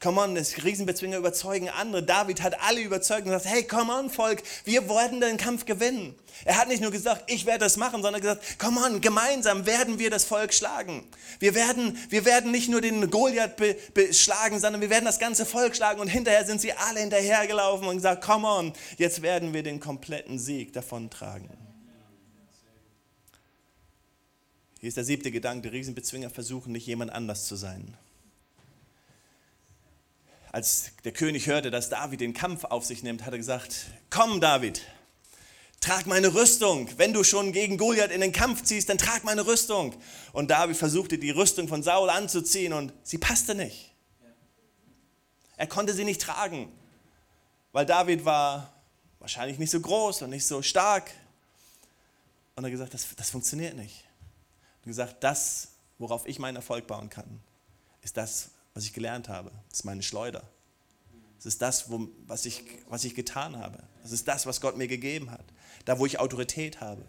Come 0.00 0.20
on, 0.20 0.34
das 0.34 0.62
Riesenbezwinger 0.62 1.16
überzeugen 1.16 1.68
andere. 1.68 2.02
David 2.02 2.42
hat 2.42 2.60
alle 2.60 2.80
überzeugt 2.80 3.22
und 3.26 3.32
gesagt, 3.32 3.46
hey, 3.46 3.64
come 3.64 3.92
on, 3.92 4.10
Volk, 4.10 4.42
wir 4.64 4.88
werden 4.88 5.20
den 5.20 5.36
Kampf 5.36 5.64
gewinnen. 5.64 6.14
Er 6.44 6.58
hat 6.58 6.68
nicht 6.68 6.82
nur 6.82 6.90
gesagt, 6.90 7.30
ich 7.30 7.46
werde 7.46 7.60
das 7.60 7.76
machen, 7.76 8.02
sondern 8.02 8.20
gesagt, 8.20 8.58
come 8.58 8.80
on, 8.84 9.00
gemeinsam 9.00 9.64
werden 9.64 9.98
wir 9.98 10.10
das 10.10 10.24
Volk 10.24 10.52
schlagen. 10.52 11.04
Wir 11.38 11.54
werden, 11.54 11.96
wir 12.10 12.24
werden 12.24 12.50
nicht 12.50 12.68
nur 12.68 12.80
den 12.80 13.10
Goliath 13.10 13.56
beschlagen, 13.94 14.60
sondern 14.60 14.82
wir 14.82 14.90
werden 14.90 15.06
das 15.06 15.18
ganze 15.18 15.46
Volk 15.46 15.74
schlagen. 15.74 16.00
Und 16.00 16.08
hinterher 16.08 16.44
sind 16.44 16.60
sie 16.60 16.72
alle 16.72 17.00
hinterhergelaufen 17.00 17.88
und 17.88 17.96
gesagt, 17.96 18.22
come 18.22 18.46
on, 18.46 18.72
jetzt 18.98 19.22
werden 19.22 19.54
wir 19.54 19.62
den 19.62 19.80
kompletten 19.80 20.38
Sieg 20.38 20.72
davontragen. 20.74 21.48
Hier 24.80 24.88
ist 24.88 24.98
der 24.98 25.04
siebte 25.04 25.30
Gedanke, 25.30 25.72
Riesenbezwinger 25.72 26.28
versuchen 26.28 26.72
nicht 26.72 26.86
jemand 26.86 27.10
anders 27.12 27.46
zu 27.46 27.56
sein 27.56 27.96
als 30.56 30.92
der 31.04 31.12
König 31.12 31.48
hörte, 31.48 31.70
dass 31.70 31.90
David 31.90 32.22
den 32.22 32.32
Kampf 32.32 32.64
auf 32.64 32.82
sich 32.82 33.02
nimmt, 33.02 33.26
hat 33.26 33.34
er 33.34 33.36
gesagt, 33.36 33.88
komm 34.08 34.40
David, 34.40 34.80
trag 35.80 36.06
meine 36.06 36.32
Rüstung. 36.32 36.88
Wenn 36.96 37.12
du 37.12 37.24
schon 37.24 37.52
gegen 37.52 37.76
Goliath 37.76 38.10
in 38.10 38.22
den 38.22 38.32
Kampf 38.32 38.62
ziehst, 38.62 38.88
dann 38.88 38.96
trag 38.96 39.22
meine 39.22 39.46
Rüstung. 39.46 39.94
Und 40.32 40.50
David 40.50 40.78
versuchte 40.78 41.18
die 41.18 41.28
Rüstung 41.28 41.68
von 41.68 41.82
Saul 41.82 42.08
anzuziehen 42.08 42.72
und 42.72 42.94
sie 43.02 43.18
passte 43.18 43.54
nicht. 43.54 43.92
Er 45.58 45.66
konnte 45.66 45.92
sie 45.92 46.04
nicht 46.04 46.22
tragen, 46.22 46.72
weil 47.72 47.84
David 47.84 48.24
war 48.24 48.72
wahrscheinlich 49.18 49.58
nicht 49.58 49.70
so 49.70 49.80
groß 49.80 50.22
und 50.22 50.30
nicht 50.30 50.46
so 50.46 50.62
stark. 50.62 51.10
Und 52.54 52.64
er 52.64 52.68
hat 52.68 52.72
gesagt, 52.72 52.94
das, 52.94 53.08
das 53.14 53.28
funktioniert 53.28 53.76
nicht. 53.76 54.06
Hat 54.78 54.86
gesagt, 54.86 55.16
das, 55.22 55.68
worauf 55.98 56.26
ich 56.26 56.38
meinen 56.38 56.56
Erfolg 56.56 56.86
bauen 56.86 57.10
kann, 57.10 57.42
ist 58.00 58.16
das, 58.16 58.52
was 58.76 58.84
ich 58.84 58.92
gelernt 58.92 59.30
habe. 59.30 59.50
Das 59.70 59.78
ist 59.78 59.84
meine 59.86 60.02
Schleuder. 60.02 60.42
Das 61.38 61.46
ist 61.46 61.62
das, 61.62 61.86
was, 62.26 62.44
ich, 62.44 62.62
was 62.90 63.04
ich 63.04 63.14
getan 63.14 63.56
habe. 63.56 63.82
Das 64.02 64.12
ist 64.12 64.28
das, 64.28 64.44
was 64.44 64.60
Gott 64.60 64.76
mir 64.76 64.86
gegeben 64.86 65.30
hat. 65.30 65.46
Da, 65.86 65.98
wo 65.98 66.04
ich 66.04 66.20
Autorität 66.20 66.82
habe. 66.82 67.02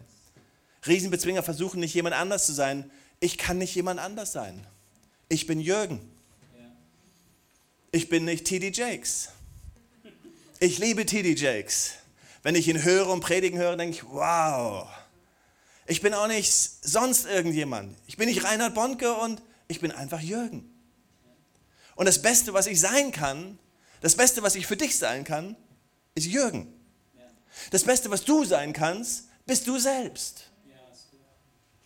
Riesenbezwinger 0.88 1.44
versuchen 1.44 1.82
nicht 1.82 1.94
jemand 1.94 2.16
anders 2.16 2.46
zu 2.46 2.54
sein. 2.54 2.90
Ich 3.20 3.38
kann 3.38 3.58
nicht 3.58 3.76
jemand 3.76 4.00
anders 4.00 4.32
sein. 4.32 4.66
Ich 5.28 5.46
bin 5.46 5.60
Jürgen. 5.60 6.00
Ich 7.92 8.08
bin 8.08 8.24
nicht 8.24 8.46
TD 8.46 8.74
Jakes. 8.74 9.30
Ich 10.62 10.78
liebe 10.78 11.06
TD 11.06 11.38
Jakes. 11.38 11.96
Wenn 12.44 12.56
ich 12.56 12.70
ihn 12.70 12.82
höre 12.82 13.10
und 13.10 13.20
predigen 13.20 13.60
höre, 13.60 13.76
denke 13.76 13.98
ich, 13.98 14.04
wow. 14.06 14.88
Ich 15.86 16.00
bin 16.00 16.14
auch 16.14 16.28
nicht 16.28 16.50
sonst 16.50 17.26
irgendjemand. 17.26 17.98
Ich 18.08 18.16
bin 18.16 18.30
nicht 18.30 18.46
Reinhard 18.46 18.74
Bonke 18.74 19.14
und 19.16 19.42
ich 19.68 19.82
bin 19.82 19.92
einfach 19.92 20.22
Jürgen. 20.22 20.77
Und 21.98 22.06
das 22.06 22.22
Beste, 22.22 22.54
was 22.54 22.68
ich 22.68 22.80
sein 22.80 23.12
kann, 23.12 23.60
das 24.02 24.16
Beste, 24.16 24.44
was 24.44 24.56
ich 24.56 24.68
für 24.68 24.78
dich 24.78 24.98
sein 24.98 25.24
kann, 25.24 25.56
ist 26.16 26.28
Jürgen. 26.28 26.74
Das 27.72 27.84
Beste, 27.84 28.10
was 28.12 28.24
du 28.24 28.46
sein 28.46 28.72
kannst, 28.72 29.26
bist 29.46 29.68
du 29.68 29.80
selbst. 29.80 30.44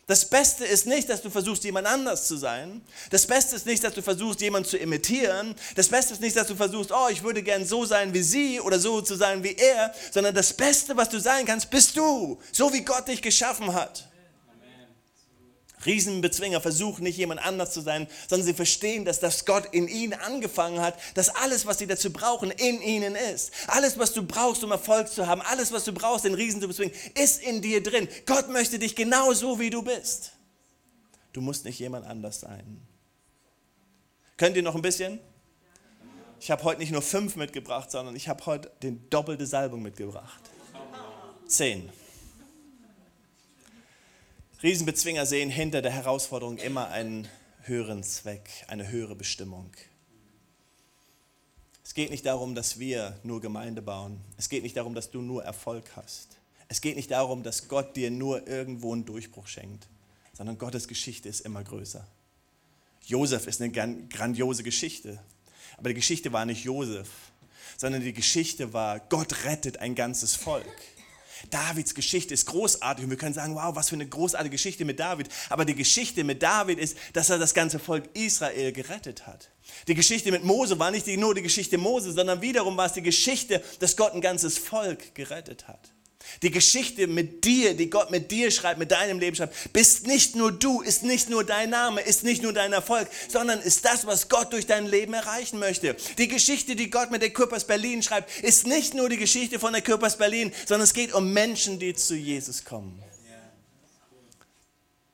Das 0.08 0.30
Beste 0.30 0.66
ist 0.66 0.88
nicht, 0.88 1.10
dass 1.10 1.22
du 1.22 1.30
versuchst, 1.30 1.64
jemand 1.64 1.88
anders 1.88 2.28
zu 2.28 2.36
sein. 2.36 2.82
Das 3.12 3.26
Beste 3.26 3.56
ist 3.56 3.66
nicht, 3.66 3.82
dass 3.82 3.94
du 3.94 4.02
versuchst, 4.02 4.42
jemanden 4.42 4.68
zu 4.68 4.78
imitieren. 4.78 5.56
Das 5.76 5.88
Beste 5.88 6.12
ist 6.12 6.22
nicht, 6.22 6.36
dass 6.36 6.48
du 6.48 6.56
versuchst, 6.56 6.92
oh, 6.92 7.08
ich 7.10 7.24
würde 7.24 7.42
gern 7.42 7.66
so 7.66 7.86
sein 7.86 8.14
wie 8.14 8.22
sie 8.22 8.60
oder 8.60 8.78
so 8.78 9.02
zu 9.02 9.16
sein 9.16 9.42
wie 9.46 9.56
er, 9.56 9.94
sondern 10.12 10.36
das 10.36 10.52
Beste, 10.52 10.98
was 10.98 11.08
du 11.08 11.22
sein 11.22 11.46
kannst, 11.46 11.70
bist 11.70 11.96
du, 11.96 12.42
so 12.52 12.74
wie 12.74 12.82
Gott 12.82 13.08
dich 13.08 13.22
geschaffen 13.22 13.74
hat. 13.74 14.11
Riesenbezwinger 15.86 16.62
versuchen 16.62 17.04
nicht 17.04 17.18
jemand 17.18 17.44
anders 17.46 17.72
zu 17.72 17.82
sein, 17.82 18.08
sondern 18.28 18.46
sie 18.46 18.54
verstehen, 18.54 19.06
dass 19.06 19.20
das 19.20 19.46
Gott 19.46 19.68
in 19.72 19.88
ihnen 19.88 20.14
angefangen 20.14 20.82
hat, 20.82 20.98
dass 21.16 21.30
alles, 21.30 21.66
was 21.66 21.80
sie 21.80 21.88
dazu 21.88 22.12
brauchen, 22.12 22.52
in 22.52 22.82
ihnen 22.82 23.16
ist. 23.16 23.52
Alles, 23.68 23.98
was 23.98 24.14
du 24.14 24.24
brauchst, 24.24 24.64
um 24.64 24.72
Erfolg 24.72 25.10
zu 25.10 25.28
haben, 25.28 25.42
alles, 25.42 25.72
was 25.72 25.86
du 25.86 25.94
brauchst, 25.94 26.26
den 26.26 26.34
Riesen 26.34 26.62
zu 26.62 26.68
bezwingen, 26.68 26.94
ist 27.22 27.42
in 27.42 27.62
dir 27.62 27.82
drin. 27.82 28.08
Gott 28.26 28.50
möchte 28.50 28.80
dich 28.80 28.96
genau 28.96 29.34
so, 29.34 29.60
wie 29.60 29.70
du 29.70 29.82
bist. 29.82 30.34
Du 31.34 31.42
musst 31.42 31.66
nicht 31.66 31.80
jemand 31.80 32.06
anders 32.06 32.42
sein. 32.42 32.82
Könnt 34.38 34.56
ihr 34.56 34.64
noch 34.64 34.76
ein 34.76 34.82
bisschen? 34.82 35.20
Ich 36.40 36.50
habe 36.50 36.64
heute 36.64 36.80
nicht 36.80 36.92
nur 36.92 37.04
fünf 37.04 37.36
mitgebracht, 37.36 37.92
sondern 37.92 38.16
ich 38.16 38.28
habe 38.28 38.46
heute 38.48 38.72
den 38.82 39.08
doppelte 39.10 39.46
Salbung 39.46 39.84
mitgebracht. 39.84 40.42
Zehn. 41.46 41.90
Riesenbezwinger 44.64 45.26
sehen 45.26 45.50
hinter 45.50 45.82
der 45.82 45.92
Herausforderung 45.92 46.58
immer 46.58 46.90
einen 46.90 47.28
höheren 47.64 48.04
Zweck, 48.04 48.48
eine 48.68 48.90
höhere 48.90 49.16
Bestimmung. 49.16 49.72
Es 51.84 51.96
geht 51.96 52.12
nicht 52.12 52.28
darum, 52.28 52.54
dass 52.54 52.78
wir 52.78 53.20
nur 53.24 53.42
Gemeinde 53.42 53.82
bauen. 53.82 54.22
Es 54.38 54.50
geht 54.50 54.62
nicht 54.62 54.78
darum, 54.78 54.94
dass 54.94 55.10
du 55.10 55.24
nur 55.24 55.44
Erfolg 55.44 55.86
hast. 55.96 56.38
Es 56.68 56.80
geht 56.80 56.96
nicht 56.96 57.10
darum, 57.10 57.42
dass 57.42 57.70
Gott 57.70 57.96
dir 57.96 58.12
nur 58.12 58.48
irgendwo 58.48 58.94
einen 58.94 59.04
Durchbruch 59.04 59.48
schenkt, 59.48 59.88
sondern 60.32 60.60
Gottes 60.60 60.88
Geschichte 60.88 61.28
ist 61.28 61.42
immer 61.42 61.64
größer. 61.64 62.06
Josef 63.08 63.48
ist 63.48 63.62
eine 63.62 63.72
grandiose 63.72 64.62
Geschichte. 64.62 65.20
Aber 65.78 65.90
die 65.90 65.96
Geschichte 65.96 66.34
war 66.34 66.46
nicht 66.46 66.64
Josef, 66.64 67.10
sondern 67.78 68.04
die 68.04 68.14
Geschichte 68.14 68.74
war, 68.74 69.00
Gott 69.00 69.44
rettet 69.44 69.80
ein 69.80 69.96
ganzes 69.96 70.36
Volk. 70.36 70.68
Davids 71.50 71.96
Geschichte 71.96 72.34
ist 72.34 72.46
großartig 72.46 73.04
und 73.04 73.10
wir 73.10 73.18
können 73.18 73.34
sagen, 73.34 73.56
wow, 73.56 73.76
was 73.76 73.90
für 73.90 73.96
eine 73.96 74.08
großartige 74.08 74.52
Geschichte 74.52 74.86
mit 74.86 75.00
David. 75.00 75.30
Aber 75.50 75.66
die 75.66 75.76
Geschichte 75.76 76.24
mit 76.24 76.44
David 76.44 76.80
ist, 76.80 76.98
dass 77.14 77.30
er 77.30 77.40
das 77.40 77.54
ganze 77.54 77.80
Volk 77.80 78.10
Israel 78.14 78.72
gerettet 78.72 79.28
hat. 79.28 79.50
Die 79.88 79.96
Geschichte 79.96 80.32
mit 80.32 80.44
Mose 80.44 80.78
war 80.80 80.92
nicht 80.92 81.08
nur 81.08 81.36
die 81.36 81.42
Geschichte 81.42 81.78
Mose, 81.78 82.12
sondern 82.12 82.42
wiederum 82.42 82.78
war 82.78 82.86
es 82.86 82.94
die 82.94 83.02
Geschichte, 83.02 83.64
dass 83.80 83.96
Gott 83.96 84.14
ein 84.14 84.22
ganzes 84.22 84.58
Volk 84.58 85.16
gerettet 85.16 85.68
hat. 85.68 85.92
Die 86.42 86.52
Geschichte 86.52 87.08
mit 87.08 87.46
dir, 87.46 87.76
die 87.76 87.90
Gott 87.90 88.12
mit 88.12 88.32
dir 88.32 88.52
schreibt, 88.52 88.80
mit 88.80 88.92
deinem 88.92 89.20
Leben 89.20 89.36
schreibt, 89.36 89.74
bist 89.74 90.08
nicht 90.08 90.36
nur 90.36 90.52
du, 90.52 90.82
ist 90.82 91.04
nicht 91.04 91.30
nur 91.30 91.44
dein 91.44 91.70
Name, 91.70 92.02
ist 92.02 92.24
nicht 92.24 92.42
nur 92.42 92.54
dein 92.54 92.74
Erfolg, 92.74 93.08
sondern 93.30 93.60
ist 93.60 93.86
das, 93.86 94.06
was 94.06 94.30
Gott 94.30 94.54
durch 94.54 94.66
dein 94.66 94.86
Leben 94.86 95.14
erreichen 95.14 95.60
möchte. 95.60 95.96
Die 96.18 96.28
Geschichte, 96.28 96.76
die 96.76 96.90
Gott 96.90 97.12
mit 97.12 97.22
der 97.22 97.32
Körpers 97.32 97.66
Berlin 97.66 98.04
schreibt, 98.04 98.44
ist 98.44 98.68
nicht 98.68 98.94
nur 98.94 99.10
die 99.10 99.18
Geschichte 99.18 99.60
von 99.60 99.74
der 99.74 99.82
Körpers 99.82 100.18
Berlin, 100.18 100.52
sondern 100.66 100.84
es 100.84 100.94
geht 100.94 101.14
um 101.14 101.34
Menschen, 101.34 101.80
die 101.80 101.94
zu 101.94 102.16
Jesus 102.16 102.64
kommen. 102.66 103.02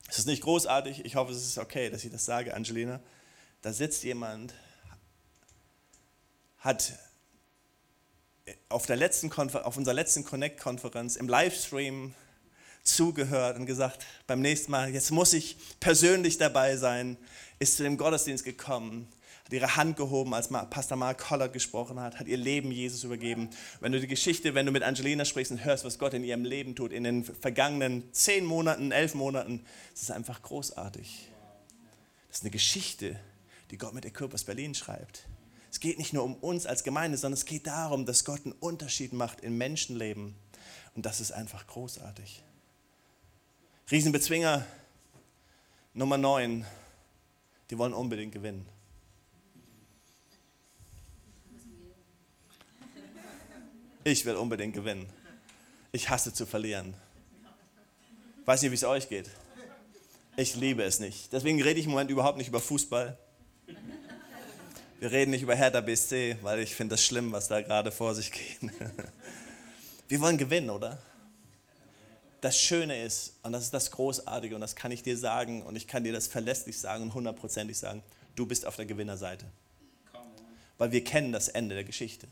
Ist 0.09 0.19
das 0.19 0.25
nicht 0.25 0.43
großartig? 0.43 1.03
Ich 1.05 1.15
hoffe, 1.15 1.33
es 1.33 1.45
ist 1.45 1.57
okay, 1.57 1.89
dass 1.89 2.03
ich 2.05 2.11
das 2.11 2.25
sage, 2.25 2.53
Angelina. 2.53 2.99
Da 3.61 3.73
sitzt 3.73 4.03
jemand, 4.03 4.53
hat 6.59 6.93
auf, 8.69 8.85
der 8.85 8.95
letzten 8.95 9.31
auf 9.31 9.77
unserer 9.77 9.93
letzten 9.93 10.23
Connect-Konferenz 10.23 11.15
im 11.15 11.27
Livestream 11.27 12.13
zugehört 12.83 13.57
und 13.57 13.65
gesagt, 13.65 14.05
beim 14.25 14.41
nächsten 14.41 14.71
Mal, 14.71 14.89
jetzt 14.89 15.11
muss 15.11 15.33
ich 15.33 15.57
persönlich 15.79 16.37
dabei 16.37 16.77
sein, 16.77 17.17
ist 17.59 17.77
zu 17.77 17.83
dem 17.83 17.97
Gottesdienst 17.97 18.45
gekommen, 18.45 19.07
hat 19.45 19.53
ihre 19.53 19.75
Hand 19.75 19.97
gehoben, 19.97 20.33
als 20.33 20.49
Pastor 20.69 20.97
Mark 20.97 21.19
Collard 21.19 21.53
gesprochen 21.53 21.99
hat, 21.99 22.19
hat 22.19 22.27
ihr 22.27 22.37
Leben 22.37 22.71
Jesus 22.71 23.03
übergeben. 23.03 23.49
Wenn 23.79 23.91
du 23.91 23.99
die 23.99 24.07
Geschichte, 24.07 24.55
wenn 24.55 24.65
du 24.65 24.71
mit 24.71 24.83
Angelina 24.83 25.25
sprichst 25.25 25.51
und 25.51 25.63
hörst, 25.63 25.85
was 25.85 25.99
Gott 25.99 26.13
in 26.13 26.23
ihrem 26.23 26.43
Leben 26.43 26.75
tut, 26.75 26.91
in 26.91 27.03
den 27.03 27.23
vergangenen 27.23 28.11
zehn 28.13 28.45
Monaten, 28.45 28.91
elf 28.91 29.13
Monaten, 29.15 29.65
das 29.93 30.03
ist 30.03 30.11
einfach 30.11 30.41
großartig. 30.41 31.29
Das 32.27 32.37
ist 32.37 32.43
eine 32.43 32.51
Geschichte, 32.51 33.19
die 33.71 33.77
Gott 33.77 33.93
mit 33.93 34.03
der 34.03 34.11
Körpers 34.11 34.43
Berlin 34.43 34.75
schreibt. 34.75 35.27
Es 35.71 35.79
geht 35.79 35.97
nicht 35.97 36.13
nur 36.13 36.23
um 36.23 36.35
uns 36.35 36.65
als 36.65 36.83
Gemeinde, 36.83 37.17
sondern 37.17 37.37
es 37.37 37.45
geht 37.45 37.67
darum, 37.67 38.05
dass 38.05 38.25
Gott 38.25 38.45
einen 38.45 38.53
Unterschied 38.53 39.13
macht 39.13 39.41
in 39.41 39.57
Menschenleben. 39.57 40.35
Und 40.95 41.05
das 41.05 41.19
ist 41.19 41.31
einfach 41.31 41.67
großartig. 41.67 42.43
Riesenbezwinger 43.91 44.65
Nummer 45.93 46.17
9, 46.17 46.65
die 47.69 47.77
wollen 47.77 47.93
unbedingt 47.93 48.33
gewinnen. 48.33 48.67
Ich 54.03 54.25
will 54.25 54.35
unbedingt 54.35 54.73
gewinnen. 54.73 55.05
Ich 55.91 56.09
hasse 56.09 56.33
zu 56.33 56.45
verlieren. 56.45 56.93
Weiß 58.45 58.61
nicht, 58.61 58.71
wie 58.71 58.75
es 58.75 58.83
euch 58.85 59.09
geht. 59.09 59.29
Ich 60.37 60.55
liebe 60.55 60.83
es 60.83 60.99
nicht. 60.99 61.33
Deswegen 61.33 61.61
rede 61.61 61.79
ich 61.79 61.85
im 61.85 61.91
Moment 61.91 62.09
überhaupt 62.09 62.37
nicht 62.37 62.47
über 62.47 62.61
Fußball. 62.61 63.17
Wir 64.99 65.11
reden 65.11 65.29
nicht 65.29 65.43
über 65.43 65.53
Hertha 65.53 65.81
BSC, 65.81 66.37
weil 66.41 66.59
ich 66.59 66.73
finde 66.73 66.93
das 66.93 67.05
schlimm, 67.05 67.31
was 67.31 67.47
da 67.47 67.61
gerade 67.61 67.91
vor 67.91 68.15
sich 68.15 68.31
geht. 68.31 68.71
Wir 70.07 70.19
wollen 70.21 70.39
gewinnen, 70.39 70.71
oder? 70.71 70.97
Das 72.41 72.59
Schöne 72.59 73.03
ist, 73.03 73.35
und 73.43 73.51
das 73.51 73.65
ist 73.65 73.73
das 73.75 73.91
Großartige, 73.91 74.55
und 74.55 74.61
das 74.61 74.75
kann 74.75 74.91
ich 74.91 75.03
dir 75.03 75.15
sagen, 75.15 75.61
und 75.61 75.75
ich 75.75 75.87
kann 75.87 76.03
dir 76.03 76.13
das 76.13 76.27
verlässlich 76.27 76.79
sagen 76.79 77.03
und 77.03 77.13
hundertprozentig 77.13 77.77
sagen, 77.77 78.01
du 78.35 78.47
bist 78.47 78.65
auf 78.65 78.75
der 78.75 78.87
Gewinnerseite. 78.87 79.45
Weil 80.79 80.91
wir 80.91 81.03
kennen 81.03 81.31
das 81.31 81.47
Ende 81.47 81.75
der 81.75 81.83
Geschichte. 81.83 82.27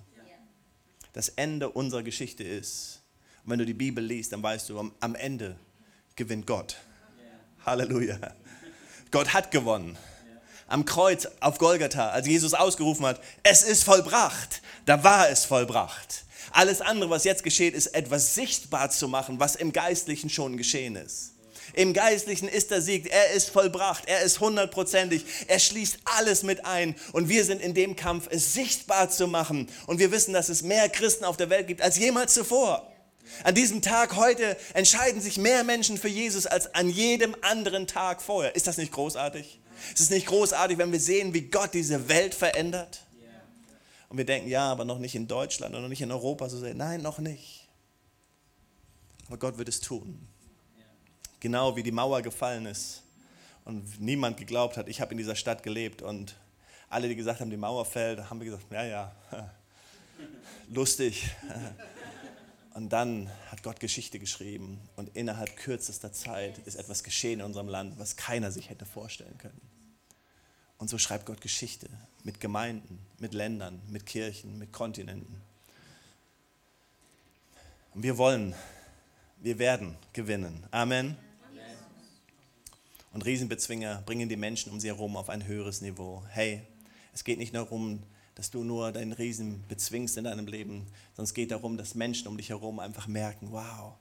Das 1.13 1.29
Ende 1.29 1.69
unserer 1.69 2.01
Geschichte 2.01 2.43
ist, 2.43 3.01
und 3.43 3.51
wenn 3.51 3.59
du 3.59 3.65
die 3.65 3.75
Bibel 3.75 4.03
liest, 4.03 4.33
dann 4.33 4.41
weißt 4.41 4.69
du, 4.69 4.91
am 4.99 5.15
Ende 5.15 5.55
gewinnt 6.15 6.47
Gott. 6.47 6.77
Halleluja. 7.63 8.17
Gott 9.11 9.33
hat 9.33 9.51
gewonnen 9.51 9.95
am 10.67 10.85
Kreuz 10.85 11.27
auf 11.39 11.57
Golgatha, 11.57 12.09
als 12.09 12.27
Jesus 12.27 12.53
ausgerufen 12.53 13.05
hat, 13.05 13.21
es 13.43 13.63
ist 13.63 13.83
vollbracht, 13.83 14.61
da 14.85 15.03
war 15.03 15.29
es 15.29 15.45
vollbracht. 15.45 16.25
Alles 16.51 16.81
andere, 16.81 17.09
was 17.09 17.23
jetzt 17.23 17.43
geschieht, 17.43 17.73
ist 17.73 17.87
etwas 17.87 18.35
sichtbar 18.35 18.89
zu 18.89 19.07
machen, 19.07 19.39
was 19.39 19.55
im 19.55 19.73
Geistlichen 19.73 20.29
schon 20.29 20.57
geschehen 20.57 20.95
ist. 20.95 21.33
Im 21.73 21.93
Geistlichen 21.93 22.47
ist 22.47 22.71
der 22.71 22.81
Sieg, 22.81 23.11
er 23.11 23.31
ist 23.31 23.49
vollbracht, 23.49 24.03
er 24.07 24.21
ist 24.21 24.39
hundertprozentig, 24.39 25.25
er 25.47 25.59
schließt 25.59 25.99
alles 26.05 26.43
mit 26.43 26.65
ein 26.65 26.95
und 27.11 27.27
wir 27.27 27.43
sind 27.43 27.61
in 27.61 27.73
dem 27.73 27.95
Kampf, 27.95 28.27
es 28.29 28.53
sichtbar 28.53 29.09
zu 29.09 29.27
machen. 29.27 29.67
Und 29.87 29.99
wir 29.99 30.11
wissen, 30.11 30.33
dass 30.33 30.47
es 30.47 30.61
mehr 30.61 30.87
Christen 30.87 31.25
auf 31.25 31.37
der 31.37 31.49
Welt 31.49 31.67
gibt 31.67 31.81
als 31.81 31.97
jemals 31.97 32.33
zuvor. 32.33 32.89
An 33.43 33.55
diesem 33.55 33.81
Tag 33.81 34.15
heute 34.15 34.55
entscheiden 34.73 35.19
sich 35.19 35.37
mehr 35.37 35.63
Menschen 35.63 35.97
für 35.97 36.07
Jesus 36.07 36.45
als 36.45 36.73
an 36.73 36.89
jedem 36.89 37.35
anderen 37.41 37.87
Tag 37.87 38.21
vorher. 38.21 38.55
Ist 38.55 38.67
das 38.67 38.77
nicht 38.77 38.91
großartig? 38.91 39.59
Ist 39.93 40.01
es 40.01 40.09
nicht 40.09 40.27
großartig, 40.27 40.77
wenn 40.77 40.91
wir 40.91 40.99
sehen, 40.99 41.33
wie 41.33 41.41
Gott 41.41 41.73
diese 41.73 42.07
Welt 42.07 42.33
verändert? 42.33 43.01
Und 44.09 44.17
wir 44.17 44.25
denken, 44.25 44.47
ja, 44.47 44.71
aber 44.71 44.85
noch 44.85 44.99
nicht 44.99 45.15
in 45.15 45.27
Deutschland 45.27 45.73
oder 45.73 45.81
noch 45.81 45.89
nicht 45.89 46.01
in 46.01 46.11
Europa 46.11 46.47
so 46.47 46.59
sehr. 46.59 46.73
Nein, 46.73 47.01
noch 47.01 47.19
nicht. 47.19 47.67
Aber 49.27 49.37
Gott 49.37 49.57
wird 49.57 49.67
es 49.67 49.79
tun. 49.79 50.27
Genau 51.39 51.75
wie 51.75 51.83
die 51.83 51.91
Mauer 51.91 52.21
gefallen 52.21 52.65
ist 52.65 53.03
und 53.65 53.99
niemand 53.99 54.37
geglaubt 54.37 54.77
hat, 54.77 54.87
ich 54.87 55.01
habe 55.01 55.11
in 55.11 55.17
dieser 55.17 55.35
Stadt 55.35 55.63
gelebt 55.63 56.01
und 56.01 56.35
alle, 56.89 57.07
die 57.07 57.15
gesagt 57.15 57.39
haben, 57.39 57.49
die 57.49 57.57
Mauer 57.57 57.83
fällt, 57.83 58.29
haben 58.29 58.39
wir 58.39 58.45
gesagt, 58.45 58.71
ja, 58.71 58.85
ja, 58.85 59.15
lustig. 60.69 61.29
Und 62.75 62.89
dann 62.89 63.31
hat 63.49 63.63
Gott 63.63 63.79
Geschichte 63.79 64.19
geschrieben 64.19 64.81
und 64.97 65.15
innerhalb 65.15 65.55
kürzester 65.55 66.11
Zeit 66.11 66.57
ist 66.65 66.75
etwas 66.75 67.05
geschehen 67.05 67.39
in 67.39 67.45
unserem 67.45 67.69
Land, 67.69 67.97
was 67.97 68.17
keiner 68.17 68.51
sich 68.51 68.69
hätte 68.69 68.85
vorstellen 68.85 69.37
können. 69.37 69.61
Und 70.77 70.89
so 70.89 70.97
schreibt 70.97 71.25
Gott 71.25 71.39
Geschichte 71.39 71.87
mit 72.25 72.41
Gemeinden, 72.41 72.99
mit 73.17 73.33
Ländern, 73.33 73.81
mit 73.87 74.05
Kirchen, 74.05 74.59
mit 74.59 74.73
Kontinenten. 74.73 75.41
Und 77.93 78.03
wir 78.03 78.17
wollen, 78.17 78.53
wir 79.37 79.57
werden 79.57 79.95
gewinnen. 80.11 80.67
Amen. 80.71 81.15
Und 83.13 83.23
Riesenbezwinger 83.23 84.03
bringen 84.05 84.27
die 84.27 84.35
Menschen 84.35 84.73
um 84.73 84.81
sie 84.81 84.89
herum 84.89 85.15
auf 85.15 85.29
ein 85.29 85.47
höheres 85.47 85.79
Niveau. 85.79 86.25
Hey, 86.27 86.61
es 87.13 87.23
geht 87.23 87.37
nicht 87.37 87.53
nur 87.53 87.63
darum, 87.63 88.03
dass 88.35 88.51
du 88.51 88.63
nur 88.63 88.91
deinen 88.91 89.13
Riesen 89.13 89.63
bezwingst 89.67 90.17
in 90.17 90.25
deinem 90.25 90.47
Leben, 90.47 90.85
es 91.17 91.33
geht 91.33 91.51
darum, 91.51 91.77
dass 91.77 91.95
Menschen 91.95 92.27
um 92.27 92.37
dich 92.37 92.49
herum 92.49 92.79
einfach 92.79 93.07
merken, 93.07 93.51
wow, 93.51 93.95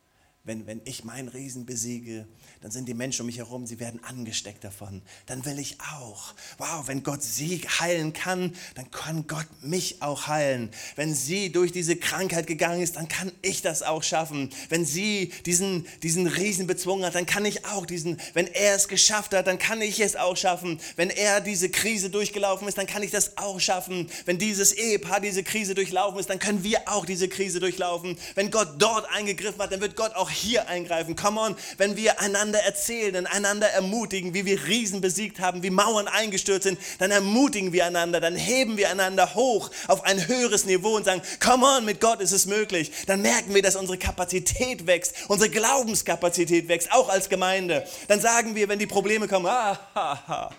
wenn, 0.46 0.66
wenn 0.66 0.82
ich 0.84 1.04
meinen 1.04 1.28
Riesen 1.28 1.64
besiege, 1.64 2.26
dann 2.60 2.70
sind 2.70 2.86
die 2.86 2.92
Menschen 2.92 3.22
um 3.22 3.26
mich 3.26 3.38
herum, 3.38 3.66
sie 3.66 3.80
werden 3.80 4.04
angesteckt 4.04 4.62
davon. 4.62 5.00
Dann 5.24 5.46
will 5.46 5.58
ich 5.58 5.78
auch. 5.80 6.34
Wow, 6.58 6.86
wenn 6.86 7.02
Gott 7.02 7.22
sie 7.22 7.60
heilen 7.80 8.12
kann, 8.12 8.54
dann 8.74 8.90
kann 8.90 9.26
Gott 9.26 9.46
mich 9.62 10.02
auch 10.02 10.26
heilen. 10.26 10.70
Wenn 10.96 11.14
sie 11.14 11.50
durch 11.50 11.72
diese 11.72 11.96
Krankheit 11.96 12.46
gegangen 12.46 12.82
ist, 12.82 12.96
dann 12.96 13.08
kann 13.08 13.32
ich 13.40 13.62
das 13.62 13.82
auch 13.82 14.02
schaffen. 14.02 14.50
Wenn 14.68 14.84
sie 14.84 15.32
diesen, 15.46 15.86
diesen 16.02 16.26
Riesen 16.26 16.66
bezwungen 16.66 17.06
hat, 17.06 17.14
dann 17.14 17.24
kann 17.24 17.46
ich 17.46 17.64
auch 17.64 17.86
diesen, 17.86 18.20
wenn 18.34 18.46
er 18.46 18.74
es 18.74 18.88
geschafft 18.88 19.32
hat, 19.32 19.46
dann 19.46 19.58
kann 19.58 19.80
ich 19.80 19.98
es 20.00 20.14
auch 20.14 20.36
schaffen. 20.36 20.78
Wenn 20.96 21.08
er 21.08 21.40
diese 21.40 21.70
Krise 21.70 22.10
durchgelaufen 22.10 22.68
ist, 22.68 22.76
dann 22.76 22.86
kann 22.86 23.02
ich 23.02 23.10
das 23.10 23.38
auch 23.38 23.60
schaffen. 23.60 24.10
Wenn 24.26 24.36
dieses 24.36 24.72
Ehepaar 24.72 25.20
diese 25.20 25.42
Krise 25.42 25.74
durchlaufen 25.74 26.18
ist, 26.18 26.28
dann 26.28 26.38
können 26.38 26.64
wir 26.64 26.86
auch 26.86 27.06
diese 27.06 27.28
Krise 27.28 27.60
durchlaufen. 27.60 28.18
Wenn 28.34 28.50
Gott 28.50 28.74
dort 28.76 29.10
eingegriffen 29.10 29.62
hat, 29.62 29.72
dann 29.72 29.80
wird 29.80 29.96
Gott 29.96 30.14
auch 30.14 30.33
hier 30.34 30.68
eingreifen. 30.68 31.16
Come 31.16 31.40
on, 31.40 31.56
wenn 31.78 31.96
wir 31.96 32.20
einander 32.20 32.60
erzählen, 32.60 33.26
einander 33.26 33.68
ermutigen, 33.68 34.34
wie 34.34 34.44
wir 34.44 34.66
Riesen 34.66 35.00
besiegt 35.00 35.40
haben, 35.40 35.62
wie 35.62 35.70
Mauern 35.70 36.08
eingestürzt 36.08 36.64
sind, 36.64 36.78
dann 36.98 37.10
ermutigen 37.10 37.72
wir 37.72 37.86
einander, 37.86 38.20
dann 38.20 38.36
heben 38.36 38.76
wir 38.76 38.90
einander 38.90 39.34
hoch 39.34 39.70
auf 39.88 40.04
ein 40.04 40.26
höheres 40.28 40.64
Niveau 40.64 40.96
und 40.96 41.04
sagen, 41.04 41.22
come 41.40 41.66
on, 41.66 41.84
mit 41.84 42.00
Gott 42.00 42.20
ist 42.20 42.32
es 42.32 42.46
möglich. 42.46 42.90
Dann 43.06 43.22
merken 43.22 43.54
wir, 43.54 43.62
dass 43.62 43.76
unsere 43.76 43.98
Kapazität 43.98 44.86
wächst, 44.86 45.14
unsere 45.28 45.50
Glaubenskapazität 45.50 46.68
wächst, 46.68 46.92
auch 46.92 47.08
als 47.08 47.28
Gemeinde. 47.28 47.86
Dann 48.08 48.20
sagen 48.20 48.54
wir, 48.54 48.68
wenn 48.68 48.78
die 48.78 48.86
Probleme 48.86 49.28
kommen, 49.28 49.46
ah, 49.46 49.78
ha, 49.94 50.22
ha. 50.26 50.50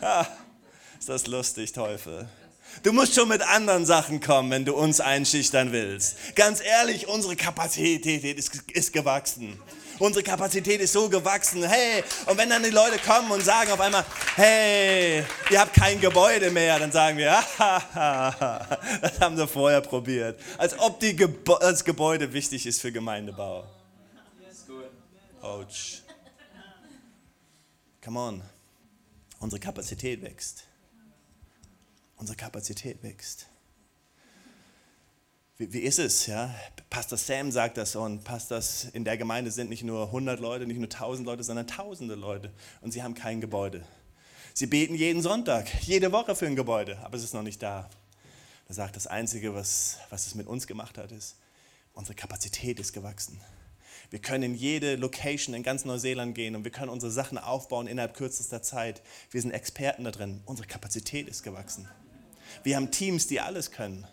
Ah, 0.00 0.26
ist 0.98 1.08
das 1.08 1.26
lustig, 1.26 1.72
Teufel. 1.72 2.28
Du 2.82 2.92
musst 2.92 3.14
schon 3.14 3.28
mit 3.28 3.42
anderen 3.42 3.86
Sachen 3.86 4.20
kommen, 4.20 4.50
wenn 4.50 4.64
du 4.64 4.74
uns 4.74 5.00
einschüchtern 5.00 5.72
willst. 5.72 6.16
Ganz 6.34 6.60
ehrlich, 6.60 7.08
unsere 7.08 7.34
Kapazität 7.34 8.24
ist, 8.24 8.62
ist 8.72 8.92
gewachsen. 8.92 9.58
Unsere 9.98 10.22
Kapazität 10.22 10.80
ist 10.80 10.92
so 10.92 11.08
gewachsen. 11.08 11.64
Hey, 11.64 12.04
und 12.26 12.38
wenn 12.38 12.48
dann 12.48 12.62
die 12.62 12.70
Leute 12.70 12.98
kommen 12.98 13.32
und 13.32 13.44
sagen 13.44 13.72
auf 13.72 13.80
einmal, 13.80 14.04
hey, 14.36 15.24
ihr 15.50 15.60
habt 15.60 15.74
kein 15.74 16.00
Gebäude 16.00 16.52
mehr, 16.52 16.78
dann 16.78 16.92
sagen 16.92 17.18
wir, 17.18 17.32
ah, 17.58 18.78
das 19.02 19.18
haben 19.20 19.36
wir 19.36 19.48
vorher 19.48 19.80
probiert. 19.80 20.38
Als 20.56 20.78
ob 20.78 21.00
Gebo 21.00 21.58
das 21.58 21.84
Gebäude 21.84 22.32
wichtig 22.32 22.64
ist 22.64 22.80
für 22.80 22.92
Gemeindebau. 22.92 23.64
Ouch. 25.42 26.02
Come 28.04 28.20
on. 28.20 28.42
Unsere 29.40 29.60
Kapazität 29.60 30.22
wächst 30.22 30.67
unsere 32.18 32.36
Kapazität 32.36 33.02
wächst. 33.02 33.46
Wie, 35.56 35.72
wie, 35.72 35.80
ist 35.80 35.98
es? 35.98 36.26
Ja? 36.26 36.54
Pastor 36.88 37.18
Sam 37.18 37.50
sagt 37.50 37.78
das 37.78 37.96
und 37.96 38.22
Pastors 38.22 38.84
in 38.92 39.04
der 39.04 39.16
Gemeinde 39.16 39.50
sind 39.50 39.70
nicht 39.70 39.82
nur 39.82 40.06
100 40.06 40.38
Leute, 40.38 40.66
nicht 40.66 40.78
nur 40.78 40.88
1000 40.88 41.26
Leute, 41.26 41.42
sondern 41.42 41.66
tausende 41.66 42.14
Leute 42.14 42.52
und 42.80 42.92
sie 42.92 43.02
haben 43.02 43.14
kein 43.14 43.40
Gebäude. 43.40 43.84
Sie 44.54 44.66
beten 44.66 44.94
jeden 44.94 45.22
Sonntag, 45.22 45.68
jede 45.82 46.12
Woche 46.12 46.34
für 46.34 46.46
ein 46.46 46.56
Gebäude, 46.56 46.98
aber 46.98 47.16
es 47.16 47.24
ist 47.24 47.34
noch 47.34 47.42
nicht 47.42 47.62
da. 47.62 47.88
Er 48.68 48.74
sagt, 48.74 48.96
das 48.96 49.06
Einzige, 49.06 49.54
was, 49.54 49.98
was 50.10 50.26
es 50.26 50.34
mit 50.34 50.46
uns 50.46 50.66
gemacht 50.66 50.98
hat, 50.98 51.10
ist, 51.10 51.36
unsere 51.92 52.14
Kapazität 52.14 52.78
ist 52.78 52.92
gewachsen. 52.92 53.40
Wir 54.10 54.20
können 54.20 54.44
in 54.44 54.54
jede 54.54 54.96
Location 54.96 55.54
in 55.54 55.62
ganz 55.62 55.84
Neuseeland 55.84 56.34
gehen 56.34 56.56
und 56.56 56.64
wir 56.64 56.70
können 56.70 56.88
unsere 56.88 57.12
Sachen 57.12 57.36
aufbauen 57.36 57.86
innerhalb 57.86 58.14
kürzester 58.14 58.62
Zeit. 58.62 59.02
Wir 59.30 59.42
sind 59.42 59.50
Experten 59.50 60.04
da 60.04 60.10
drin. 60.10 60.40
Unsere 60.46 60.66
Kapazität 60.66 61.28
ist 61.28 61.42
gewachsen. 61.42 61.88
Wir 62.62 62.76
haben 62.76 62.90
Teams, 62.90 63.26
die 63.26 63.40
alles 63.40 63.70
können. 63.70 64.06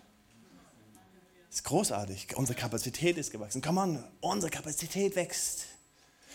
Das 1.50 1.62
ist 1.62 1.64
großartig. 1.64 2.28
Unsere 2.36 2.58
Kapazität 2.58 3.18
ist 3.18 3.32
gewachsen. 3.32 3.62
Come 3.62 3.82
on, 3.82 4.04
unsere 4.22 4.52
Kapazität 4.52 5.16
wächst. 5.16 5.66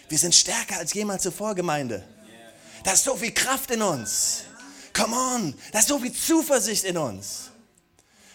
Wir 0.09 0.19
sind 0.19 0.35
stärker 0.35 0.79
als 0.79 0.95
jemals 0.95 1.23
zuvor, 1.23 1.55
Gemeinde. 1.55 2.03
Da 2.85 2.93
ist 2.93 3.05
so 3.05 3.15
viel 3.17 3.33
Kraft 3.33 3.71
in 3.71 3.83
uns. 3.83 4.45
Come 4.93 5.15
on, 5.15 5.55
da 5.73 5.79
ist 5.79 5.89
so 5.89 5.99
viel 5.99 6.13
Zuversicht 6.13 6.85
in 6.85 6.97
uns. 6.97 7.51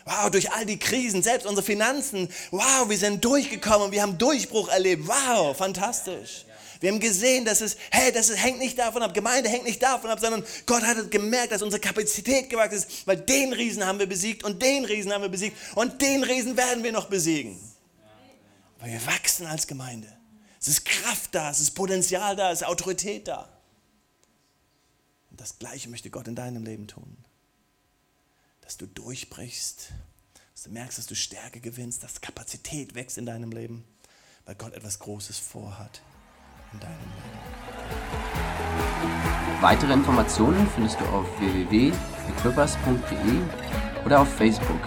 Wow, 0.05 0.30
durch 0.30 0.51
all 0.51 0.65
die 0.65 0.78
Krisen, 0.78 1.23
selbst 1.23 1.47
unsere 1.47 1.65
Finanzen. 1.65 2.30
Wow, 2.51 2.88
wir 2.88 2.97
sind 2.97 3.26
durchgekommen 3.26 3.88
und 3.88 3.91
wir 3.91 4.03
haben 4.03 4.17
Durchbruch 4.17 4.69
erlebt. 4.69 5.07
Wow, 5.07 5.57
fantastisch. 5.57 6.45
Wir 6.86 6.92
haben 6.92 7.00
gesehen, 7.00 7.46
dass 7.46 7.62
es, 7.62 7.78
hey, 7.90 8.12
das 8.12 8.30
hängt 8.38 8.60
nicht 8.60 8.78
davon 8.78 9.02
ab, 9.02 9.12
Gemeinde 9.12 9.50
hängt 9.50 9.64
nicht 9.64 9.82
davon 9.82 10.12
ab, 10.12 10.20
sondern 10.20 10.46
Gott 10.68 10.84
hat 10.84 11.10
gemerkt, 11.10 11.52
dass 11.52 11.64
unsere 11.64 11.82
Kapazität 11.82 12.48
gewachsen 12.48 12.76
ist, 12.76 13.08
weil 13.08 13.18
den 13.18 13.54
Riesen 13.54 13.84
haben 13.84 13.98
wir 13.98 14.06
besiegt 14.06 14.44
und 14.44 14.62
den 14.62 14.86
Riesen 14.86 15.12
haben 15.12 15.24
wir 15.24 15.30
besiegt 15.30 15.58
und 15.74 16.00
den 16.00 16.24
Riesen 16.24 16.56
werden 16.56 16.84
wir 16.84 16.92
noch 16.92 17.08
besiegen. 17.08 17.60
Weil 18.78 18.92
wir 18.92 19.06
wachsen 19.08 19.48
als 19.48 19.66
Gemeinde. 19.66 20.16
Es 20.62 20.68
ist 20.68 20.86
Kraft 20.86 21.34
da, 21.34 21.50
es 21.50 21.60
ist 21.60 21.72
Potenzial 21.72 22.36
da, 22.36 22.52
es 22.52 22.62
ist 22.62 22.68
Autorität 22.68 23.30
da. 23.30 23.50
Und 25.32 25.42
das 25.42 25.58
Gleiche 25.58 25.90
möchte 25.90 26.12
Gott 26.12 26.28
in 26.28 26.36
deinem 26.36 26.64
Leben 26.64 26.86
tun. 26.86 27.18
Dass 28.62 28.78
du 28.78 28.86
durchbrichst, 28.86 29.88
dass 30.54 30.64
du 30.66 30.70
merkst, 30.70 31.00
dass 31.00 31.08
du 31.08 31.16
Stärke 31.16 31.62
gewinnst, 31.62 32.04
dass 32.04 32.22
Kapazität 32.22 32.94
wächst 32.94 33.18
in 33.18 33.26
deinem 33.26 33.52
Leben, 33.52 33.84
weil 34.46 34.54
Gott 34.54 34.74
etwas 34.76 35.00
Großes 35.00 35.40
vorhat 35.40 36.04
in 36.76 36.80
deinem 36.80 36.99
Leben. 36.99 37.11
Weitere 39.61 39.93
Informationen 39.93 40.67
findest 40.73 40.99
du 40.99 41.05
auf 41.05 41.26
www.equippers.de 41.39 43.41
oder 44.05 44.21
auf 44.21 44.34
Facebook 44.34 44.82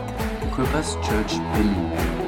Equippers 0.46 0.98
Church 1.02 1.40
Berlin. 1.54 2.27